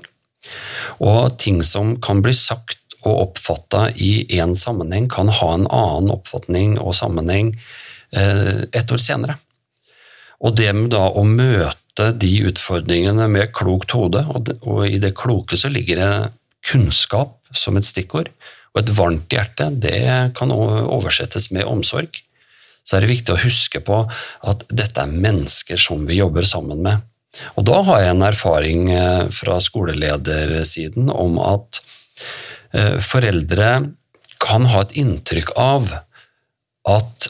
Og 1.04 1.38
ting 1.40 1.62
som 1.66 1.96
kan 2.02 2.22
bli 2.24 2.34
sagt 2.36 2.78
og 3.06 3.28
oppfatta 3.28 3.88
i 3.94 4.26
én 4.38 4.54
sammenheng, 4.58 5.08
kan 5.10 5.30
ha 5.30 5.50
en 5.54 5.66
annen 5.70 6.12
oppfatning 6.14 6.78
og 6.82 6.96
sammenheng 6.98 7.52
eh, 8.16 8.66
et 8.74 8.92
år 8.92 9.02
senere. 9.02 9.38
Og 10.42 10.54
det 10.58 10.70
med 10.74 10.92
da 10.94 11.08
å 11.10 11.24
møte 11.26 12.12
de 12.14 12.30
utfordringene 12.50 13.26
med 13.30 13.52
klokt 13.54 13.94
hode, 13.96 14.22
og, 14.30 14.80
i 14.86 15.00
det 15.02 15.16
kloke 15.18 15.58
så 15.58 15.70
ligger 15.70 15.98
det 15.98 16.12
kunnskap 16.68 17.38
som 17.54 17.78
et 17.78 17.86
stikkord. 17.86 18.30
Og 18.74 18.82
et 18.82 18.94
varmt 18.94 19.32
hjerte 19.32 19.70
det 19.74 20.34
kan 20.38 20.52
oversettes 20.54 21.50
med 21.54 21.66
omsorg. 21.66 22.20
Så 22.86 22.96
er 22.96 23.04
det 23.04 23.12
viktig 23.12 23.34
å 23.34 23.42
huske 23.42 23.82
på 23.84 24.04
at 24.08 24.62
dette 24.70 25.02
er 25.02 25.12
mennesker 25.26 25.80
som 25.80 26.06
vi 26.08 26.20
jobber 26.20 26.46
sammen 26.48 26.84
med. 26.84 27.02
Og 27.56 27.66
da 27.68 27.82
har 27.86 28.02
jeg 28.02 28.14
en 28.14 28.26
erfaring 28.26 28.90
eh, 28.94 29.28
fra 29.34 29.58
skoleledersiden 29.62 31.10
om 31.12 31.38
at 31.42 31.80
eh, 32.72 32.96
foreldre 33.04 33.70
kan 34.42 34.68
ha 34.72 34.84
et 34.84 34.96
inntrykk 35.02 35.54
av 35.60 35.92
at 36.88 37.28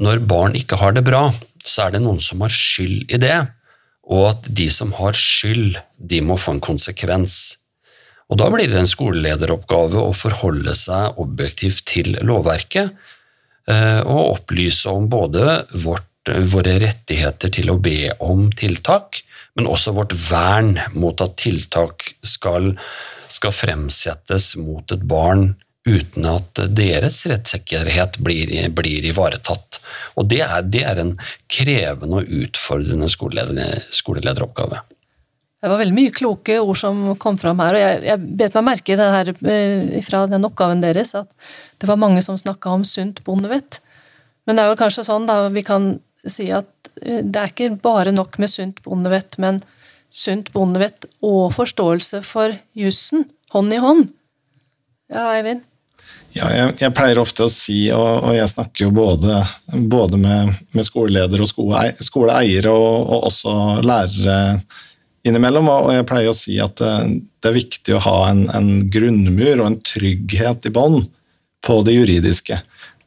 når 0.00 0.22
barn 0.24 0.56
ikke 0.56 0.78
har 0.80 0.94
det 0.96 1.04
bra, 1.04 1.28
så 1.60 1.86
er 1.86 1.96
det 1.96 2.04
noen 2.04 2.20
som 2.22 2.40
har 2.44 2.52
skyld 2.54 3.10
i 3.12 3.20
det, 3.20 3.38
og 4.10 4.26
at 4.30 4.48
de 4.48 4.68
som 4.72 4.94
har 4.96 5.16
skyld, 5.18 5.78
de 5.98 6.20
må 6.24 6.38
få 6.40 6.56
en 6.56 6.64
konsekvens. 6.64 7.58
Og 8.30 8.38
Da 8.38 8.46
blir 8.50 8.70
det 8.70 8.78
en 8.78 8.88
skolelederoppgave 8.88 10.00
å 10.00 10.14
forholde 10.14 10.74
seg 10.78 11.18
objektivt 11.20 11.82
til 11.90 12.14
lovverket 12.22 12.92
eh, 13.66 14.00
og 14.06 14.38
opplyse 14.38 14.90
om 14.90 15.08
både 15.10 15.64
vårt, 15.82 16.06
våre 16.52 16.78
rettigheter 16.82 17.52
til 17.54 17.72
å 17.72 17.78
be 17.82 18.12
om 18.22 18.48
tiltak, 18.56 19.22
men 19.58 19.68
også 19.70 19.94
vårt 19.96 20.14
vern 20.28 20.76
mot 20.94 21.20
at 21.24 21.36
tiltak 21.40 22.06
skal, 22.22 22.72
skal 23.28 23.54
fremsettes 23.54 24.54
mot 24.60 24.94
et 24.94 25.02
barn 25.02 25.52
uten 25.88 26.26
at 26.28 26.60
deres 26.76 27.22
rettssikkerhet 27.30 28.18
blir, 28.22 28.52
blir 28.76 29.06
ivaretatt. 29.10 29.80
Og 30.20 30.28
det 30.30 30.42
er, 30.44 30.64
det 30.68 30.84
er, 30.86 31.00
en 31.00 31.14
krevende 31.50 32.20
og 32.20 32.32
utfordrende 32.44 33.08
skoleleder, 33.10 33.86
skolelederoppgave. 33.94 34.82
Det 35.60 35.68
var 35.68 35.80
veldig 35.82 35.96
mye 35.96 36.12
kloke 36.16 36.56
ord 36.60 36.78
som 36.80 37.00
kom 37.20 37.36
fram 37.40 37.60
her, 37.60 37.76
og 37.76 37.82
jeg, 37.82 38.02
jeg 38.08 38.36
bet 38.40 38.54
meg 38.56 38.68
merke 38.70 38.96
det 38.96 39.08
her 39.12 39.32
eh, 39.32 39.98
fra 40.04 40.22
den 40.30 40.46
oppgaven 40.48 40.80
deres 40.84 41.12
at 41.18 41.28
det 41.80 41.88
var 41.88 42.00
mange 42.00 42.22
som 42.24 42.38
snakka 42.40 42.76
om 42.78 42.86
sunt 42.88 43.20
bondevett. 43.26 43.80
Men 44.48 44.56
det 44.56 44.64
er 44.64 44.72
jo 44.72 44.78
kanskje 44.80 45.04
sånn 45.08 45.28
da 45.28 45.42
vi 45.52 45.64
kan 45.64 45.92
si 46.28 46.50
at 46.52 46.90
eh, 47.02 47.22
det 47.24 47.40
er 47.40 47.52
ikke 47.52 47.72
bare 47.82 48.12
nok 48.14 48.38
med 48.42 48.52
sunt 48.52 48.82
bondevett, 48.84 49.38
men 49.40 49.62
sunt 50.10 50.50
bondevett 50.52 51.06
og 51.22 51.52
forståelse 51.54 52.22
for 52.26 52.56
jussen, 52.76 53.28
hånd 53.54 53.74
i 53.74 53.80
hånd. 53.82 54.08
Ja, 55.10 55.30
Eivind? 55.36 55.66
Ja, 56.30 56.46
jeg, 56.54 56.74
jeg, 56.78 56.94
pleier 56.94 57.18
ofte 57.18 57.46
å 57.46 57.50
si, 57.50 57.88
og, 57.90 58.28
og 58.28 58.34
jeg 58.36 58.50
snakker 58.52 58.84
jo 58.84 58.92
både, 58.94 59.40
både 59.90 60.18
med, 60.20 60.52
med 60.76 60.86
skoleledere 60.86 61.42
og 61.42 61.50
skole, 61.50 61.88
skoleeiere 62.06 62.70
og, 62.70 62.98
og 63.10 63.26
også 63.32 63.54
lærere 63.82 64.36
innimellom. 65.26 65.66
Og 65.72 65.90
jeg 65.96 66.06
pleier 66.06 66.30
å 66.30 66.36
si 66.36 66.60
at 66.62 66.78
det, 66.78 66.92
det 67.42 67.50
er 67.50 67.58
viktig 67.58 67.96
å 67.96 68.04
ha 68.06 68.18
en, 68.28 68.44
en 68.54 68.70
grunnmur 68.92 69.56
og 69.56 69.66
en 69.66 69.80
trygghet 69.82 70.70
i 70.70 70.74
bånn 70.74 71.02
på 71.66 71.80
det 71.86 71.96
juridiske. 71.98 72.60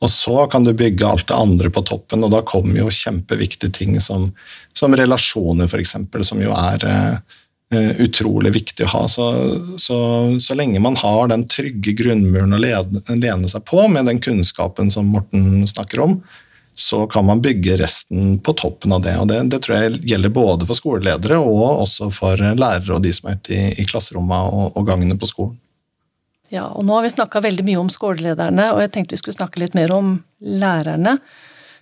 Og 0.03 0.11
så 0.11 0.47
kan 0.51 0.65
du 0.67 0.73
bygge 0.75 1.07
alt 1.07 1.29
det 1.29 1.37
andre 1.37 1.71
på 1.71 1.83
toppen, 1.87 2.25
og 2.25 2.33
da 2.33 2.41
kommer 2.43 2.81
jo 2.81 2.91
kjempeviktige 2.91 3.71
ting 3.71 3.95
som, 4.03 4.31
som 4.75 4.95
relasjoner, 4.99 5.69
f.eks., 5.69 5.95
som 6.27 6.41
jo 6.43 6.51
er 6.57 6.83
uh, 6.83 7.91
utrolig 8.03 8.51
viktig 8.57 8.83
å 8.83 8.91
ha. 8.97 9.03
Så, 9.07 9.27
så, 9.79 9.97
så, 10.43 10.57
lenge 10.59 10.83
man 10.83 10.99
har 10.99 11.31
den 11.31 11.47
trygge 11.47 11.95
grunnmuren 12.03 12.55
å 12.55 12.61
lede, 12.61 13.03
lene 13.15 13.49
seg 13.49 13.63
på, 13.69 13.85
med 13.87 14.11
den 14.11 14.19
kunnskapen 14.23 14.91
som 14.91 15.07
Morten 15.15 15.63
snakker 15.71 16.03
om, 16.03 16.19
så 16.75 17.05
kan 17.07 17.25
man 17.29 17.41
bygge 17.41 17.77
resten 17.77 18.39
på 18.43 18.57
toppen 18.59 18.91
av 18.97 19.03
det. 19.05 19.15
og 19.21 19.27
Det, 19.29 19.39
det 19.53 19.61
tror 19.63 19.77
jeg 19.77 19.99
gjelder 20.09 20.35
både 20.35 20.67
for 20.67 20.79
skoleledere 20.79 21.37
og 21.39 21.83
også 21.85 22.09
for 22.11 22.41
lærere 22.41 22.97
og 22.97 23.03
de 23.05 23.13
som 23.13 23.29
er 23.29 23.37
ute 23.39 23.55
i, 23.55 23.67
i 23.77 23.85
klasserommene 23.87 24.49
og, 24.49 24.71
og 24.73 24.87
gangene 24.89 25.15
på 25.21 25.29
skolen. 25.29 25.59
Ja, 26.53 26.67
og 26.69 26.85
Nå 26.85 26.93
har 26.93 27.05
vi 27.07 27.13
snakka 27.15 27.41
veldig 27.41 27.65
mye 27.65 27.81
om 27.81 27.89
skolelederne, 27.89 28.69
og 28.75 28.83
jeg 28.83 28.93
tenkte 28.93 29.17
vi 29.17 29.23
skulle 29.23 29.39
snakke 29.39 29.63
litt 29.63 29.73
mer 29.77 29.91
om 29.95 30.15
lærerne. 30.39 31.17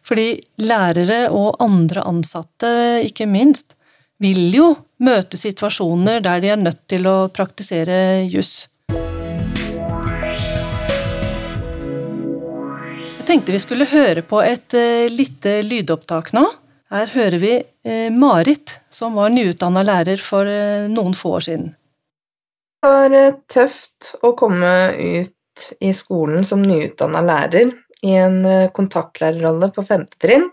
Fordi 0.08 0.30
lærere 0.64 1.26
og 1.30 1.60
andre 1.62 2.06
ansatte, 2.08 2.72
ikke 3.06 3.28
minst, 3.30 3.76
vil 4.22 4.48
jo 4.56 4.72
møte 5.04 5.38
situasjoner 5.38 6.24
der 6.24 6.42
de 6.42 6.54
er 6.54 6.62
nødt 6.62 6.86
til 6.90 7.10
å 7.10 7.18
praktisere 7.34 8.24
juss. 8.32 8.70
tenkte 13.32 13.54
vi 13.56 13.60
skulle 13.64 13.86
høre 13.88 14.26
på 14.28 14.42
et 14.44 14.74
uh, 14.76 15.08
lite 15.08 15.62
lydopptak 15.64 16.34
nå. 16.36 16.44
Her 16.92 17.12
hører 17.14 17.40
vi 17.40 17.54
uh, 17.62 18.10
Marit, 18.12 18.74
som 18.92 19.16
var 19.16 19.32
nyutdanna 19.32 19.86
lærer 19.88 20.20
for 20.20 20.44
uh, 20.44 20.90
noen 20.92 21.16
få 21.16 21.38
år 21.38 21.46
siden. 21.46 21.70
Var 22.82 23.14
tøft 23.52 24.16
å 24.26 24.34
komme 24.38 24.74
ut 24.98 25.68
i 25.80 25.92
skolen 25.94 26.46
som 26.48 26.64
nyutdanna 26.66 27.22
lærer 27.22 27.76
i 28.02 28.16
en 28.18 28.40
kontaktlærerrolle 28.74 29.70
på 29.76 29.84
femte 29.86 30.18
trinn, 30.22 30.48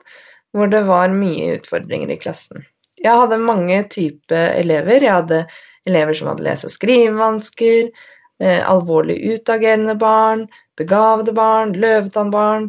hvor 0.53 0.69
det 0.69 0.83
var 0.85 1.15
mye 1.15 1.55
utfordringer 1.57 2.13
i 2.13 2.19
klassen. 2.21 2.67
Jeg 3.01 3.15
hadde 3.15 3.39
mange 3.41 3.79
typer 3.89 4.59
elever. 4.59 5.01
Jeg 5.01 5.15
hadde 5.15 5.41
elever 5.89 6.19
som 6.19 6.29
hadde 6.29 6.45
lese- 6.45 6.69
og 6.69 6.75
skrivevansker, 6.75 7.89
alvorlig 8.69 9.17
utagerende 9.33 9.97
barn, 9.99 10.45
begavede 10.77 11.33
barn, 11.33 11.73
løvetannbarn, 11.73 12.69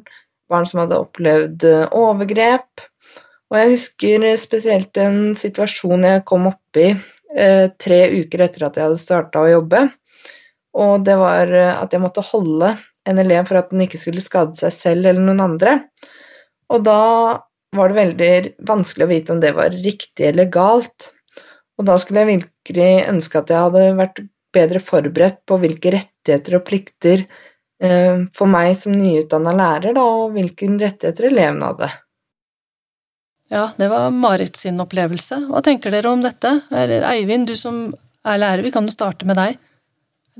barn 0.49 0.65
som 0.65 0.83
hadde 0.83 0.97
opplevd 0.97 1.65
eh, 1.69 1.85
overgrep. 1.95 2.85
Og 3.49 3.57
jeg 3.57 3.71
husker 3.73 4.25
spesielt 4.37 4.97
en 5.01 5.35
situasjon 5.37 6.05
jeg 6.05 6.25
kom 6.29 6.49
opp 6.49 6.79
i 6.79 6.91
eh, 6.91 7.05
tre 7.29 7.99
uker 8.23 8.41
etter 8.45 8.65
at 8.65 8.77
jeg 8.77 8.87
hadde 8.87 9.01
starta 9.01 9.43
å 9.43 9.51
jobbe. 9.51 9.83
Og 10.77 11.03
det 11.05 11.17
var 11.19 11.51
eh, 11.51 11.75
at 11.75 11.93
jeg 11.93 12.03
måtte 12.03 12.25
holde 12.29 12.73
en 13.09 13.21
elev 13.21 13.47
for 13.49 13.59
at 13.59 13.71
den 13.73 13.85
ikke 13.85 13.99
skulle 14.01 14.23
skade 14.23 14.57
seg 14.59 14.73
selv 14.75 15.09
eller 15.09 15.23
noen 15.23 15.43
andre. 15.43 15.77
Og 16.69 16.83
da 16.85 17.01
var 17.75 17.89
det 17.89 17.99
veldig 17.99 18.33
vanskelig 18.67 19.05
å 19.05 19.11
vite 19.11 19.33
om 19.33 19.41
det 19.41 19.53
var 19.57 19.73
riktig 19.73 20.29
eller 20.29 20.49
galt. 20.53 21.11
Og 21.79 21.87
da 21.87 21.95
skulle 22.01 22.23
jeg 22.23 22.41
virkelig 22.43 22.91
ønske 23.09 23.41
at 23.41 23.53
jeg 23.53 23.65
hadde 23.67 23.85
vært 23.97 24.21
bedre 24.53 24.81
forberedt 24.81 25.41
på 25.47 25.59
hvilke 25.61 25.93
rettigheter 25.93 26.57
og 26.57 26.65
plikter 26.67 27.23
eh, 27.23 28.25
for 28.35 28.49
meg 28.49 28.73
som 28.77 28.95
nyutdanna 28.97 29.53
lærer, 29.57 29.95
da, 29.97 30.05
og 30.05 30.35
hvilke 30.37 30.69
rettigheter 30.73 31.29
elevene 31.29 31.71
hadde. 31.71 31.89
Ja, 33.49 33.71
det 33.77 33.87
var 33.89 34.11
Marit 34.13 34.57
sin 34.57 34.79
opplevelse. 34.81 35.41
Hva 35.49 35.61
tenker 35.65 35.93
dere 35.93 36.11
om 36.11 36.21
dette? 36.21 36.59
Eivind, 36.69 37.49
du 37.49 37.57
som 37.57 37.87
er 38.27 38.41
lærer, 38.41 38.65
vi 38.65 38.71
kan 38.73 38.85
jo 38.85 38.93
starte 38.93 39.25
med 39.25 39.39
deg. 39.39 39.57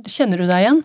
Kjenner 0.05 0.41
du 0.41 0.45
deg 0.45 0.65
igjen? 0.65 0.83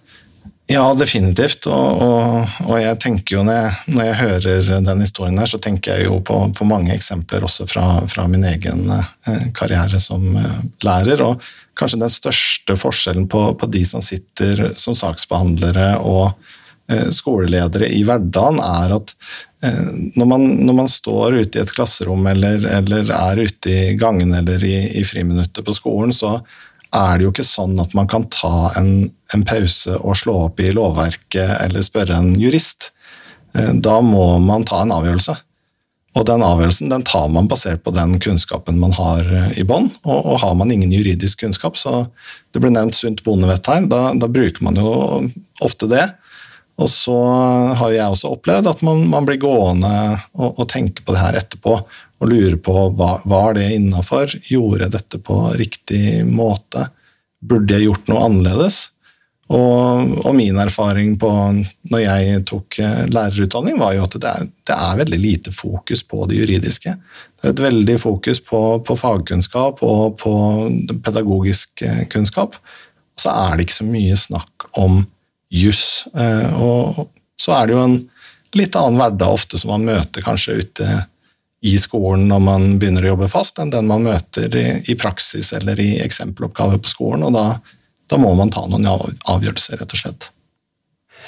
Ja, 0.73 0.87
definitivt. 0.97 1.67
Og, 1.69 2.01
og, 2.01 2.55
og 2.65 2.79
jeg 2.81 2.97
tenker 3.03 3.37
jo 3.37 3.43
når 3.45 3.59
jeg, 3.59 3.75
når 3.93 4.07
jeg, 4.07 4.17
hører 4.23 4.71
den 4.87 5.05
historien 5.05 5.37
her, 5.43 5.51
så 5.51 5.61
tenker 5.61 5.99
jeg 5.99 6.09
jo 6.09 6.23
på, 6.25 6.39
på 6.57 6.69
mange 6.69 6.95
eksempler 6.95 7.45
også 7.45 7.69
fra, 7.69 7.85
fra 8.09 8.25
min 8.33 8.47
egen 8.49 8.89
eh, 8.89 9.45
karriere 9.57 10.01
som 10.01 10.25
eh, 10.41 10.63
lærer. 10.87 11.21
Og 11.27 11.45
kanskje 11.77 12.01
den 12.01 12.15
største 12.17 12.79
forskjellen 12.81 13.29
på, 13.29 13.51
på 13.61 13.69
de 13.69 13.85
som 13.89 14.05
sitter 14.05 14.71
som 14.81 14.97
saksbehandlere 14.97 15.99
og 16.01 16.33
skoleledere 17.15 17.89
i 17.89 18.03
hverdagen, 18.05 18.61
er 18.61 18.95
at 18.99 19.15
eh, 19.65 19.91
når, 20.19 20.29
man, 20.29 20.47
når, 20.67 20.79
man, 20.83 20.91
står 20.91 21.39
ute 21.41 21.59
i 21.59 21.63
et 21.63 21.75
klasserom 21.75 22.27
eller, 22.31 22.67
eller 22.81 23.11
er 23.15 23.45
ute 23.47 23.73
i 23.73 23.97
gangen 24.01 24.35
eller 24.37 24.65
i, 24.65 24.77
i 25.01 25.05
friminuttet 25.09 25.65
på 25.65 25.77
skolen, 25.77 26.13
så 26.15 26.39
er 26.95 27.17
det 27.19 27.27
jo 27.27 27.33
ikke 27.33 27.47
sånn 27.47 27.79
at 27.83 27.95
man 27.97 28.09
kan 28.11 28.29
ta 28.31 28.71
en, 28.79 29.09
en 29.35 29.47
pause 29.49 29.97
og 29.99 30.19
slå 30.19 30.37
opp 30.49 30.61
i 30.63 30.71
lovverket 30.75 31.57
eller 31.65 31.83
spørre 31.83 32.21
en 32.21 32.35
jurist. 32.39 32.93
Eh, 33.57 33.73
da 33.75 33.99
må 34.05 34.37
man 34.43 34.67
ta 34.69 34.85
en 34.85 34.95
avgjørelse. 34.95 35.37
Og 36.15 36.23
den 36.29 36.45
avgjørelsen 36.47 36.93
den 36.93 37.03
tar 37.07 37.27
man 37.33 37.49
basert 37.51 37.83
på 37.83 37.93
den 37.95 38.19
kunnskapen 38.23 38.79
man 38.79 38.95
har 38.95 39.27
eh, 39.27 39.57
i 39.59 39.67
bånn. 39.67 39.89
Og, 40.05 40.19
og, 40.21 40.37
har 40.45 40.55
man 40.59 40.71
ingen 40.71 40.93
juridisk 40.95 41.43
kunnskap, 41.43 41.79
så 41.81 42.05
det 42.55 42.63
ble 42.63 42.71
nevnt 42.75 42.99
sunt 42.99 43.25
bondevett 43.27 43.67
her, 43.71 43.89
da, 43.91 44.13
da, 44.15 44.31
bruker 44.31 44.67
man 44.67 44.79
jo 44.79 44.93
ofte 45.65 45.91
det. 45.91 46.07
Og 46.83 46.91
så 46.91 47.17
har 47.79 47.93
jeg 47.95 48.11
også 48.11 48.33
opplevd 48.35 48.67
at 48.73 48.81
man, 48.87 49.05
man 49.11 49.27
blir 49.29 49.39
gående 49.43 49.93
og, 50.35 50.59
og 50.59 50.67
tenke 50.73 51.05
på 51.05 51.15
det 51.15 51.23
her 51.23 51.39
etterpå 51.39 51.77
og 51.79 52.31
lure 52.31 52.57
på 52.59 52.75
hva, 52.97 53.19
var 53.29 53.55
det 53.59 53.69
innafor, 53.77 54.33
gjorde 54.49 54.87
jeg 54.87 54.95
dette 54.97 55.21
på 55.23 55.39
riktig 55.59 56.25
måte, 56.27 56.89
burde 57.45 57.77
jeg 57.77 57.89
gjort 57.89 58.11
noe 58.11 58.27
annerledes? 58.27 58.81
Og, 59.53 60.13
og, 60.25 60.31
min 60.33 60.57
erfaring 60.57 61.19
på 61.21 61.31
når 61.93 62.01
jeg 62.01 62.45
tok 62.49 62.79
eh, 62.81 63.03
lærerutdanning, 63.13 63.77
var 63.77 63.93
jo 63.93 64.07
at 64.07 64.17
det 64.17 64.31
er, 64.31 64.47
det 64.71 64.77
er, 64.77 65.01
veldig 65.03 65.19
lite 65.21 65.53
fokus 65.53 66.01
på 66.09 66.25
det 66.31 66.39
juridiske. 66.39 66.95
Det 67.37 67.51
er 67.51 67.53
et 67.53 67.65
veldig 67.67 67.99
fokus 68.01 68.41
på, 68.41 68.63
på 68.87 68.97
fagkunnskap 68.97 69.83
og 69.85 70.17
på 70.23 70.33
pedagogisk 71.05 71.85
eh, 71.85 72.07
kunnskap. 72.09 72.57
Og 72.57 73.21
så 73.21 73.37
er 73.37 73.59
det 73.59 73.69
ikke 73.69 73.83
så 73.83 73.89
mye 73.91 74.17
snakk 74.19 74.67
om 74.81 75.03
juss. 75.55 76.05
Eh, 76.15 76.63
og 76.63 77.09
så 77.41 77.57
er 77.57 77.67
det 77.67 77.77
jo 77.77 77.83
en 77.85 77.99
litt 78.55 78.77
annen 78.79 79.01
hverdag 79.01 79.35
ofte 79.39 79.59
som 79.61 79.75
man 79.75 79.87
møter 79.89 80.25
kanskje 80.25 80.61
ute 80.63 80.89
i 81.65 81.75
skolen 81.81 82.27
når 82.29 82.43
man 82.45 82.67
begynner 82.81 83.07
å 83.07 83.15
jobbe 83.15 83.31
fast, 83.33 83.59
enn 83.59 83.73
den 83.73 83.89
man 83.89 84.05
møter 84.05 84.53
i, 84.61 84.95
praksis 85.01 85.55
eller 85.57 85.81
i 85.81 85.95
eksempeloppgaver 86.05 86.81
på 86.83 86.93
skolen. 86.93 87.25
og 87.25 87.35
da, 87.37 87.47
da, 88.11 88.21
må 88.21 88.35
man 88.37 88.53
ta 88.53 88.67
noen 88.69 88.87
avgjørelser, 88.87 89.81
rett 89.81 89.97
og 89.97 90.03
slett. 90.03 90.29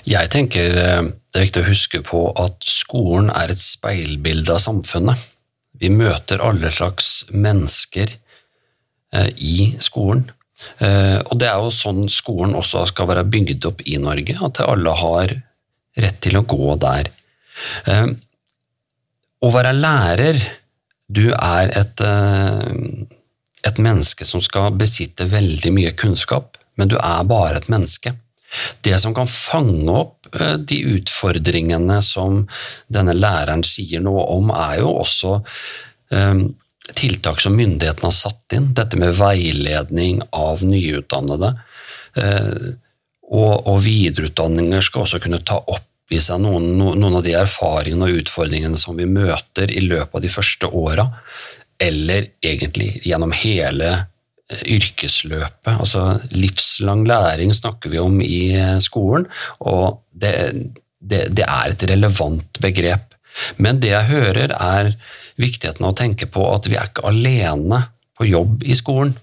Jeg 0.07 0.31
tenker 0.31 0.77
eh, 0.77 1.09
det 1.33 1.41
er 1.41 1.47
viktig 1.49 1.65
å 1.65 1.71
huske 1.71 2.03
på 2.05 2.21
at 2.39 2.69
skolen 2.69 3.33
er 3.33 3.53
et 3.53 3.63
speilbilde 3.63 4.55
av 4.55 4.63
samfunnet. 4.63 5.25
Vi 5.77 5.91
møter 5.93 6.45
alle 6.45 6.71
slags 6.73 7.27
mennesker 7.33 8.13
eh, 8.13 9.31
i 9.37 9.73
skolen. 9.83 10.29
Eh, 10.79 11.19
og 11.21 11.37
det 11.41 11.49
er 11.51 11.61
jo 11.61 11.73
sånn 11.75 12.07
skolen 12.13 12.57
også 12.57 12.87
skal 12.91 13.11
være 13.11 13.27
bygd 13.29 13.69
opp 13.69 13.83
i 13.85 13.99
Norge, 14.01 14.37
at 14.49 14.63
alle 14.65 14.95
har 15.01 15.35
rett 15.97 16.21
til 16.25 16.39
å 16.41 16.45
gå 16.49 16.77
der. 16.81 17.11
Å 19.37 19.51
være 19.53 19.73
lærer, 19.77 20.41
du 21.07 21.29
er 21.31 21.73
et, 21.79 22.01
eh, 22.01 23.07
et 23.65 23.79
menneske 23.79 24.25
som 24.25 24.43
skal 24.43 24.75
besitte 24.77 25.29
veldig 25.31 25.73
mye 25.73 25.93
kunnskap, 25.93 26.57
men 26.77 26.89
du 26.89 26.97
er 26.97 27.25
bare 27.25 27.61
et 27.61 27.69
menneske. 27.69 28.17
Det 28.83 28.99
som 29.01 29.15
kan 29.15 29.27
fange 29.27 29.91
opp 29.93 30.29
eh, 30.35 30.57
de 30.57 30.81
utfordringene 30.97 32.01
som 32.03 32.47
denne 32.89 33.15
læreren 33.17 33.65
sier 33.67 34.01
noe 34.01 34.25
om, 34.37 34.51
er 34.51 34.81
jo 34.81 34.93
også 35.03 35.41
tiltak 36.95 37.41
som 37.43 37.57
myndighetene 37.59 38.11
har 38.11 38.15
satt 38.15 38.55
inn. 38.57 38.71
Dette 38.77 38.99
med 39.01 39.17
veiledning 39.19 40.23
av 40.37 40.63
nyutdannede. 40.67 41.55
Uh, 42.17 42.75
og, 43.27 43.67
og 43.67 43.81
videreutdanninger 43.83 44.85
skal 44.85 45.03
også 45.05 45.21
kunne 45.23 45.43
ta 45.47 45.59
opp 45.59 45.87
i 46.15 46.21
seg 46.23 46.39
noen, 46.43 46.77
noen, 46.79 47.17
av 47.19 47.25
de 47.27 47.35
erfaringene 47.35 48.07
og 48.07 48.21
utfordringene 48.23 48.79
som 48.79 48.99
vi 48.99 49.09
møter 49.11 49.73
i 49.75 49.83
løpet 49.83 50.15
av 50.15 50.23
de 50.23 50.31
første 50.31 50.71
åra, 50.71 51.09
eller 51.83 52.31
egentlig 52.47 52.93
gjennom 53.05 53.35
hele 53.35 53.91
eh, 53.97 54.63
yrkesløpet. 54.77 55.73
Altså 55.75 56.21
livslang 56.31 57.03
læring 57.09 57.53
snakker 57.57 57.93
vi 57.93 58.01
om 58.01 58.21
i 58.23 58.55
eh, 58.55 58.79
skolen, 58.85 59.27
og 59.59 60.05
det, 60.15 60.33
det, 61.03 61.27
det 61.35 61.49
er 61.49 61.75
et 61.75 61.87
relevant 61.91 62.63
begrep. 62.63 63.17
Men 63.61 63.83
det 63.83 63.91
jeg 63.91 64.13
hører, 64.13 64.55
er 64.55 64.95
viktigheten 65.41 65.85
av 65.85 65.95
å 65.95 65.99
tenke 65.99 66.29
på 66.33 66.45
at 66.51 66.69
vi 66.71 66.79
er 66.79 66.91
ikke 66.91 67.07
alene 67.11 67.83
på 68.17 68.29
jobb 68.29 68.65
i 68.65 68.77
skolen. 68.79 69.15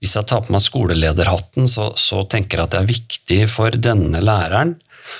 Hvis 0.00 0.16
jeg 0.16 0.28
tar 0.30 0.46
på 0.46 0.54
meg 0.54 0.64
skolelederhatten, 0.64 1.68
så, 1.68 1.90
så 1.96 2.22
tenker 2.28 2.58
jeg 2.58 2.68
at 2.68 2.74
det 2.74 2.80
er 2.80 2.92
viktig 2.92 3.40
for 3.52 3.76
denne 3.76 4.22
læreren 4.24 4.78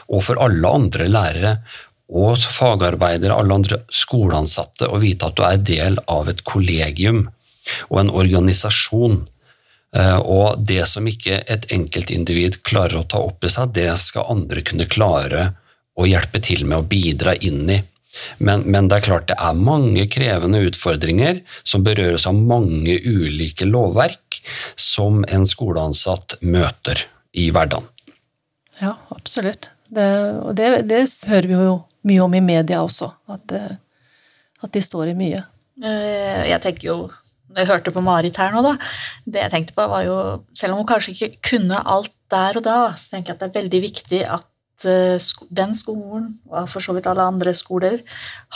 og 0.08 0.22
for 0.24 0.40
alle 0.40 0.70
andre 0.70 1.08
lærere 1.10 1.54
og 2.10 2.38
fagarbeidere, 2.42 3.36
alle 3.36 3.60
andre 3.60 3.82
skoleansatte, 3.94 4.88
å 4.88 4.98
vite 5.02 5.28
at 5.28 5.36
du 5.38 5.44
er 5.46 5.60
del 5.62 6.00
av 6.10 6.30
et 6.30 6.42
kollegium 6.46 7.28
og 7.88 8.00
en 8.02 8.10
organisasjon. 8.22 9.20
Eh, 9.94 10.18
og 10.18 10.64
det 10.66 10.82
som 10.90 11.06
ikke 11.06 11.42
et 11.50 11.68
enkeltindivid 11.74 12.60
klarer 12.66 13.00
å 13.00 13.06
ta 13.06 13.22
opp 13.22 13.46
i 13.46 13.52
seg, 13.52 13.74
det 13.76 13.92
skal 14.00 14.30
andre 14.32 14.64
kunne 14.66 14.88
klare 14.90 15.50
å 15.94 16.08
hjelpe 16.08 16.42
til 16.42 16.64
med 16.66 16.80
å 16.80 16.88
bidra 16.88 17.36
inn 17.36 17.62
i. 17.70 17.80
Men, 18.38 18.64
men, 18.66 18.88
det 18.90 18.98
er 18.98 19.06
klart 19.06 19.28
det 19.30 19.36
er 19.38 19.58
mange 19.58 20.06
krevende 20.10 20.62
utfordringer 20.66 21.42
som 21.62 21.84
berøres 21.86 22.26
av 22.26 22.38
mange 22.38 22.96
ulike 23.06 23.68
lovverk 23.68 24.40
som 24.78 25.22
en 25.28 25.46
skoleansatt 25.46 26.40
møter 26.42 27.04
i 27.36 27.50
hverdagen. 27.54 27.86
Ja, 28.80 28.96
absolutt. 29.14 29.70
Det, 29.90 30.08
og 30.40 30.54
det, 30.58 30.68
det, 30.88 31.04
hører 31.28 31.48
vi 31.50 31.56
jo 31.58 31.78
mye 32.08 32.24
om 32.24 32.36
i 32.38 32.42
media 32.44 32.82
også, 32.82 33.10
at, 33.30 33.56
eh, 33.56 33.72
at 34.64 34.72
de 34.74 34.82
står 34.82 35.10
i 35.12 35.16
mye. 35.18 35.42
Eh, 35.82 36.46
jeg 36.48 36.62
tenker 36.64 36.86
jo, 36.88 36.96
når 37.50 37.62
jeg 37.62 37.70
hørte 37.72 37.92
på 37.94 38.04
Marit 38.04 38.38
her 38.40 38.54
nå, 38.54 38.62
da, 38.64 38.76
det 39.26 39.44
jeg 39.44 39.52
tenkte 39.52 39.74
på 39.74 39.86
var 39.90 40.04
jo 40.06 40.16
Selv 40.54 40.76
om 40.76 40.82
hun 40.82 40.88
kanskje 40.88 41.14
ikke 41.16 41.48
kunne 41.50 41.80
alt 41.82 42.12
der 42.30 42.60
og 42.60 42.62
da, 42.62 42.78
så 42.94 43.16
tenker 43.16 43.32
jeg 43.32 43.38
at 43.38 43.42
det 43.42 43.48
er 43.48 43.58
veldig 43.58 43.80
viktig 43.82 44.20
at 44.38 44.46
eh, 44.88 45.16
den 45.50 45.74
skolen, 45.76 46.30
og 46.50 46.68
for 46.72 46.84
så 46.84 46.94
vidt 46.96 47.08
alle 47.10 47.26
andre 47.32 47.54
skoler, 47.56 48.00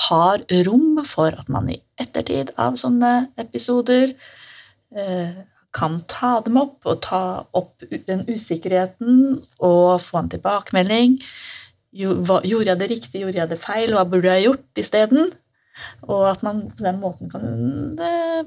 har 0.09 0.45
rom 0.69 1.03
for 1.09 1.35
at 1.35 1.51
man 1.53 1.73
i 1.73 1.81
ettertid 2.01 2.55
av 2.61 2.79
sånne 2.81 3.17
episoder 3.41 4.15
kan 5.75 5.97
ta 6.11 6.37
dem 6.47 6.59
opp 6.61 6.87
og 6.87 7.01
ta 7.03 7.23
opp 7.57 7.83
den 8.07 8.23
usikkerheten 8.29 9.41
og 9.59 9.89
få 10.03 10.21
en 10.21 10.31
tilbakemelding. 10.31 11.17
Gjorde 11.95 12.69
jeg 12.69 12.79
det 12.79 12.91
riktig, 12.93 13.23
gjorde 13.23 13.41
jeg 13.41 13.51
det 13.51 13.63
feil, 13.63 13.95
hva 13.95 14.05
burde 14.07 14.31
jeg 14.31 14.47
gjort 14.47 14.83
isteden? 14.83 15.33
Og 16.07 16.29
at 16.31 16.43
man 16.47 16.61
på 16.71 16.85
den 16.87 17.01
måten 17.03 17.31
kan 17.33 17.99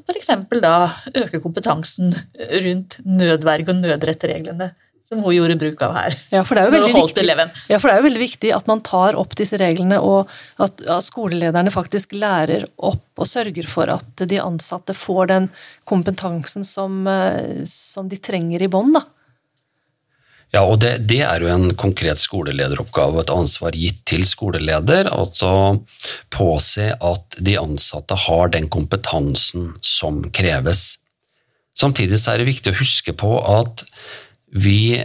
f.eks. 0.08 0.30
da 0.64 0.76
øke 1.12 1.42
kompetansen 1.44 2.16
rundt 2.64 3.00
nødverge 3.04 3.74
og 3.74 3.82
nødrettreglene 3.82 4.72
som 5.08 5.24
hun 5.24 5.36
gjorde 5.36 5.56
bruk 5.56 5.82
av 5.82 5.94
her. 5.96 6.16
Ja, 6.34 6.44
for 6.44 6.58
det 6.58 6.64
er 6.64 6.68
jo 6.68 6.76
veldig, 6.76 6.94
viktig, 6.98 7.26
ja, 7.72 7.78
er 7.80 8.00
jo 8.02 8.06
veldig 8.08 8.22
viktig 8.22 8.52
at 8.56 8.68
man 8.68 8.82
tar 8.84 9.16
opp 9.20 9.38
disse 9.40 9.60
reglene, 9.60 10.02
og 10.04 10.28
at, 10.60 10.84
at, 10.84 11.06
skolelederne 11.06 11.72
faktisk 11.72 12.16
lærer 12.18 12.68
opp 12.76 13.22
og 13.22 13.30
sørger 13.30 13.70
for 13.72 13.94
at 13.94 14.26
de 14.28 14.42
ansatte 14.44 14.96
får 14.98 15.30
den 15.32 15.52
kompetansen 15.88 16.68
som, 16.68 17.06
eh, 17.08 17.64
som 17.72 18.12
de 18.12 18.20
trenger 18.20 18.66
i 18.66 18.72
bånn. 18.72 18.98
Ja, 20.56 20.64
og 20.64 20.80
det, 20.80 20.94
det, 21.08 21.22
er 21.28 21.44
jo 21.44 21.50
en 21.52 21.74
konkret 21.80 22.20
skolelederoppgave 22.20 23.18
og 23.18 23.24
et 23.26 23.34
ansvar 23.34 23.76
gitt 23.76 24.04
til 24.08 24.24
skoleleder. 24.28 25.10
Altså 25.12 25.50
påse 26.34 26.94
at 26.96 27.40
de 27.44 27.58
ansatte 27.60 28.16
har 28.28 28.54
den 28.56 28.70
kompetansen 28.72 29.74
som 29.84 30.24
kreves. 30.36 30.98
Samtidig 31.78 32.20
er 32.24 32.40
det 32.40 32.48
viktig 32.48 32.74
å 32.74 32.80
huske 32.80 33.14
på 33.14 33.36
at 33.44 33.84
vi, 34.52 35.04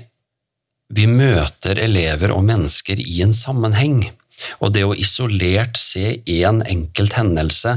vi 0.92 1.06
møter 1.10 1.80
elever 1.82 2.34
og 2.34 2.44
mennesker 2.48 3.00
i 3.00 3.22
en 3.24 3.34
sammenheng. 3.36 4.04
Og 4.62 4.72
det 4.74 4.84
å 4.86 4.96
isolert 4.98 5.78
se 5.78 6.18
én 6.18 6.48
en 6.48 6.62
enkelt 6.66 7.14
hendelse 7.18 7.76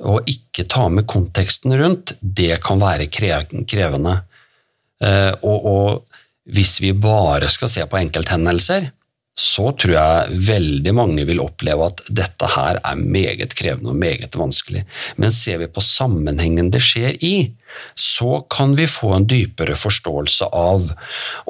og 0.00 0.28
ikke 0.30 0.64
ta 0.70 0.88
med 0.88 1.06
konteksten 1.10 1.74
rundt, 1.78 2.14
det 2.20 2.56
kan 2.64 2.80
være 2.80 3.10
krevende. 3.12 4.16
Eh, 5.04 5.32
og, 5.44 5.66
og 5.66 6.50
hvis 6.50 6.78
vi 6.82 6.94
bare 6.96 7.50
skal 7.52 7.70
se 7.70 7.84
på 7.86 8.00
enkelthendelser, 8.00 8.88
så 9.40 9.70
tror 9.78 9.94
jeg 9.94 10.40
veldig 10.50 10.92
mange 10.96 11.24
vil 11.28 11.40
oppleve 11.42 11.88
at 11.90 12.02
dette 12.20 12.48
her 12.54 12.80
er 12.80 13.00
meget 13.00 13.54
krevende 13.56 13.94
og 13.94 13.98
meget 14.00 14.36
vanskelig. 14.36 14.84
Men 15.16 15.32
ser 15.34 15.62
vi 15.62 15.70
på 15.72 15.82
sammenhengen 15.84 16.70
det 16.74 16.82
skjer 16.84 17.16
i, 17.24 17.34
så 17.94 18.40
kan 18.50 18.74
vi 18.78 18.88
få 18.90 19.12
en 19.14 19.26
dypere 19.30 19.76
forståelse 19.78 20.50
av. 20.56 20.88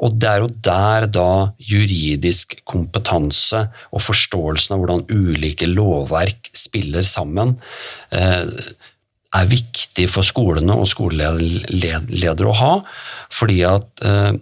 Og 0.01 0.19
det 0.21 0.29
er 0.29 0.43
jo 0.43 0.51
der 0.69 1.07
da 1.11 1.31
juridisk 1.71 2.59
kompetanse 2.69 3.65
og 3.91 4.05
forståelsen 4.05 4.75
av 4.75 4.83
hvordan 4.83 5.03
ulike 5.09 5.69
lovverk 5.69 6.51
spiller 6.57 7.05
sammen, 7.07 7.57
eh, 8.11 8.45
er 9.31 9.47
viktig 9.47 10.09
for 10.11 10.27
skolene 10.27 10.75
og 10.75 10.89
skoleledere 10.91 12.49
å 12.51 12.57
ha. 12.59 12.71
Fordi 13.31 13.61
at 13.67 14.05
eh, 14.05 14.33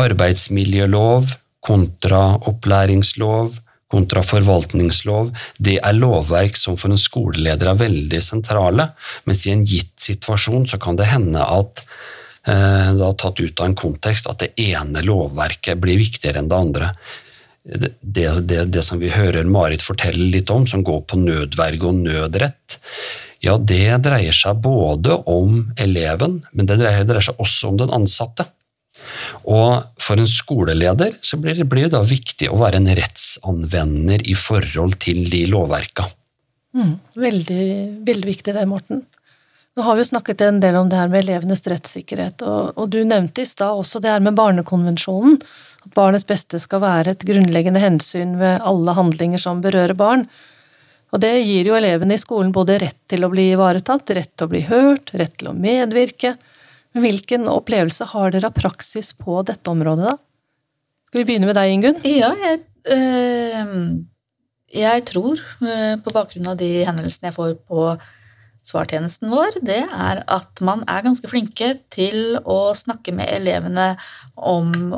arbeidsmiljølov 0.00 1.34
kontra 1.64 2.24
opplæringslov 2.50 3.60
kontra 3.94 4.22
forvaltningslov, 4.26 5.30
det 5.62 5.78
er 5.78 5.96
lovverk 5.96 6.58
som 6.58 6.78
for 6.80 6.92
en 6.92 7.00
skoleleder 7.00 7.70
er 7.70 7.82
veldig 7.82 8.20
sentrale, 8.24 8.90
mens 9.28 9.44
i 9.46 9.54
en 9.54 9.64
gitt 9.68 9.94
situasjon 10.02 10.66
så 10.70 10.80
kan 10.82 10.98
det 10.98 11.10
hende 11.12 11.42
at 11.42 11.84
eh, 12.48 12.90
da 12.98 13.12
tatt 13.18 13.42
ut 13.42 13.60
av 13.60 13.70
en 13.70 13.78
kontekst 13.78 14.30
at 14.30 14.42
det 14.42 14.54
ene 14.60 15.04
lovverket 15.04 15.80
blir 15.82 16.00
viktigere 16.00 16.42
enn 16.42 16.50
det 16.50 16.62
andre. 16.66 16.94
Det, 17.64 17.94
det, 18.02 18.64
det, 18.68 18.82
som 18.84 19.00
vi 19.00 19.12
hører 19.12 19.46
Marit 19.48 19.84
fortelle 19.84 20.26
litt 20.32 20.50
om, 20.52 20.66
som 20.68 20.82
går 20.84 21.06
på 21.08 21.20
nødverge 21.20 21.88
og 21.88 22.02
nødrett, 22.02 22.80
ja, 23.44 23.56
det 23.60 24.02
dreier 24.04 24.36
seg 24.36 24.60
både 24.64 25.16
om 25.28 25.70
eleven, 25.80 26.38
men 26.52 26.68
det 26.68 26.78
dreier, 26.80 27.06
dreier 27.08 27.24
seg 27.24 27.40
også 27.40 27.72
om 27.72 27.80
den 27.80 27.92
ansatte. 27.92 28.48
Og 29.50 30.00
for 30.00 30.20
en 30.20 30.28
skoleleder 30.30 31.16
så 31.24 31.38
blir 31.40 31.58
det, 31.58 31.88
da 31.92 32.02
viktig 32.06 32.50
å 32.50 32.60
være 32.60 32.80
en 32.80 32.92
rettsanvender 32.96 34.22
i 34.30 34.36
forhold 34.38 34.98
til 35.02 35.24
de 35.30 35.44
lovverka. 35.50 36.06
Mm, 36.74 36.94
veldig, 37.18 37.66
veldig 38.06 38.30
viktig 38.30 38.54
det, 38.54 38.64
Morten. 38.70 39.04
Nå 39.74 39.82
har 39.82 39.96
vi 39.96 40.04
jo 40.04 40.10
snakket 40.12 40.42
en 40.46 40.60
del 40.62 40.76
om 40.78 40.90
det 40.90 40.98
her 41.00 41.10
med 41.10 41.24
elevenes 41.24 41.64
rettssikkerhet, 41.66 42.42
og, 42.46 42.76
og 42.78 42.90
du 42.94 43.00
nevnte 43.02 43.42
i 43.42 43.48
stad 43.48 43.74
også 43.74 43.98
det 44.02 44.12
her 44.12 44.22
med 44.22 44.36
Barnekonvensjonen. 44.38 45.40
At 45.84 45.94
barnets 45.98 46.26
beste 46.26 46.60
skal 46.62 46.82
være 46.84 47.12
et 47.12 47.24
grunnleggende 47.26 47.82
hensyn 47.82 48.38
ved 48.40 48.62
alle 48.62 48.94
handlinger 48.96 49.42
som 49.42 49.62
berører 49.64 49.96
barn. 49.98 50.28
Og 51.14 51.20
det 51.22 51.32
gir 51.42 51.68
jo 51.68 51.76
elevene 51.78 52.16
i 52.16 52.22
skolen 52.22 52.54
både 52.54 52.78
rett 52.82 52.98
til 53.10 53.26
å 53.26 53.30
bli 53.30 53.50
ivaretatt, 53.52 54.14
rett 54.16 54.32
til 54.34 54.46
å 54.46 54.52
bli 54.54 54.62
hørt, 54.70 55.12
rett 55.14 55.34
til 55.38 55.50
å 55.50 55.58
medvirke, 55.58 56.34
Hvilken 56.94 57.48
opplevelse 57.50 58.06
har 58.12 58.30
dere 58.30 58.52
av 58.52 58.54
praksis 58.54 59.10
på 59.18 59.40
dette 59.46 59.70
området, 59.70 60.12
da? 60.12 60.18
Skal 61.10 61.22
vi 61.22 61.26
begynne 61.26 61.48
med 61.48 61.58
deg, 61.58 61.72
Ingunn? 61.74 61.98
Ja, 62.06 62.30
jeg, 62.38 62.60
øh, 62.94 63.72
jeg 64.74 65.04
tror, 65.10 65.42
øh, 65.62 65.96
på 66.04 66.14
bakgrunn 66.14 66.52
av 66.52 66.60
de 66.60 66.70
hendelsene 66.86 67.32
jeg 67.32 67.36
får 67.36 67.56
på 67.66 67.88
svartjenesten 68.64 69.28
vår, 69.30 69.58
det 69.66 69.82
er 69.84 70.22
at 70.22 70.62
man 70.64 70.86
er 70.88 71.04
ganske 71.04 71.28
flinke 71.28 71.74
til 71.92 72.38
å 72.40 72.72
snakke 72.78 73.12
med 73.12 73.28
elevene 73.40 73.92
om 74.38 74.94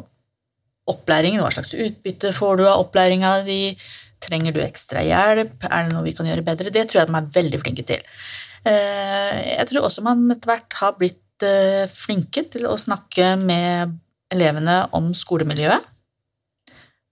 opplæringen. 0.87 1.41
Hva 1.43 1.51
slags 1.57 1.75
utbytte 1.75 2.33
får 2.37 2.61
du 2.61 2.67
av 2.69 2.85
opplæringa 2.85 3.39
di? 3.49 3.61
Trenger 4.23 4.55
du 4.55 4.63
ekstra 4.63 5.03
hjelp? 5.05 5.65
Er 5.65 5.87
det 5.87 5.93
noe 5.97 6.07
vi 6.07 6.15
kan 6.17 6.29
gjøre 6.29 6.45
bedre? 6.47 6.73
Det 6.73 6.87
tror 6.89 7.03
jeg 7.03 7.11
de 7.11 7.19
er 7.19 7.33
veldig 7.35 7.61
flinke 7.65 7.85
til. 7.89 8.05
Jeg 8.67 9.67
tror 9.69 9.85
også 9.87 10.03
man 10.03 10.25
etter 10.33 10.51
hvert 10.51 10.79
har 10.81 10.97
blitt 10.99 11.21
Eh, 11.45 11.85
flinke 11.93 12.47
til 12.49 12.65
å 12.65 12.79
snakke 12.81 13.35
med 13.37 13.93
elevene 14.33 14.87
om 14.97 15.11
skolemiljøet. 15.13 15.85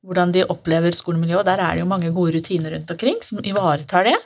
Hvordan 0.05 0.33
de 0.33 0.47
opplever 0.49 0.97
skolemiljøet. 0.97 1.45
Der 1.45 1.61
er 1.61 1.75
det 1.75 1.85
jo 1.85 1.91
mange 1.91 2.13
gode 2.13 2.39
rutiner 2.39 2.73
rundt 2.73 2.91
omkring 2.91 3.21
som 3.25 3.43
ivaretar 3.45 4.09
det. 4.09 4.17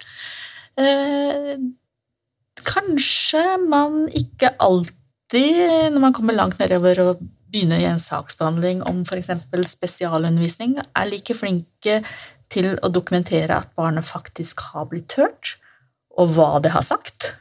Eh, 0.79 1.57
kanskje 2.63 3.43
man 3.67 4.07
ikke 4.15 4.55
alltid, 4.63 5.91
når 5.91 6.01
man 6.01 6.15
kommer 6.15 6.35
langt 6.35 6.59
nedover 6.63 7.03
og 7.03 7.27
begynner 7.51 7.83
i 7.83 7.89
en 7.89 8.03
saksbehandling 8.03 8.85
om 8.87 9.03
f.eks. 9.03 9.31
spesialundervisning, 9.73 10.79
er 10.79 11.11
like 11.11 11.35
flinke 11.35 12.03
til 12.53 12.77
å 12.83 12.91
dokumentere 12.93 13.57
at 13.57 13.75
barnet 13.77 14.07
faktisk 14.07 14.61
har 14.71 14.87
blitt 14.91 15.19
hørt, 15.19 15.57
og 16.19 16.35
hva 16.37 16.59
det 16.63 16.73
har 16.75 16.87
sagt. 16.87 17.33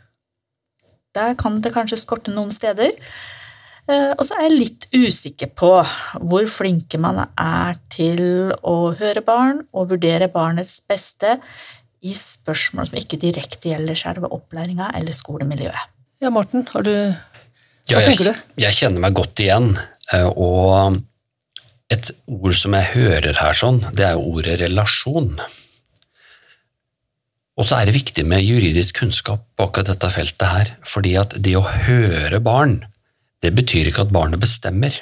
Der 1.17 1.34
kan 1.39 1.58
det 1.63 1.73
kanskje 1.75 1.99
skorte 1.99 2.34
noen 2.34 2.53
steder. 2.53 2.93
Eh, 3.88 4.12
og 4.13 4.23
så 4.27 4.36
er 4.36 4.49
jeg 4.49 4.58
litt 4.58 4.88
usikker 4.91 5.51
på 5.56 5.71
hvor 6.19 6.47
flinke 6.51 6.99
man 6.99 7.23
er 7.23 7.77
til 7.93 8.51
å 8.60 8.91
høre 8.99 9.23
barn 9.25 9.63
og 9.71 9.93
vurdere 9.93 10.27
barnets 10.32 10.82
beste 10.84 11.38
i 12.03 12.13
spørsmål 12.13 12.89
som 12.89 12.99
ikke 12.99 13.19
direkte 13.21 13.71
gjelder 13.71 13.97
selve 13.97 14.30
opplæringa 14.36 14.91
eller 14.97 15.15
skolemiljøet. 15.15 15.93
Ja, 16.21 16.32
Morten, 16.34 16.65
har 16.73 16.84
du 16.84 16.93
Hva 17.88 18.01
ja, 18.01 18.03
tenker 18.03 18.34
du? 18.34 18.41
Jeg 18.60 18.75
kjenner 18.75 19.03
meg 19.06 19.15
godt 19.15 19.39
igjen. 19.39 19.71
Eh, 20.12 20.27
og 20.27 20.99
et 21.93 22.12
ord 22.27 22.56
som 22.60 22.75
jeg 22.75 22.91
hører 22.91 23.39
her 23.39 23.56
sånn, 23.56 23.80
det 23.95 24.10
er 24.10 24.19
ordet 24.19 24.60
relasjon. 24.60 25.38
Og 27.58 27.65
så 27.65 27.80
er 27.80 27.89
det 27.89 27.98
viktig 27.98 28.26
med 28.30 28.46
juridisk 28.46 29.02
kunnskap 29.02 29.43
på 29.58 29.65
akkurat 29.65 29.89
dette 29.89 30.10
feltet 30.13 30.48
her, 30.48 30.72
fordi 30.86 31.15
at 31.17 31.36
det 31.41 31.56
å 31.58 31.65
høre 31.65 32.39
barn, 32.43 32.80
det 33.41 33.54
betyr 33.58 33.89
ikke 33.89 34.06
at 34.06 34.13
barnet 34.13 34.41
bestemmer. 34.41 34.93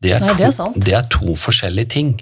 Det 0.00 0.14
er, 0.16 0.24
Nei, 0.24 0.34
det, 0.38 0.48
er 0.48 0.76
det 0.80 0.94
er, 0.96 1.06
to, 1.12 1.34
forskjellige 1.36 1.92
ting. 1.92 2.12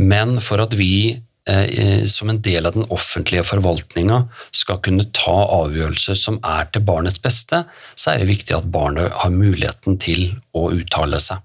Men 0.00 0.38
for 0.42 0.64
at 0.64 0.74
vi 0.76 1.20
eh, 1.48 2.06
som 2.10 2.32
en 2.32 2.40
del 2.42 2.66
av 2.66 2.74
den 2.74 2.88
offentlige 2.94 3.44
forvaltninga 3.46 4.22
skal 4.56 4.80
kunne 4.84 5.06
ta 5.14 5.36
avgjørelser 5.60 6.18
som 6.18 6.40
er 6.42 6.72
til 6.72 6.82
barnets 6.88 7.20
beste, 7.22 7.62
så 7.94 8.12
er 8.12 8.22
det 8.24 8.32
viktig 8.32 8.56
at 8.56 8.72
barnet 8.72 9.12
har 9.20 9.34
muligheten 9.34 10.00
til 10.02 10.32
å 10.56 10.70
uttale 10.74 11.20
seg. 11.22 11.44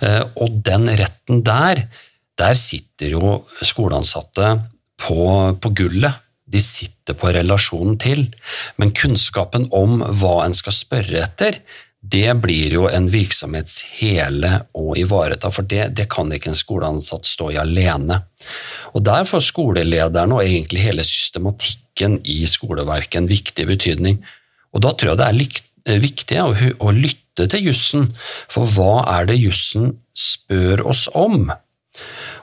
Eh, 0.00 0.24
og 0.42 0.58
den 0.64 0.90
retten 0.98 1.44
der, 1.46 1.86
der 2.36 2.58
sitter 2.58 3.14
jo 3.14 3.36
skoleansatte 3.64 4.56
på, 5.00 5.56
på 5.60 5.72
gullet. 5.76 6.22
De 6.46 6.60
sitter 6.62 7.16
på 7.18 7.32
relasjonen 7.34 7.96
til, 7.98 8.28
men 8.78 8.94
kunnskapen 8.94 9.66
om 9.74 9.98
hva 10.20 10.44
en 10.44 10.54
skal 10.54 10.74
spørre 10.76 11.24
etter, 11.24 11.58
det 12.06 12.36
blir 12.38 12.74
jo 12.76 12.84
en 12.86 13.08
virksomhets 13.10 13.80
hele 13.98 14.52
å 14.78 14.94
ivareta, 14.98 15.50
for 15.50 15.66
det, 15.66 15.88
det, 15.98 16.06
kan 16.12 16.30
ikke 16.32 16.52
en 16.52 16.58
skoleansatt 16.58 17.26
stå 17.26 17.50
i 17.54 17.58
alene. 17.58 18.20
Og 18.94 19.02
Der 19.06 19.26
får 19.26 19.42
skolelederen 19.48 20.36
og 20.36 20.44
egentlig 20.44 20.84
hele 20.86 21.06
systematikken 21.06 22.20
i 22.22 22.44
skoleverket 22.46 23.18
en 23.20 23.30
viktig 23.30 23.66
betydning. 23.66 24.20
Og 24.72 24.84
Da 24.86 24.94
tror 24.94 25.14
jeg 25.14 25.22
det 25.22 25.26
er 25.26 25.94
eh, 25.96 26.02
viktig 26.02 26.40
å, 26.44 26.54
å 26.78 26.94
lytte 26.94 27.48
til 27.50 27.72
jussen, 27.72 28.12
for 28.52 28.70
hva 28.76 29.02
er 29.18 29.32
det 29.32 29.40
jussen 29.40 29.96
spør 30.14 30.86
oss 30.86 31.08
om? 31.12 31.50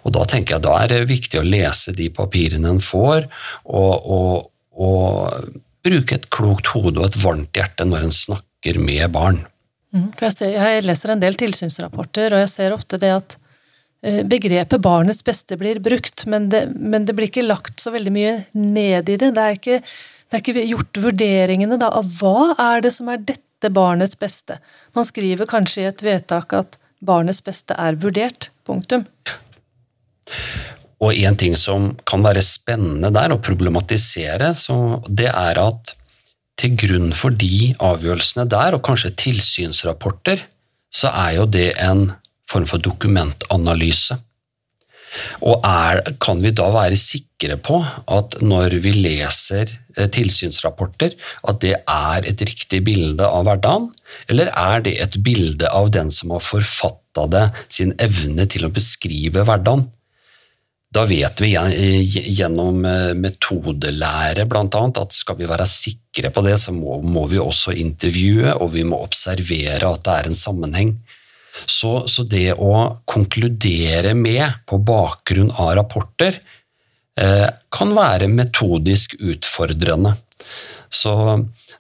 Og 0.04 0.16
da 0.16 0.26
tenker 0.30 0.58
jeg 0.58 0.66
da 0.66 0.78
er 0.82 0.92
det 0.92 1.04
viktig 1.12 1.40
å 1.40 1.46
lese 1.48 1.94
de 1.96 2.10
papirene 2.14 2.74
en 2.76 2.82
får, 2.84 3.28
og, 3.66 4.10
og, 4.18 4.50
og, 4.80 5.62
bruke 5.84 6.16
et 6.16 6.30
klokt 6.32 6.70
hode 6.72 6.96
og 6.96 7.10
et 7.10 7.20
varmt 7.20 7.58
hjerte 7.60 7.84
når 7.84 8.06
en 8.06 8.14
snakker 8.16 8.78
med 8.80 9.04
barn. 9.12 9.42
Mm, 9.92 10.14
jeg, 10.16 10.54
jeg, 10.56 10.84
leser 10.88 11.12
en 11.12 11.24
del 11.24 11.36
tilsynsrapporter, 11.40 12.32
og 12.32 12.44
jeg 12.46 12.52
ser 12.54 12.76
ofte 12.76 13.00
det 13.02 13.10
at 13.12 13.36
eh, 14.00 14.22
begrepet 14.24 14.80
'barnets 14.82 15.20
beste' 15.28 15.60
blir 15.60 15.82
brukt, 15.84 16.24
men 16.26 16.48
det, 16.54 16.70
men 16.76 17.04
det, 17.04 17.18
blir 17.18 17.28
ikke 17.28 17.44
lagt 17.44 17.84
så 17.84 17.92
veldig 17.92 18.16
mye 18.16 18.34
ned 18.56 19.12
i 19.12 19.20
det. 19.20 19.34
Det 19.36 19.44
er 19.44 19.60
ikke, 19.60 19.82
det 19.84 20.40
er 20.40 20.46
ikke 20.46 20.66
gjort 20.72 21.02
vurderingene 21.04 21.80
da, 21.84 21.92
av 22.00 22.08
hva 22.16 22.54
er 22.56 22.88
det 22.88 22.94
som 22.96 23.12
er 23.12 23.20
dette 23.20 23.74
barnets 23.76 24.16
beste. 24.20 24.62
Man 24.96 25.08
skriver 25.08 25.52
kanskje 25.52 25.84
i 25.84 25.92
et 25.92 26.04
vedtak 26.04 26.56
at 26.56 26.80
barnets 27.04 27.44
beste 27.44 27.76
er 27.76 28.00
vurdert. 28.00 28.50
Punktum. 28.64 29.04
Og 31.04 31.18
en 31.20 31.38
ting 31.40 31.58
som 31.60 31.92
kan 32.08 32.24
være 32.24 32.44
spennende 32.46 33.12
der, 33.14 33.34
å 33.34 33.42
problematisere, 33.44 34.54
det 35.10 35.30
er 35.30 35.60
at 35.60 35.96
til 36.60 36.76
grunn 36.80 37.14
for 37.18 37.34
de 37.34 37.74
avgjørelsene 37.82 38.46
der, 38.50 38.78
og 38.78 38.86
kanskje 38.86 39.16
tilsynsrapporter, 39.20 40.46
så 40.94 41.10
er 41.26 41.40
jo 41.40 41.48
det 41.50 41.72
en 41.82 42.12
form 42.50 42.68
for 42.70 42.84
dokumentanalyse. 42.84 44.20
Og 45.46 45.62
er, 45.68 46.00
kan 46.24 46.40
vi 46.42 46.54
da 46.56 46.70
være 46.74 46.98
sikre 46.98 47.58
på 47.62 47.78
at 48.16 48.40
når 48.42 48.78
vi 48.82 48.96
leser 48.96 49.70
eh, 49.70 50.08
tilsynsrapporter, 50.10 51.14
at 51.50 51.60
det 51.62 51.76
er 51.78 52.30
et 52.30 52.42
riktig 52.42 52.82
bilde 52.88 53.28
av 53.28 53.46
hverdagen, 53.46 53.92
eller 54.32 54.50
er 54.50 54.86
det 54.86 54.96
et 55.04 55.20
bilde 55.26 55.70
av 55.70 55.92
den 55.94 56.10
som 56.14 56.34
har 56.34 56.46
forfatta 56.46 57.28
det, 57.30 57.46
sin 57.70 57.94
evne 58.02 58.48
til 58.50 58.66
å 58.66 58.74
beskrive 58.74 59.46
hverdagen? 59.46 59.86
Da 60.94 61.06
vet 61.10 61.42
vi 61.42 61.54
gjennom 61.56 62.84
eh, 62.86 63.14
metodelære 63.18 64.46
bl.a. 64.50 64.84
at 65.02 65.16
skal 65.16 65.40
vi 65.40 65.50
være 65.50 65.66
sikre 65.70 66.30
på 66.34 66.44
det, 66.46 66.60
så 66.62 66.74
må, 66.76 67.00
må, 67.02 67.26
vi 67.32 67.42
også 67.42 67.74
intervjue, 67.82 68.54
og 68.54 68.76
vi 68.76 68.86
må 68.86 69.02
observere 69.02 69.90
at 69.90 70.06
det 70.06 70.18
er 70.20 70.30
en 70.30 70.38
sammenheng. 70.38 70.94
Så, 71.66 72.06
så, 72.10 72.26
det 72.26 72.54
å 72.58 73.00
konkludere 73.10 74.14
med 74.18 74.66
på 74.70 74.80
bakgrunn 74.86 75.52
av 75.54 75.74
rapporter 75.80 76.38
eh, 77.18 77.50
kan 77.74 77.94
være 77.98 78.30
metodisk 78.30 79.18
utfordrende. 79.22 80.16
Så 80.94 81.14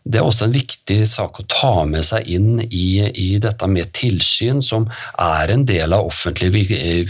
det 0.03 0.19
er 0.19 0.25
også 0.25 0.47
en 0.47 0.55
viktig 0.55 1.03
sak 1.09 1.37
å 1.37 1.49
ta 1.49 1.73
med 1.85 2.05
seg 2.07 2.25
inn 2.33 2.63
i, 2.65 3.05
i 3.05 3.35
dette 3.41 3.69
med 3.69 3.93
tilsyn, 3.93 4.61
som 4.65 4.89
er 5.21 5.53
en 5.53 5.65
del 5.69 5.93
av 5.93 6.09
offentlig 6.09 6.49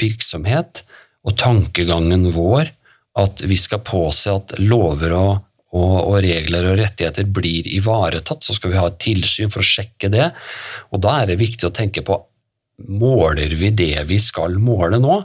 virksomhet, 0.01 0.84
og 1.24 1.38
tankegangen 1.40 2.28
vår 2.36 2.72
at 3.20 3.44
vi 3.46 3.58
skal 3.60 3.84
påse 3.86 4.32
at 4.34 4.56
lover 4.60 5.14
og, 5.16 5.34
og, 5.74 5.96
og, 6.00 6.18
regler 6.26 6.72
og 6.72 6.80
rettigheter 6.82 7.28
blir 7.30 7.70
ivaretatt. 7.70 8.44
Så 8.44 8.58
skal 8.58 8.74
vi 8.74 8.80
ha 8.82 8.88
et 8.90 9.00
tilsyn 9.04 9.54
for 9.54 9.62
å 9.62 9.68
sjekke 9.68 10.10
det. 10.14 10.32
Og 10.92 11.04
da 11.04 11.20
er 11.22 11.32
det 11.32 11.42
viktig 11.42 11.70
å 11.70 11.76
tenke 11.76 12.04
på 12.06 12.18
måler 12.90 13.54
vi 13.56 13.70
det 13.70 14.02
vi 14.10 14.18
skal 14.20 14.58
måle 14.62 15.00
nå? 15.02 15.22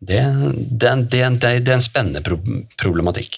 Det, 0.00 0.22
det, 0.56 0.94
det, 1.12 1.24
det 1.44 1.52
er 1.52 1.76
en 1.76 1.84
spennende 1.84 2.24
problematikk. 2.80 3.36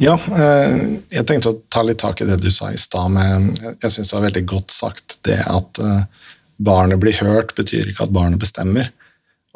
Ja, 0.00 0.14
eh, 0.16 0.76
jeg 1.12 1.26
tenkte 1.28 1.50
å 1.50 1.58
ta 1.68 1.82
litt 1.84 1.98
tak 2.00 2.22
i 2.22 2.28
det 2.28 2.38
du 2.40 2.48
sa 2.54 2.70
i 2.72 2.78
stad. 2.80 3.18
Jeg 3.82 3.90
syns 3.90 4.06
det 4.06 4.16
var 4.16 4.28
veldig 4.30 4.44
godt 4.48 4.72
sagt 4.72 5.18
det 5.28 5.42
at 5.44 5.80
eh, 5.82 6.06
barnet 6.62 7.02
blir 7.02 7.18
hørt, 7.20 7.52
betyr 7.58 7.90
ikke 7.90 8.06
at 8.06 8.14
barnet 8.14 8.40
bestemmer. 8.40 8.88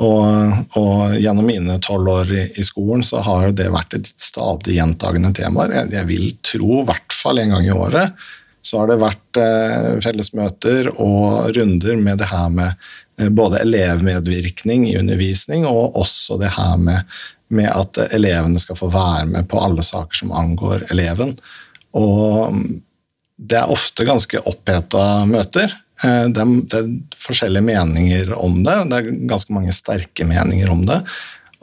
Og, 0.03 0.78
og 0.80 1.12
gjennom 1.22 1.47
mine 1.47 1.76
tolv 1.82 2.09
år 2.11 2.32
i, 2.34 2.45
i, 2.59 2.64
skolen 2.66 3.05
så 3.07 3.20
har 3.22 3.53
det 3.55 3.68
vært 3.70 3.95
et 3.95 4.09
stadig 4.11 4.74
gjentagende 4.74 5.30
tema. 5.36 5.68
Jeg, 5.70 5.92
jeg 5.95 6.09
vil 6.09 6.24
tro, 6.42 6.80
i 6.80 6.88
hvert 6.88 7.14
fall 7.14 7.38
en 7.38 7.55
gang 7.55 7.68
i 7.68 7.74
året, 7.74 8.24
så 8.64 8.80
har 8.80 8.90
det 8.90 8.99
vært 9.03 9.38
eh, 9.38 9.90
fellesmøter 10.03 10.88
og 10.95 11.53
runder 11.55 12.01
med 12.01 12.18
det 12.22 12.30
her 12.32 12.51
med 12.51 12.72
eh, 13.20 13.30
både 13.30 13.61
elevmedvirkning 13.62 14.88
i 14.88 14.97
undervisning 14.99 15.66
og 15.68 15.99
også 16.01 16.40
det 16.42 16.55
her 16.57 16.80
med, 16.80 17.14
med, 17.55 17.70
at 17.70 18.16
elevene 18.16 18.59
skal 18.59 18.80
få 18.80 18.90
være 18.90 19.28
med 19.30 19.47
på 19.51 19.61
alle 19.62 19.84
saker 19.84 20.24
som 20.24 20.34
angår 20.34 20.88
eleven. 20.90 21.36
Og 21.95 22.57
det 23.36 23.61
er 23.61 23.70
ofte 23.70 24.07
ganske 24.09 24.42
oppheta 24.49 25.22
møter. 25.28 25.70
Eh, 26.03 26.26
det 26.34 26.42
er, 26.42 26.53
det 26.70 26.80
er, 26.80 26.90
forskjellige 27.24 27.66
meninger 27.66 28.34
om 28.36 28.62
det. 28.66 28.76
Det 28.90 28.99
er 28.99 29.11
ganske 29.30 29.55
mange 29.55 29.74
sterke 29.76 30.26
meninger 30.28 30.72
om 30.72 30.84
det. 30.88 31.01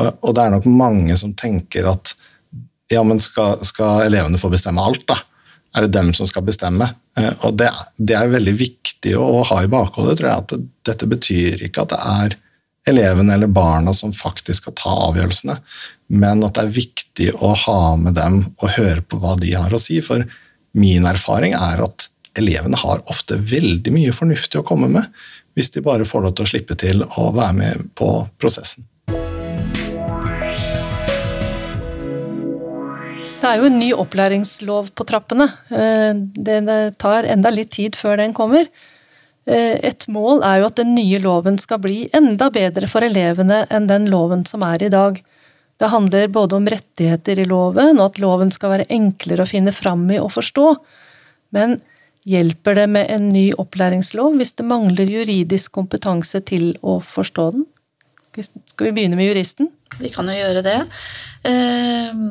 Og 0.02 0.32
det 0.34 0.44
er 0.44 0.54
nok 0.56 0.68
mange 0.72 1.18
som 1.20 1.36
tenker 1.38 1.90
at 1.92 2.16
ja, 2.92 3.04
men 3.08 3.22
skal, 3.24 3.62
skal 3.66 4.08
elevene 4.08 4.40
få 4.42 4.50
bestemme 4.52 4.84
alt, 4.84 5.06
da? 5.08 5.18
Er 5.72 5.86
det 5.86 5.94
dem 5.96 6.10
som 6.16 6.28
skal 6.28 6.44
bestemme? 6.44 6.90
Eh, 7.18 7.32
og 7.48 7.56
det, 7.60 7.70
det 7.98 8.18
er 8.18 8.32
veldig 8.32 8.56
viktig 8.60 9.16
å 9.20 9.44
ha 9.48 9.62
i 9.64 9.72
bakhodet, 9.72 10.18
tror 10.20 10.32
jeg, 10.32 10.46
at 10.46 10.72
dette 10.90 11.10
betyr 11.12 11.68
ikke 11.68 11.86
at 11.86 11.94
det 11.94 12.02
er 12.02 12.38
elevene 12.92 13.36
eller 13.36 13.52
barna 13.52 13.94
som 13.94 14.14
faktisk 14.16 14.64
skal 14.64 14.76
ta 14.80 14.94
avgjørelsene, 15.08 15.60
men 16.18 16.42
at 16.44 16.58
det 16.58 16.64
er 16.64 16.78
viktig 16.80 17.28
å 17.38 17.54
ha 17.66 17.82
med 18.00 18.18
dem 18.18 18.42
og 18.58 18.72
høre 18.74 19.04
på 19.06 19.20
hva 19.22 19.36
de 19.40 19.54
har 19.54 19.72
å 19.72 19.80
si. 19.80 20.00
For 20.04 20.26
min 20.78 21.06
erfaring 21.08 21.54
er 21.56 21.84
at 21.86 22.08
elevene 22.40 22.80
har 22.80 23.04
ofte 23.12 23.38
veldig 23.38 23.94
mye 23.96 24.14
fornuftig 24.16 24.62
å 24.62 24.68
komme 24.68 24.90
med, 24.92 25.10
hvis 25.58 25.74
de 25.74 25.84
bare 25.84 26.08
får 26.08 26.26
lov 26.26 26.38
til 26.38 26.48
å 26.48 26.52
slippe 26.54 26.78
til 26.80 27.04
å 27.04 27.32
være 27.36 27.58
med 27.58 27.92
på 28.00 28.14
prosessen. 28.42 28.88
Det 33.42 33.50
er 33.50 33.58
jo 33.58 33.68
en 33.72 33.80
ny 33.82 33.90
opplæringslov 33.98 34.92
på 34.94 35.06
trappene. 35.10 35.48
Eh, 35.74 36.14
det 36.14 36.62
tar 37.02 37.26
enda 37.26 37.50
litt 37.50 37.72
tid 37.74 37.98
før 37.98 38.20
den 38.22 38.36
kommer. 38.38 38.70
Eh, 39.50 39.80
et 39.82 40.06
mål 40.08 40.44
er 40.46 40.62
jo 40.62 40.68
at 40.70 40.78
den 40.78 40.94
nye 40.94 41.18
loven 41.20 41.58
skal 41.58 41.82
bli 41.82 42.04
enda 42.14 42.52
bedre 42.54 42.88
for 42.92 43.02
elevene 43.02 43.64
enn 43.74 43.90
den 43.90 44.06
loven 44.14 44.46
som 44.46 44.62
er 44.68 44.86
i 44.86 44.92
dag. 44.94 45.18
Det 45.82 45.90
handler 45.90 46.30
både 46.30 46.60
om 46.60 46.68
rettigheter 46.70 47.42
i 47.42 47.48
loven, 47.50 47.98
og 47.98 48.12
at 48.12 48.20
loven 48.22 48.54
skal 48.54 48.76
være 48.76 48.90
enklere 48.94 49.42
å 49.42 49.50
finne 49.50 49.74
fram 49.74 50.06
i 50.14 50.20
og 50.22 50.30
forstå. 50.36 50.68
Men 51.58 51.80
Hjelper 52.28 52.78
det 52.78 52.88
med 52.94 53.10
en 53.10 53.30
ny 53.34 53.48
opplæringslov 53.58 54.36
hvis 54.38 54.54
det 54.54 54.66
mangler 54.70 55.10
juridisk 55.10 55.74
kompetanse 55.74 56.44
til 56.46 56.76
å 56.86 57.00
forstå 57.02 57.46
den? 57.56 57.68
Skal 58.38 58.88
vi 58.88 58.96
begynne 58.96 59.18
med 59.20 59.32
juristen? 59.32 59.72
Vi 60.00 60.12
kan 60.14 60.30
jo 60.30 60.38
gjøre 60.38 60.62
det. 60.64 60.78
Eh, 61.50 62.22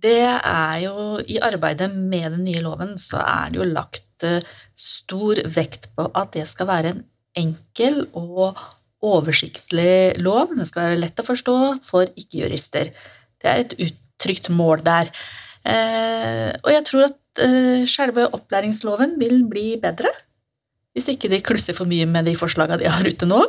det 0.00 0.22
er 0.24 0.76
jo 0.86 1.18
I 1.20 1.40
arbeidet 1.44 1.90
med 1.92 2.30
den 2.36 2.44
nye 2.46 2.62
loven 2.64 2.94
så 3.00 3.20
er 3.20 3.50
det 3.50 3.60
jo 3.60 3.68
lagt 3.68 4.24
eh, 4.24 4.46
stor 4.78 5.42
vekt 5.52 5.90
på 5.96 6.06
at 6.16 6.32
det 6.36 6.46
skal 6.48 6.70
være 6.70 6.94
en 6.94 7.02
enkel 7.36 8.04
og 8.16 8.58
oversiktlig 9.04 10.20
lov. 10.22 10.54
Den 10.56 10.68
skal 10.68 10.88
være 10.88 11.02
lett 11.02 11.20
å 11.20 11.26
forstå 11.26 11.58
for 11.84 12.08
ikke-jurister. 12.08 12.94
Det 13.40 13.50
er 13.50 13.64
et 13.64 13.76
uttrykt 13.88 14.50
mål 14.54 14.84
der. 14.86 15.12
Eh, 15.68 16.50
og 16.62 16.70
jeg 16.72 16.86
tror 16.88 17.10
at 17.10 17.19
uh, 17.38 17.82
selve 17.88 18.26
opplæringsloven 18.36 19.16
vil 19.20 19.44
bli 19.50 19.74
bedre. 19.82 20.10
Hvis 20.94 21.10
ikke 21.12 21.30
de 21.30 21.42
klusser 21.44 21.76
for 21.76 21.88
mye 21.88 22.08
med 22.10 22.26
de 22.26 22.34
forslagene 22.38 22.80
de 22.80 22.90
har 22.90 23.06
ute 23.06 23.28
nå. 23.28 23.44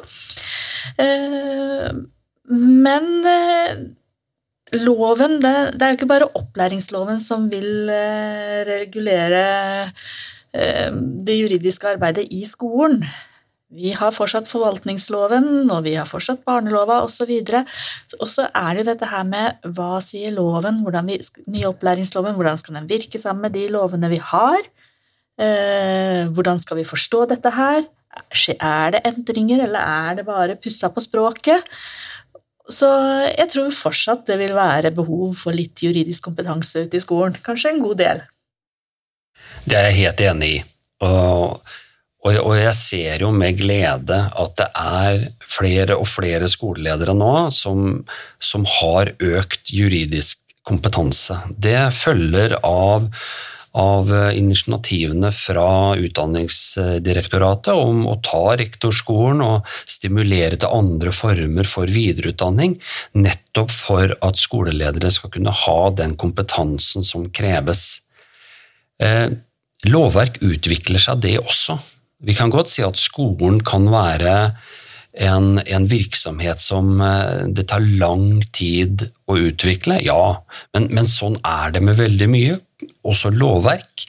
Uh, 1.02 1.90
men 2.52 3.10
uh, 3.26 3.82
loven 4.82 5.40
det, 5.42 5.56
er 5.82 5.94
jo 5.94 6.00
ikke 6.00 6.12
bare 6.14 6.30
opplæringsloven 6.38 7.20
som 7.24 7.50
vil 7.52 7.90
regulere 8.68 9.90
det 10.52 11.36
juridiske 11.38 11.88
arbeidet 11.88 12.26
i 12.36 12.42
skolen. 12.48 13.06
Vi 13.72 13.94
har 13.96 14.12
fortsatt 14.12 14.50
forvaltningsloven, 14.52 15.70
og 15.72 15.86
vi 15.86 15.94
har 15.96 16.08
fortsatt 16.10 16.44
barnelova 16.48 17.00
osv. 17.06 17.32
Og 18.20 18.28
så 18.28 18.50
er 18.50 18.74
det 18.74 18.84
jo 18.84 18.88
dette 18.90 19.08
her 19.08 19.24
med 19.28 19.72
hva 19.78 20.02
sier 20.04 20.34
loven, 20.36 20.82
hvordan 20.84 21.08
vi, 21.08 21.18
nye 21.54 21.70
opplæringsloven, 21.70 22.36
hvordan 22.36 22.60
skal 22.60 22.82
den 22.82 22.90
virke 22.92 23.22
sammen 23.22 23.48
med 23.48 23.56
de 23.56 23.70
lovene 23.72 24.12
vi 24.12 24.20
har? 24.32 24.60
Eh, 25.40 26.28
hvordan 26.36 26.60
skal 26.60 26.82
vi 26.82 26.88
forstå 26.90 27.26
dette 27.32 27.54
her? 27.56 27.88
Er 28.60 28.92
det 28.92 29.06
endringer, 29.08 29.64
eller 29.64 29.80
er 29.80 30.20
det 30.20 30.28
bare 30.28 30.60
pussa 30.60 30.92
på 30.92 31.04
språket? 31.04 31.64
Så 32.72 32.88
jeg 33.32 33.48
tror 33.52 33.72
fortsatt 33.76 34.28
det 34.28 34.38
vil 34.40 34.54
være 34.56 34.92
behov 34.96 35.36
for 35.40 35.56
litt 35.56 35.80
juridisk 35.84 36.28
kompetanse 36.28 36.86
ute 36.86 37.00
i 37.00 37.04
skolen. 37.04 37.40
Kanskje 37.44 37.72
en 37.72 37.84
god 37.84 38.04
del. 38.04 38.22
Det 39.66 39.78
er 39.78 39.90
jeg 39.90 40.00
helt 40.04 40.26
enig 40.28 40.52
i. 40.58 40.60
Og 41.08 41.72
og, 42.22 42.36
og, 42.38 42.54
jeg 42.60 42.74
ser 42.78 43.24
jo 43.26 43.32
med 43.34 43.58
glede 43.58 44.18
at 44.30 44.58
det 44.60 44.68
er 44.78 45.24
flere 45.42 45.98
og 45.98 46.06
flere 46.10 46.50
skoleledere 46.52 47.16
nå 47.18 47.50
som, 47.56 48.04
som 48.38 48.68
har 48.80 49.16
økt 49.18 49.72
juridisk 49.74 50.42
kompetanse. 50.68 51.40
Det 51.58 51.90
følger 51.98 52.54
av, 52.62 53.08
av 53.74 54.12
initiativene 54.38 55.32
fra 55.34 55.96
Utdanningsdirektoratet 55.98 57.74
om 57.74 58.06
å 58.12 58.20
ta 58.22 58.44
rektorskolen 58.62 59.42
og 59.42 59.72
stimulere 59.90 60.60
til 60.62 60.78
andre 60.78 61.14
former 61.16 61.70
for 61.70 61.90
videreutdanning, 61.90 62.76
nettopp 63.18 63.74
for 63.74 64.14
at 64.22 64.38
skoleledere 64.38 65.10
skal 65.10 65.34
kunne 65.34 65.56
ha 65.64 65.80
den 65.98 66.14
kompetansen 66.22 67.08
som 67.08 67.26
kreves. 67.34 68.04
Eh, 69.02 69.34
lovverk 69.90 70.38
utvikler 70.46 71.02
seg, 71.02 71.26
det 71.26 71.40
også. 71.42 71.80
Vi 72.22 72.36
kan 72.38 72.54
godt 72.54 72.72
si 72.72 72.84
at 72.86 73.00
skolen 73.00 73.62
kan 73.66 73.90
være 73.92 74.36
en, 75.12 75.60
en, 75.60 75.88
virksomhet 75.92 76.62
som 76.64 77.02
eh, 77.04 77.48
det 77.52 77.68
tar 77.72 77.84
lang 78.00 78.44
tid 78.56 79.08
å 79.28 79.38
utvikle, 79.50 80.00
ja, 80.06 80.38
men, 80.76 80.88
men, 80.96 81.10
sånn 81.10 81.36
er 81.44 81.74
det 81.76 81.84
med 81.84 82.00
veldig 82.00 82.30
mye, 82.32 82.60
også 83.08 83.34
lovverk. 83.36 84.06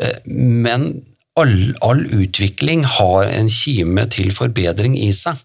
Eh, 0.00 0.22
men 0.24 0.88
all, 1.40 1.74
all 1.84 2.06
utvikling 2.22 2.86
har 2.98 3.28
en 3.28 3.50
kime 3.52 4.06
til 4.12 4.32
forbedring 4.34 4.96
i 4.98 5.10
seg. 5.16 5.42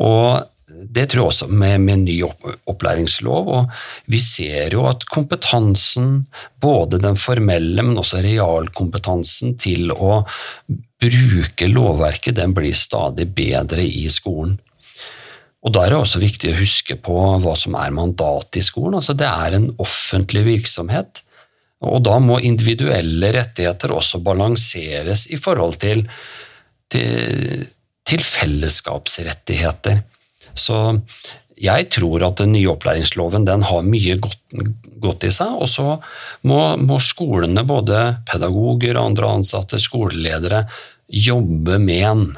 Og 0.00 0.48
det 0.82 1.08
tror 1.10 1.22
jeg 1.22 1.30
også 1.30 1.48
med, 1.48 1.80
med 1.84 2.04
ny 2.06 2.16
opplæringslov. 2.24 3.48
og 3.48 3.70
Vi 4.10 4.18
ser 4.22 4.74
jo 4.74 4.86
at 4.90 5.06
kompetansen, 5.10 6.26
både 6.60 7.00
den 7.02 7.16
formelle, 7.16 7.82
men 7.82 7.98
også 7.98 8.22
realkompetansen 8.24 9.56
til 9.60 9.92
å 9.94 10.22
bruke 11.02 11.68
lovverket, 11.70 12.36
den 12.38 12.54
blir 12.56 12.76
stadig 12.78 13.28
bedre 13.34 13.84
i 13.86 14.06
skolen. 14.12 14.58
Og 15.62 15.74
Da 15.74 15.84
er 15.84 15.92
det 15.92 16.00
også 16.02 16.22
viktig 16.22 16.50
å 16.50 16.58
huske 16.58 16.96
på 16.98 17.18
hva 17.42 17.54
som 17.58 17.76
er 17.78 17.94
mandatet 17.94 18.58
i 18.58 18.66
skolen. 18.66 18.98
Altså 18.98 19.14
Det 19.14 19.28
er 19.28 19.58
en 19.58 19.68
offentlig 19.82 20.42
virksomhet. 20.48 21.22
Og 21.82 22.02
da 22.06 22.18
må 22.22 22.38
individuelle 22.42 23.32
rettigheter 23.34 23.94
også 23.94 24.22
balanseres 24.22 25.26
i 25.34 25.38
forhold 25.38 25.78
til, 25.82 26.04
til, 26.90 27.66
til 28.06 28.22
fellesskapsrettigheter. 28.26 30.02
Så 30.58 30.98
jeg 31.62 31.88
tror 31.94 32.24
at 32.26 32.40
den 32.40 32.54
nye 32.56 32.70
opplæringsloven 32.72 33.44
den 33.46 33.64
har 33.68 33.84
mye 33.86 34.16
godt, 34.22 34.40
godt 35.02 35.26
i 35.28 35.32
seg. 35.34 35.58
Og 35.62 35.70
så 35.70 35.98
må, 36.48 36.60
må, 36.80 36.98
skolene, 37.02 37.64
både 37.66 38.00
pedagoger, 38.28 38.96
og 38.96 39.12
andre 39.12 39.34
ansatte, 39.38 39.80
skoleledere, 39.82 40.64
jobbe 41.12 41.78
med 41.78 42.08
den. 42.08 42.32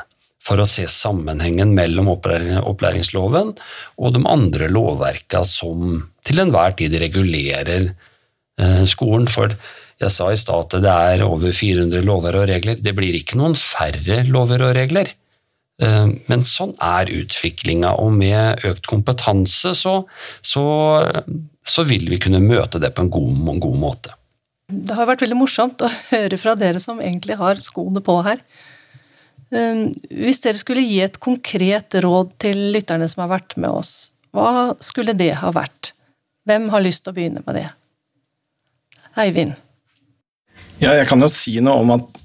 for 0.45 0.61
å 0.61 0.67
se 0.69 0.83
sammenhengen 0.93 1.71
mellom 1.73 2.11
opplæringsloven 2.13 3.55
og 3.97 4.11
de 4.13 4.21
andre 4.29 4.67
lovverka 4.69 5.41
som 5.49 6.03
til 6.21 6.43
enhver 6.43 6.75
tid 6.77 6.99
regulerer 7.01 7.87
eh, 8.61 8.83
skolen. 8.85 9.25
For 9.25 9.55
jeg 10.03 10.13
sa 10.13 10.29
i 10.29 10.37
stad 10.37 10.67
at 10.77 10.85
det 10.85 10.93
er 11.15 11.25
over 11.25 11.49
400 11.49 12.05
lover 12.05 12.37
og 12.43 12.49
regler. 12.51 12.77
Det 12.77 12.93
blir 12.93 13.17
ikke 13.17 13.41
noen 13.41 13.57
færre 13.57 14.21
lover 14.29 14.67
og 14.69 14.75
regler. 14.77 15.15
Eh, 15.83 16.11
men 16.31 16.45
sånn 16.47 16.75
er 16.83 17.11
utviklinga, 17.11 17.97
og 17.99 18.13
med 18.15 18.63
økt 18.69 18.87
kompetanse 18.91 19.75
så, 19.79 19.97
så, 20.45 20.67
så, 21.67 21.87
vil 21.89 22.07
vi 22.13 22.21
kunne 22.23 22.43
møte 22.45 22.79
det 22.83 22.93
på 22.95 23.07
en 23.07 23.11
god, 23.15 23.49
god 23.65 23.81
måte. 23.81 24.15
Det 24.71 24.95
har 24.97 25.09
vært 25.11 25.25
veldig 25.27 25.41
morsomt 25.41 25.83
å 25.85 25.91
høre 26.13 26.39
fra 26.41 26.55
dere 26.59 26.83
som 26.83 27.03
egentlig 27.03 27.39
har 27.41 27.61
skoene 27.63 28.05
på 28.05 28.21
her. 28.27 28.43
Ehm, 29.55 29.91
hvis 30.09 30.43
dere 30.45 30.61
skulle 30.61 30.85
gi 30.87 31.01
et 31.05 31.19
konkret 31.23 31.99
råd 32.03 32.37
til 32.43 32.69
lytterne 32.75 33.09
som 33.11 33.27
har 33.27 33.35
vært 33.37 33.57
med 33.61 33.75
oss, 33.75 33.95
hva 34.35 34.75
skulle 34.83 35.15
det 35.17 35.35
ha 35.43 35.53
vært? 35.55 35.93
Hvem 36.49 36.69
har 36.73 36.83
lyst 36.85 37.05
til 37.05 37.15
å 37.15 37.17
begynne 37.17 37.43
med 37.47 37.59
det? 37.59 37.69
Eivind? 39.21 39.55
Ja, 40.83 40.93
jeg 40.97 41.07
kan 41.09 41.23
jo 41.23 41.31
si 41.31 41.57
noe 41.63 41.83
om 41.83 41.93
at 41.95 42.23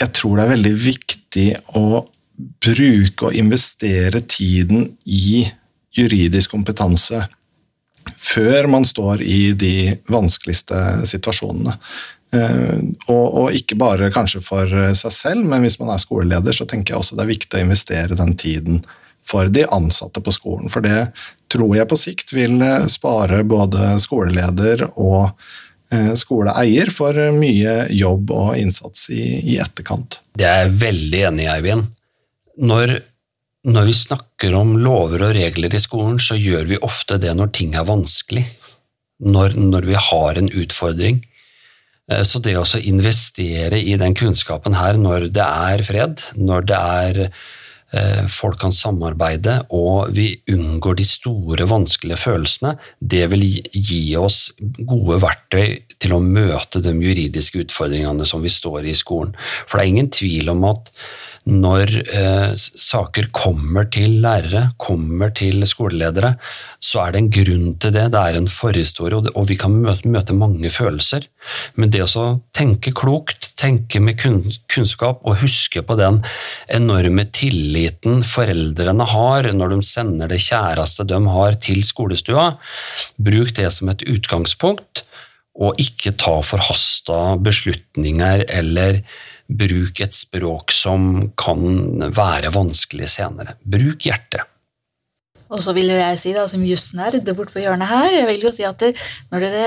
jeg 0.00 0.12
tror 0.16 0.36
det 0.36 0.44
er 0.44 0.54
veldig 0.54 0.72
viktig 0.80 1.46
å 1.78 2.04
bruke 2.36 3.28
og 3.28 3.36
investere 3.36 4.20
tiden 4.28 4.90
i 5.04 5.46
juridisk 5.96 6.52
kompetanse 6.52 7.22
før 8.16 8.68
man 8.70 8.84
står 8.86 9.22
i 9.24 9.52
de 9.58 9.96
vanskeligste 10.12 11.06
situasjonene. 11.08 11.74
Eh, 12.34 12.78
og, 13.12 13.50
ikke 13.54 13.78
bare 13.78 14.12
kanskje 14.14 14.42
for 14.44 14.70
seg 14.98 15.14
selv, 15.14 15.48
men 15.48 15.64
hvis 15.64 15.78
man 15.80 15.92
er 15.94 16.02
skoleleder, 16.02 16.54
så 16.54 16.66
tenker 16.68 16.94
jeg 16.94 17.02
også 17.02 17.18
det 17.18 17.26
er 17.26 17.34
viktig 17.34 17.58
å 17.58 17.66
investere 17.66 18.18
den 18.18 18.34
tiden 18.38 18.80
for 19.26 19.50
de 19.50 19.66
ansatte 19.74 20.22
på 20.22 20.34
skolen. 20.34 20.70
For 20.70 20.84
det 20.84 21.08
tror 21.52 21.74
jeg 21.78 21.90
på 21.90 21.98
sikt 21.98 22.34
vil 22.36 22.60
eh, 22.62 22.86
spare 22.90 23.42
både 23.46 23.96
skoleleder 24.02 24.86
og 24.94 25.32
eh, 25.90 26.12
skoleeier 26.18 26.92
for 26.94 27.18
mye 27.34 27.78
jobb 27.94 28.32
og 28.34 28.54
innsats 28.60 29.08
i, 29.14 29.24
i 29.54 29.58
etterkant. 29.62 30.20
Det 30.38 30.46
er 30.46 30.66
jeg 30.66 30.78
veldig 30.86 31.22
enig 31.32 31.46
i, 31.46 31.52
Eivind. 31.56 31.92
Når, 32.56 32.96
når 33.68 33.88
vi 33.88 33.96
snakker 33.96 34.56
om 34.56 34.76
lover 34.80 35.28
og 35.28 35.34
regler 35.36 35.74
i 35.74 35.82
skolen, 35.82 36.20
så 36.22 36.38
gjør 36.38 36.68
vi 36.70 36.82
ofte 36.84 37.20
det 37.20 37.34
når 37.36 37.52
ting 37.56 37.76
er 37.76 37.88
vanskelig. 37.88 38.46
Når, 39.24 39.56
når 39.56 39.88
vi 39.88 39.96
har 40.08 40.40
en 40.40 40.52
utfordring. 40.52 41.22
Eh, 42.12 42.22
så 42.22 42.40
det 42.42 42.56
å 42.58 42.66
investere 42.80 43.80
i 43.80 43.96
den 44.00 44.16
kunnskapen 44.16 44.76
her 44.78 44.98
når 45.00 45.30
det 45.34 45.44
er 45.44 45.84
fred, 45.86 46.22
når 46.36 46.66
det 46.68 46.80
er 46.80 47.20
eh, 47.26 48.24
folk 48.30 48.60
kan 48.62 48.74
samarbeide 48.74 49.58
og 49.74 50.12
vi 50.16 50.28
unngår 50.52 51.00
de 51.00 51.06
store, 51.08 51.68
vanskelige 51.68 52.20
følelsene, 52.22 52.76
det 53.00 53.24
vil 53.32 53.46
gi 53.46 54.02
oss 54.20 54.50
gode 54.60 55.20
verktøy 55.24 55.96
til 55.96 56.16
å 56.16 56.22
møte 56.22 56.84
de 56.84 56.94
juridiske 56.94 57.64
utfordringene 57.66 58.28
som 58.28 58.44
vi 58.44 58.52
står 58.52 58.84
i 58.84 58.92
i 58.94 58.98
skolen. 58.98 59.34
For 59.66 59.78
det 59.78 59.86
er 59.86 59.94
ingen 59.94 60.12
tvil 60.14 60.52
om 60.52 60.68
at 60.68 60.92
når 61.46 61.92
eh, 62.10 62.54
saker 62.58 63.28
kommer 63.34 63.86
til 63.94 64.18
lærere, 64.24 64.72
kommer 64.82 65.30
til 65.36 65.62
skoleledere, 65.68 66.32
så 66.82 67.04
er 67.04 67.14
det 67.14 67.20
en 67.20 67.30
grunn 67.36 67.68
til 67.78 67.94
det. 67.94 68.08
Det 68.14 68.22
er 68.22 68.38
en 68.38 68.48
forhistorie, 68.50 69.14
og, 69.14 69.30
og 69.38 69.46
vi 69.46 69.58
kan 69.60 69.76
møte, 69.78 70.10
møte, 70.10 70.34
mange 70.34 70.70
følelser. 70.74 71.28
Men 71.78 71.92
det 71.94 72.02
å 72.02 72.26
tenke 72.56 72.90
klokt, 72.98 73.52
tenke 73.60 74.02
med 74.02 74.18
kunnskap 74.18 75.22
og 75.22 75.38
huske 75.44 75.84
på 75.86 75.98
den 76.00 76.18
enorme 76.66 77.28
tilliten 77.30 78.24
foreldrene 78.26 79.06
har 79.14 79.52
når 79.54 79.76
de 79.76 79.82
sender 79.86 80.32
det 80.32 80.42
kjæreste 80.42 81.06
de 81.06 81.20
har 81.30 81.60
til 81.62 81.84
skolestua, 81.86 82.56
bruk 83.22 83.54
det 83.54 83.70
som 83.74 83.94
et 83.94 84.02
utgangspunkt, 84.10 85.06
og 85.56 85.78
ikke 85.80 86.12
ta 86.20 86.34
forhasta 86.44 87.36
beslutninger 87.40 88.44
eller 88.58 89.00
Bruk 89.46 90.00
et 90.02 90.16
språk 90.16 90.74
som 90.74 91.30
kan 91.38 92.10
være 92.14 92.50
vanskelig 92.54 93.08
senere. 93.12 93.56
Bruk 93.62 94.08
hjertet. 94.08 94.48
Og 95.46 95.62
så 95.62 95.70
vil 95.76 95.92
jo 95.92 95.98
jeg 95.98 96.18
si, 96.18 96.32
da, 96.34 96.48
som 96.50 96.64
jussnerd 96.66 97.20
borte 97.36 97.54
på 97.54 97.62
hjørnet 97.62 97.86
her, 97.86 98.08
jeg 98.16 98.28
vil 98.32 98.46
jo 98.48 98.52
si 98.54 98.64
at 98.66 98.82
når 99.30 99.44
dere 99.44 99.66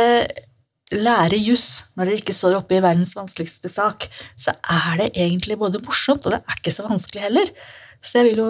lærer 0.99 1.37
juss, 1.39 1.85
når 1.95 2.09
dere 2.09 2.21
ikke 2.23 2.35
står 2.35 2.57
oppe 2.57 2.75
i 2.75 2.81
verdens 2.83 3.13
vanskeligste 3.15 3.71
sak, 3.71 4.09
så 4.35 4.55
er 4.59 5.03
det 5.03 5.11
egentlig 5.13 5.59
både 5.61 5.81
morsomt, 5.85 6.25
og 6.25 6.35
det 6.35 6.41
er 6.41 6.59
ikke 6.59 6.73
så 6.75 6.87
vanskelig 6.87 7.23
heller. 7.27 7.53
Så 8.01 8.19
jeg 8.19 8.31
vil 8.31 8.43
jo 8.43 8.49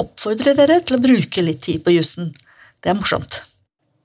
oppfordre 0.00 0.56
dere 0.58 0.80
til 0.82 0.96
å 0.96 1.02
bruke 1.02 1.44
litt 1.44 1.62
tid 1.66 1.84
på 1.84 1.94
jussen. 1.94 2.32
Det 2.80 2.92
er 2.92 2.98
morsomt. 2.98 3.42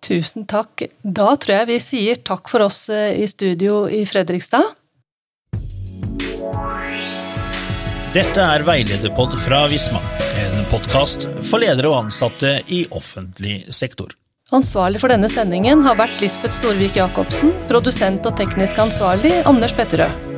Tusen 0.05 0.45
takk. 0.49 0.85
Da 1.01 1.31
tror 1.41 1.61
jeg 1.61 1.69
vi 1.71 1.81
sier 1.81 2.19
takk 2.21 2.51
for 2.51 2.67
oss 2.67 2.85
eh, 2.93 3.15
i 3.23 3.25
studio 3.29 3.85
i 3.89 4.03
Fredrikstad. 4.05 4.75
Dette 8.15 8.43
er 8.43 8.63
Veilederpod 8.63 9.33
fra 9.43 9.65
Visma, 9.71 9.99
en 10.39 10.61
podkast 10.71 11.27
for 11.43 11.59
ledere 11.59 11.91
og 11.91 12.05
ansatte 12.05 12.57
i 12.71 12.85
offentlig 12.95 13.65
sektor. 13.75 14.13
Ansvarlig 14.55 15.01
for 15.01 15.11
denne 15.11 15.27
sendingen 15.31 15.81
har 15.83 15.97
vært 15.99 16.21
Lisbeth 16.21 16.59
Storvik 16.59 16.95
Jacobsen, 16.99 17.51
produsent 17.67 18.27
og 18.29 18.37
teknisk 18.39 18.79
ansvarlig 18.85 19.33
Anders 19.49 19.73
Petterød. 19.75 20.34